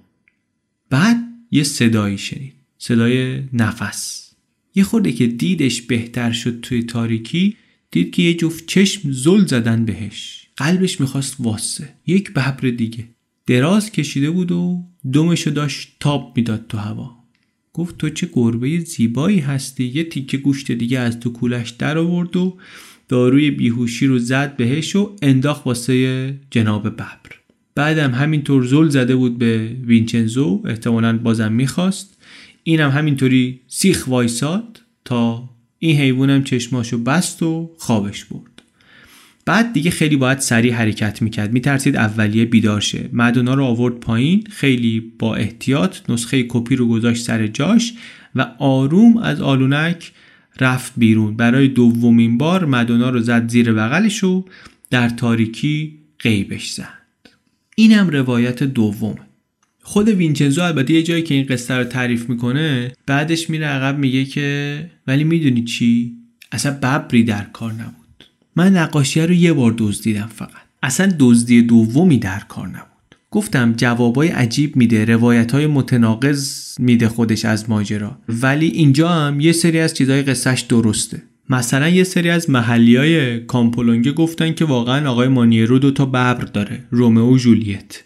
[0.90, 1.16] بعد
[1.50, 2.52] یه صدایی شنید.
[2.78, 4.19] صدای نفس.
[4.74, 7.56] یه خورده که دیدش بهتر شد توی تاریکی
[7.90, 10.46] دید که یه جفت چشم زل زدن بهش.
[10.56, 11.88] قلبش می‌خواست واسه.
[12.06, 13.08] یک ببر دیگه.
[13.46, 17.16] دراز کشیده بود و دمشو داشت تاب می‌داد تو هوا.
[17.72, 19.84] گفت تو چه گربه زیبایی هستی.
[19.84, 22.58] یه تیکه گوشت دیگه از تو کولش در آورد و
[23.08, 27.18] داروی بیهوشی رو زد بهش و انداخت واسه جناب ببر.
[27.74, 30.62] بعدم همینطور زل زده بود به وینچنزو.
[30.64, 32.19] احتمالا بازم می‌خواست.
[32.62, 38.62] اینم همینطوری سیخ وایساد تا این حیوانم چشماشو بست و خوابش برد.
[39.44, 41.52] بعد دیگه خیلی باید سریع حرکت می‌کرد.
[41.52, 43.08] میترسید اولیه بیدار شه.
[43.12, 44.44] مدونا رو آورد پایین.
[44.50, 47.94] خیلی با احتیاط نسخه کپی رو گذاشت سر جاش
[48.34, 50.12] و آروم از آلونک
[50.60, 51.36] رفت بیرون.
[51.36, 54.44] برای دومین بار مدونا رو زد زیر بغلش و
[54.90, 57.00] در تاریکی غیبش زد.
[57.76, 59.14] اینم روایت دوم
[59.82, 64.24] خود وینچنزو البته یه جایی که این قصه رو تعریف می‌کنه بعدش میره عقب میگه
[64.24, 66.12] که ولی می‌دونی چی؟
[66.52, 68.24] اصلا ببری در کار نبود.
[68.56, 70.50] من نقاشی رو یه بار دزدیدم فقط.
[70.82, 72.90] اصلا دزدی دومی در کار نبود.
[73.30, 78.18] گفتم جوابای عجیب میده روایت های متناقض میده خودش از ماجرا.
[78.28, 81.22] ولی اینجا هم یه سری از چیزای قصهش درسته.
[81.48, 86.34] مثلا یه سری از محلی های کامپولونگه گفتن که واقعا آقای مانیرو دو تا ببر
[86.34, 88.02] داره رومئو و جولیت.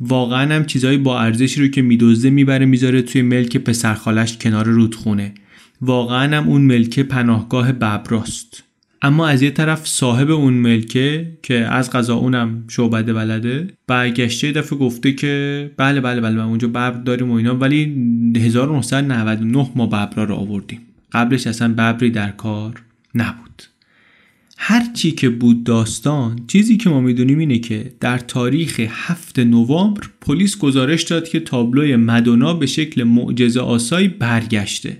[0.00, 5.34] واقعا هم چیزای با ارزشی رو که میدزده می‌بره می‌ذاره توی ملک پسرخالش کنار رودخونه.
[5.80, 8.64] واقعا هم اون ملک پناهگاه ببراست
[9.02, 14.78] اما از یه طرف صاحب اون ملکه که از غذا اونم شعبده بلده برگشته دفعه
[14.78, 17.82] گفته که بله بله بله ما اونجا ببر داریم و اینا ولی
[18.36, 20.80] 1999 ما ببرا رو آوردیم.
[21.12, 22.82] قبلش اصلا ببری در کار
[23.14, 23.62] نبود.
[24.60, 30.02] هر چی که بود داستان چیزی که ما می‌دونیم اینه که در تاریخ 7 نوامبر
[30.20, 34.96] پلیس گزارش داد که تابلوی مدونا به شکل معجزه آسایی برگشته.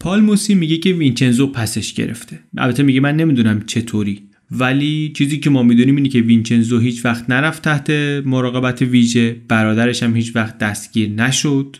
[0.00, 2.40] پالموسی میگه که وینچنزو پسش گرفته.
[2.58, 4.22] البته میگه من نمی‌دونم چطوری.
[4.50, 7.90] ولی چیزی که ما می‌دونیم اینه که وینچنزو هیچ وقت نرفت تحت
[8.26, 11.76] مراقبت ویژه برادرش هم هیچ وقت دستگیر نشد.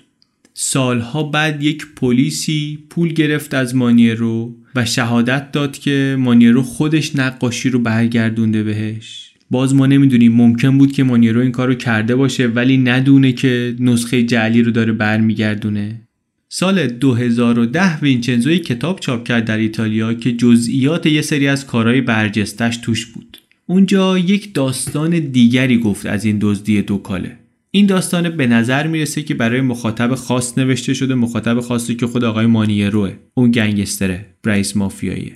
[0.55, 7.70] سالها بعد یک پلیسی پول گرفت از مانیرو و شهادت داد که مانیرو خودش نقاشی
[7.70, 9.30] رو برگردونده بهش.
[9.51, 13.76] باز ما نمی‌دونیم ممکن بود که مانیرو این کار رو کرده باشه ولی ندونه که
[13.78, 16.01] نسخه جعلی رو داره برمیگردونه.
[16.48, 22.76] سال 2010 وینچنزو کتاب چاپ کرد در ایتالیا که جزئیات یه سری از کارهای برجستش
[22.76, 23.38] توش بود.
[23.66, 27.43] اونجا یک داستان دیگری گفت از این دزدی دوکاله.
[27.76, 32.24] این داستان به نظر می‌رسه که برای مخاطب خاص نوشته شده مخاطب خاصی که خود
[32.24, 35.32] آقای مانیروه اون گنگستره رئیس مافیاییه.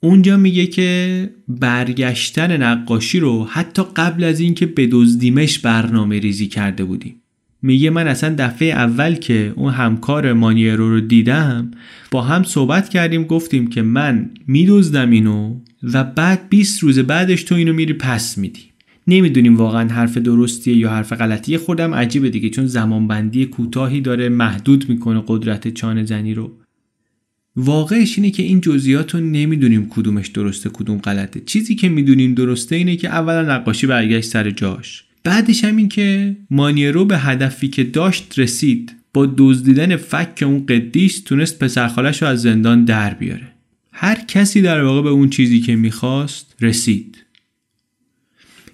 [0.00, 7.22] اونجا میگه که برگشتن نقاشی رو حتی قبل از اینکه بدزدیمش برنامه ریزی کرده بودیم.
[7.62, 11.70] میگه من اصلا دفعه اول که اون همکار مانیرو رو دیدم
[12.10, 17.54] با هم صحبت کردیم گفتیم که من میدزدم اینو و بعد 20 روز بعدش تو
[17.54, 18.69] اینو میری پس میدی.
[19.10, 21.58] نمی‌دونیم واقعا حرف درستیه یا حرف غلطیه.
[21.58, 26.52] خودم عجیبه دیگه چون زمانبندی کوتاهی داره محدود می‌کنه قدرت چانه زنی رو.
[27.56, 31.40] واقعش اینه که این جزئیات رو نمی‌دونیم کدومش درسته کدوم غلطه.
[31.46, 35.04] چیزی که می‌دونیم درسته اینه که اولا نقاشی برگشت سر جاش.
[35.24, 41.20] بعدش هم این که مانیرو به هدفی که داشت رسید با دزدیدن فک اون قدیس
[41.20, 43.52] تونست پسرخالش رو از زندان در بیاره.
[43.92, 47.16] هر کسی در واقع به اون چیزی که می‌خواست رسید.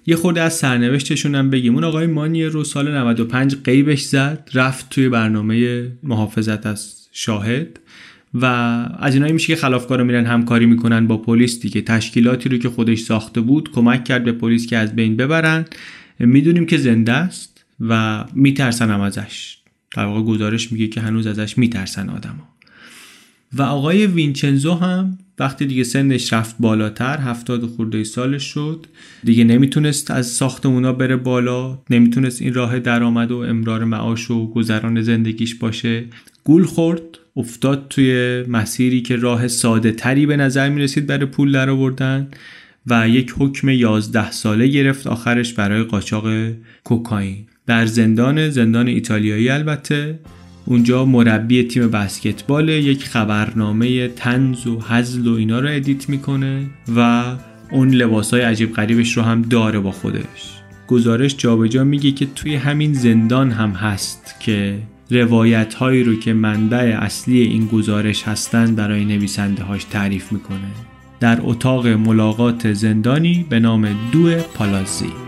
[0.09, 1.73] یه خورده از سرنوشتشون هم بگیم.
[1.75, 7.79] اون آقای مانی رو سال 95 قیبش زد رفت توی برنامه محافظت از شاهد
[8.33, 8.45] و
[8.99, 11.81] از اینایی میشه که خلافکارا میرن همکاری می‌کنن با پلیس دیگه.
[11.81, 15.65] تشکیلاتی رو که خودش ساخته بود کمک کرد به پلیس که از بین ببرن.
[16.19, 19.57] می‌دونیم که زنده است و میترسن هم ازش.
[19.95, 22.49] در واقع گزارش میگه که هنوز ازش میترسن آدما.
[23.53, 28.85] و آقای وینچنزو هم وقتی دیگه سنش رفت بالاتر هفتاد خورده سالش شد
[29.23, 35.01] دیگه نمی‌تونست از ساختمونا بره بالا نمی‌تونست این راه درآمد و امرار معاش و گذران
[35.01, 36.03] زندگیش باشه.
[36.43, 37.01] گول خورد
[37.35, 42.27] افتاد توی مسیری که راه ساده تری به نظر می‌رسید برای پول در آوردن
[42.87, 46.25] و یک حکم 11 ساله گرفت آخرش برای قاچاق
[46.83, 47.47] کوکائین.
[47.65, 50.19] در زندان زندان ایتالیایی البته.
[50.69, 56.65] اونجا مربی تیم بسکتبال یک خبرنامه تنز و هزل و اینا رو ادیت می‌کنه
[56.95, 57.23] و
[57.71, 60.61] اون لباس های عجیب غریبش رو هم داره با خودش.
[60.87, 64.79] گزارش جابجا میگه که توی همین زندان هم هست که
[65.11, 70.71] روایت هایی رو که منبع اصلی این گزارش هستند برای نویسنده هاش تعریف می‌کنه.
[71.19, 75.26] در اتاق ملاقات زندانی به نام دو پالازی.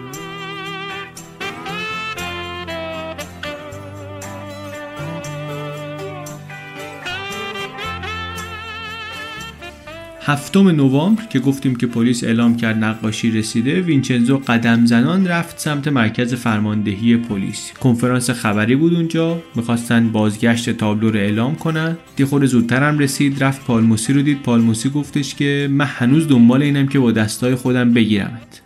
[10.30, 15.88] هفتم نوامبر که گفتیم که پلیس اعلام کرد نقاشی رسیده وینچنزو قدم زنان رفت سمت
[15.88, 17.72] مرکز فرماندهی پلیس.
[17.80, 19.42] کنفرانس خبری بود اونجا.
[19.56, 21.98] می‌خواستن بازگشت تابلو رو اعلام کنن.
[22.16, 24.42] دی خود زودتر هم رسید رفت پالموسی رو دید.
[24.42, 28.62] پالموسی گفتش که من هنوز دنبال اینم که با دستای خودم بگیرمت.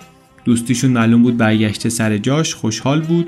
[0.46, 3.28] دوستیشون معلوم بود برگشته سر جاش خوشحال بود.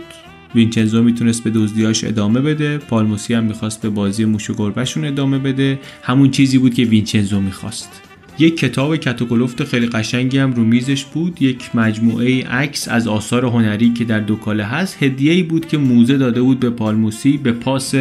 [0.55, 2.77] وینچنزو می‌تونست به دزدیاش ادامه بده.
[2.77, 5.79] پالموسی هم می‌خواست به بازی موش و گربهشون ادامه بده.
[6.03, 8.01] همون چیزی بود که وینچنزو می‌خواست.
[8.39, 11.41] یک کتاب کتوکلفت خیلی قشنگی هم رو میزش بود.
[11.41, 15.03] یک مجموعه عکس از آثار هنری که در دوکاله هست.
[15.03, 17.95] هدیه ای بود که موزه داده بود به پالموسی به پاس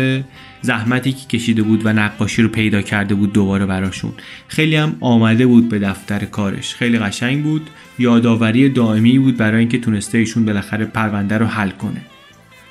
[0.63, 4.13] زحمتی که کشیده بود و نقاشی رو پیدا کرده بود دوباره براشون.
[4.49, 6.75] خیلی هم آمده بود به دفتر کارش.
[6.75, 7.71] خیلی قشنگ بود.
[7.99, 12.01] یادآوری دائمی بود برای اینکه تونسته ایشون بالاخره پرونده رو حل کنه.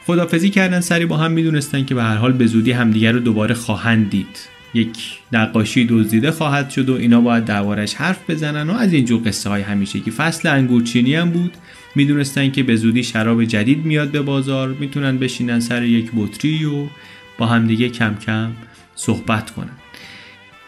[0.05, 1.31] خدافزی کردن سری با هم.
[1.31, 4.52] می‌دونستن که به هر حال به زودی همدیگر رو دوباره خواهند دید.
[4.73, 4.97] یک
[5.31, 9.61] نقاشی دزدیده خواهد شد و اینا باید دربارش حرف بزنن و از اینجور قصه های
[9.61, 11.53] همیشه که فصل انگورچینی هم بود.
[11.95, 14.69] می‌دونستن که به زودی شراب جدید میاد به بازار.
[14.79, 16.87] می‌تونن بشینن سر یک بطری و
[17.37, 18.51] با همدیگه کم کم
[18.95, 19.77] صحبت کنن.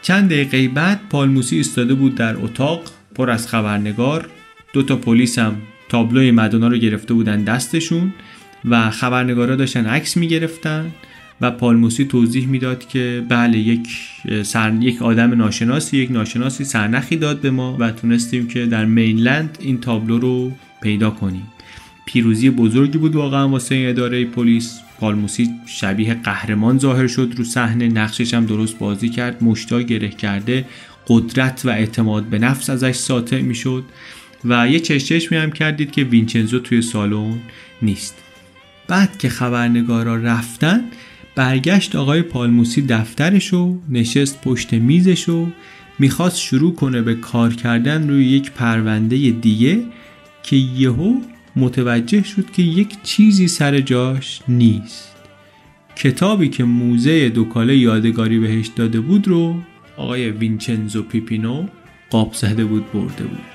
[0.02, 2.84] چند دقیقه بعد پالموسی ایستاده بود در اتاق
[3.16, 4.30] پر از خبرنگار.
[4.74, 5.56] دو تا پلیس هم
[5.90, 8.14] تابلوی مدونا رو گرفته بودن دستشون
[8.66, 10.92] و خبرنگارا داشتن عکس می‌گرفتن.
[11.42, 13.88] و پالموسی توضیح می‌داد که بله یک
[14.44, 14.74] سر...
[14.82, 19.82] یک آدم ناشناسی یک ناشناسی سرنخی داد به ما و تونستیم که در مینلند این
[19.82, 20.52] تابلو رو
[20.82, 21.48] پیدا کنیم.
[22.06, 24.80] پیروزی بزرگی بود واقعا واسه این اداره پلیس.
[25.00, 30.66] پالموسی شبیه قهرمان ظاهر شد رو صحنه نقشش هم درست بازی کرد مشتا گره کرده
[31.08, 33.84] قدرت و اعتماد به نفس ازش ساطع می‌شد
[34.46, 37.34] و یه چشچش می هم کردید که وینچنزو توی سالن
[37.82, 38.16] نیست.
[38.88, 40.82] بعد که خبرنگارا رفتن
[41.36, 45.48] برگشت آقای پالموسی دفترش و نشست پشت میزش و
[46.00, 49.84] می‌خواست شروع کنه به کار کردن روی یک پرونده دیگه
[50.44, 51.20] که یهو
[51.56, 55.16] متوجه شد که یک چیزی سر جاش نیست.
[55.96, 59.56] کتابی که موزه دوکاله یادگاری بهش داده بود رو
[59.98, 61.66] آقای وینچنزو پیپینو
[62.10, 63.55] قاب زده بود برده بود.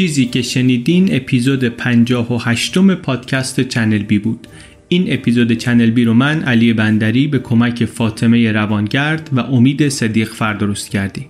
[0.00, 4.46] چیزی که شنیدین اپیزود 58 پادکست چنل بی بود.
[4.88, 10.28] این اپیزود چنل بی رو من علی بندری به کمک فاطمه روانگرد و امید صدیق
[10.28, 11.26] فر درست کردیم.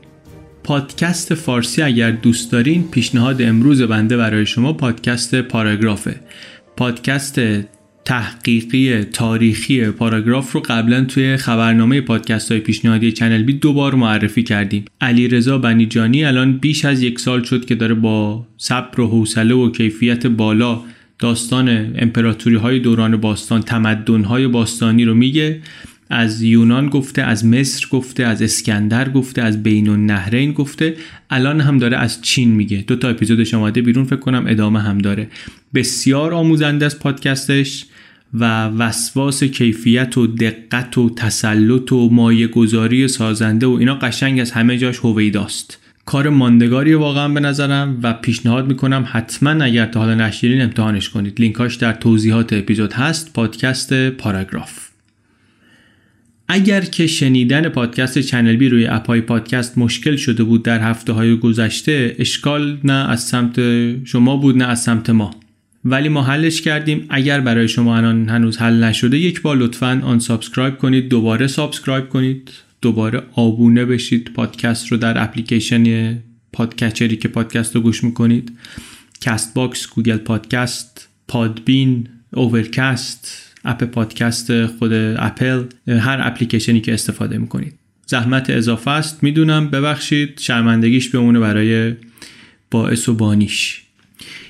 [0.64, 6.20] پادکست فارسی اگر دوست دارین پیشنهاد امروز بنده برای شما پادکست پاراگرافه.
[6.76, 7.40] پادکست
[8.04, 14.84] تحقیقی تاریخی پاراگراف رو قبلا توی خبرنامه پادکست های پیشنهادی چنل بی دوبار معرفی کردیم.
[15.00, 19.54] علی رضا بنیجانی الان بیش از یک سال شد که داره با صبر و حوصله
[19.54, 20.82] و کیفیت بالا
[21.18, 21.68] داستان
[21.98, 25.60] امپراتوری های دوران باستان تمدن های باستانی رو میگه.
[26.10, 30.96] از یونان گفته از مصر گفته از اسکندر گفته از بین النهرین گفته.
[31.30, 32.84] الان هم داره از چین میگه.
[32.86, 35.28] دو تا اپیزودش آماده بیرون فکر کنم ادامه هم داره.
[35.74, 37.84] بسیار آموزنده از پادکستش
[38.34, 44.50] و وسواس کیفیت و دقت و تسلط و مایه گذاری سازنده و اینا قشنگ از
[44.50, 45.78] همه جاش هویداست.
[46.04, 51.40] کار ماندگاری واقعا به نظرم و پیشنهاد می‌کنم حتما اگر تا حالا نشیرین امتحانش کنید.
[51.40, 53.32] لینکاش در توضیحات اپیزود هست.
[53.32, 54.89] پادکست پاراگراف.
[56.52, 61.36] اگر که شنیدن پادکست چنل بی روی اپ‌های پادکست مشکل شده بود در هفته های
[61.36, 63.60] گذشته اشکال نه از سمت
[64.04, 65.34] شما بود نه از سمت ما.
[65.84, 67.06] ولی ما حلش کردیم.
[67.08, 71.08] اگر برای شما الان هنوز حل نشده یک بار لطفا unsubscribe کنید.
[71.08, 72.50] دوباره subscribe کنید.
[72.82, 74.30] دوباره آبونه بشید.
[74.34, 76.14] پادکست رو در اپلیکیشن
[76.52, 78.52] podcatcher ی که پادکست رو گوش می‌کنید.
[79.20, 87.74] Castbox Google Podcast Podbean Overcast اپ پادکست خود اپل هر اپلیکیشنی که استفاده می‌کنید.
[88.06, 89.22] زحمت اضافه است.
[89.22, 91.94] می‌دونم ببخشید شرمندگیش بمونه برای
[92.70, 93.82] باعث و بانیش.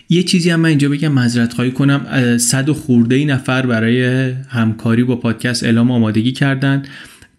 [0.09, 2.39] یه چیزی هم من اینجا بگم مذرت خواهی کنم.
[2.39, 6.83] صد و خورده ای نفر برای همکاری با پادکست اعلام آمادگی کردن.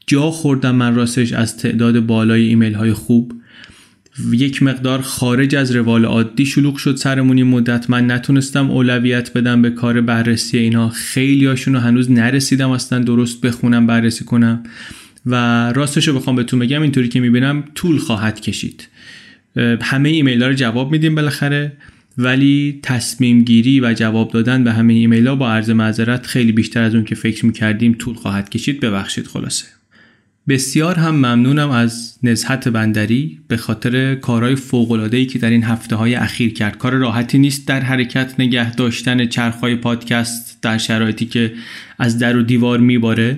[0.07, 3.33] جا خوردم من راستش از تعداد بالای ایمیل های خوب.
[4.31, 7.89] یک مقدار خارج از روال عادی شلوغ شد سرمون این مدت.
[7.89, 13.87] من نتونستم اولویت بدم به کار بررسی اینا خیلی هاشون هنوز نرسیدم اصلا درست بخونم
[13.87, 14.63] بررسی کنم.
[15.25, 15.35] و
[15.73, 18.87] راستش رو بخوام بهتون بگم اینطوری که می‌بینم طول خواهد کشید.
[19.81, 21.71] همه ایمیل ها رو جواب میدیم بالاخره.
[22.17, 26.81] ولی تصمیم گیری و جواب دادن به همه ایمیل ها با عرض معذرت خیلی بیشتر
[26.81, 28.79] از اون که فکر می‌کردیم طول خواهد کشید.
[28.79, 29.65] ببخشید خلاصه.
[30.47, 36.15] بسیار هم ممنونم از نزهت بندری به خاطر کارهای فوق‌العاده‌ای که در این هفته های
[36.15, 36.77] اخیر کرد.
[36.77, 41.53] کار راحتی نیست در حرکت نگه داشتن چرخهای پادکست در شرایطی که
[41.99, 43.37] از در و دیوار میباره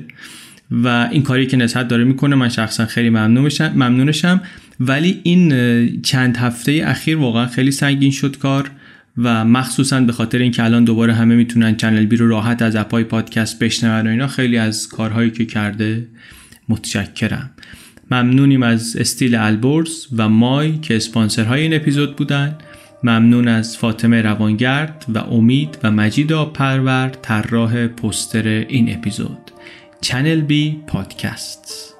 [0.71, 4.41] و این کاری که نزهت داره می‌کنه من شخصا خیلی ممنونشم.
[4.79, 8.71] ولی این چند هفته اخیر واقعا خیلی سنگین شد کار
[9.17, 13.03] و مخصوصا به خاطر اینکه الان دوباره همه می‌تونن چنل بی رو راحت از اپای
[13.03, 16.07] پادکست بشنون و اینا خیلی از کارهایی که کرده
[16.69, 17.51] متشکرم.
[18.11, 22.57] ممنونیم از استیل البرز و مای که اسپانسرهای این اپیزود بودن.
[23.03, 29.51] ممنون از فاطمه روانگرد و امید و مجید پرور طراح پستر این اپیزود.
[30.01, 31.92] چنل بی پادکست.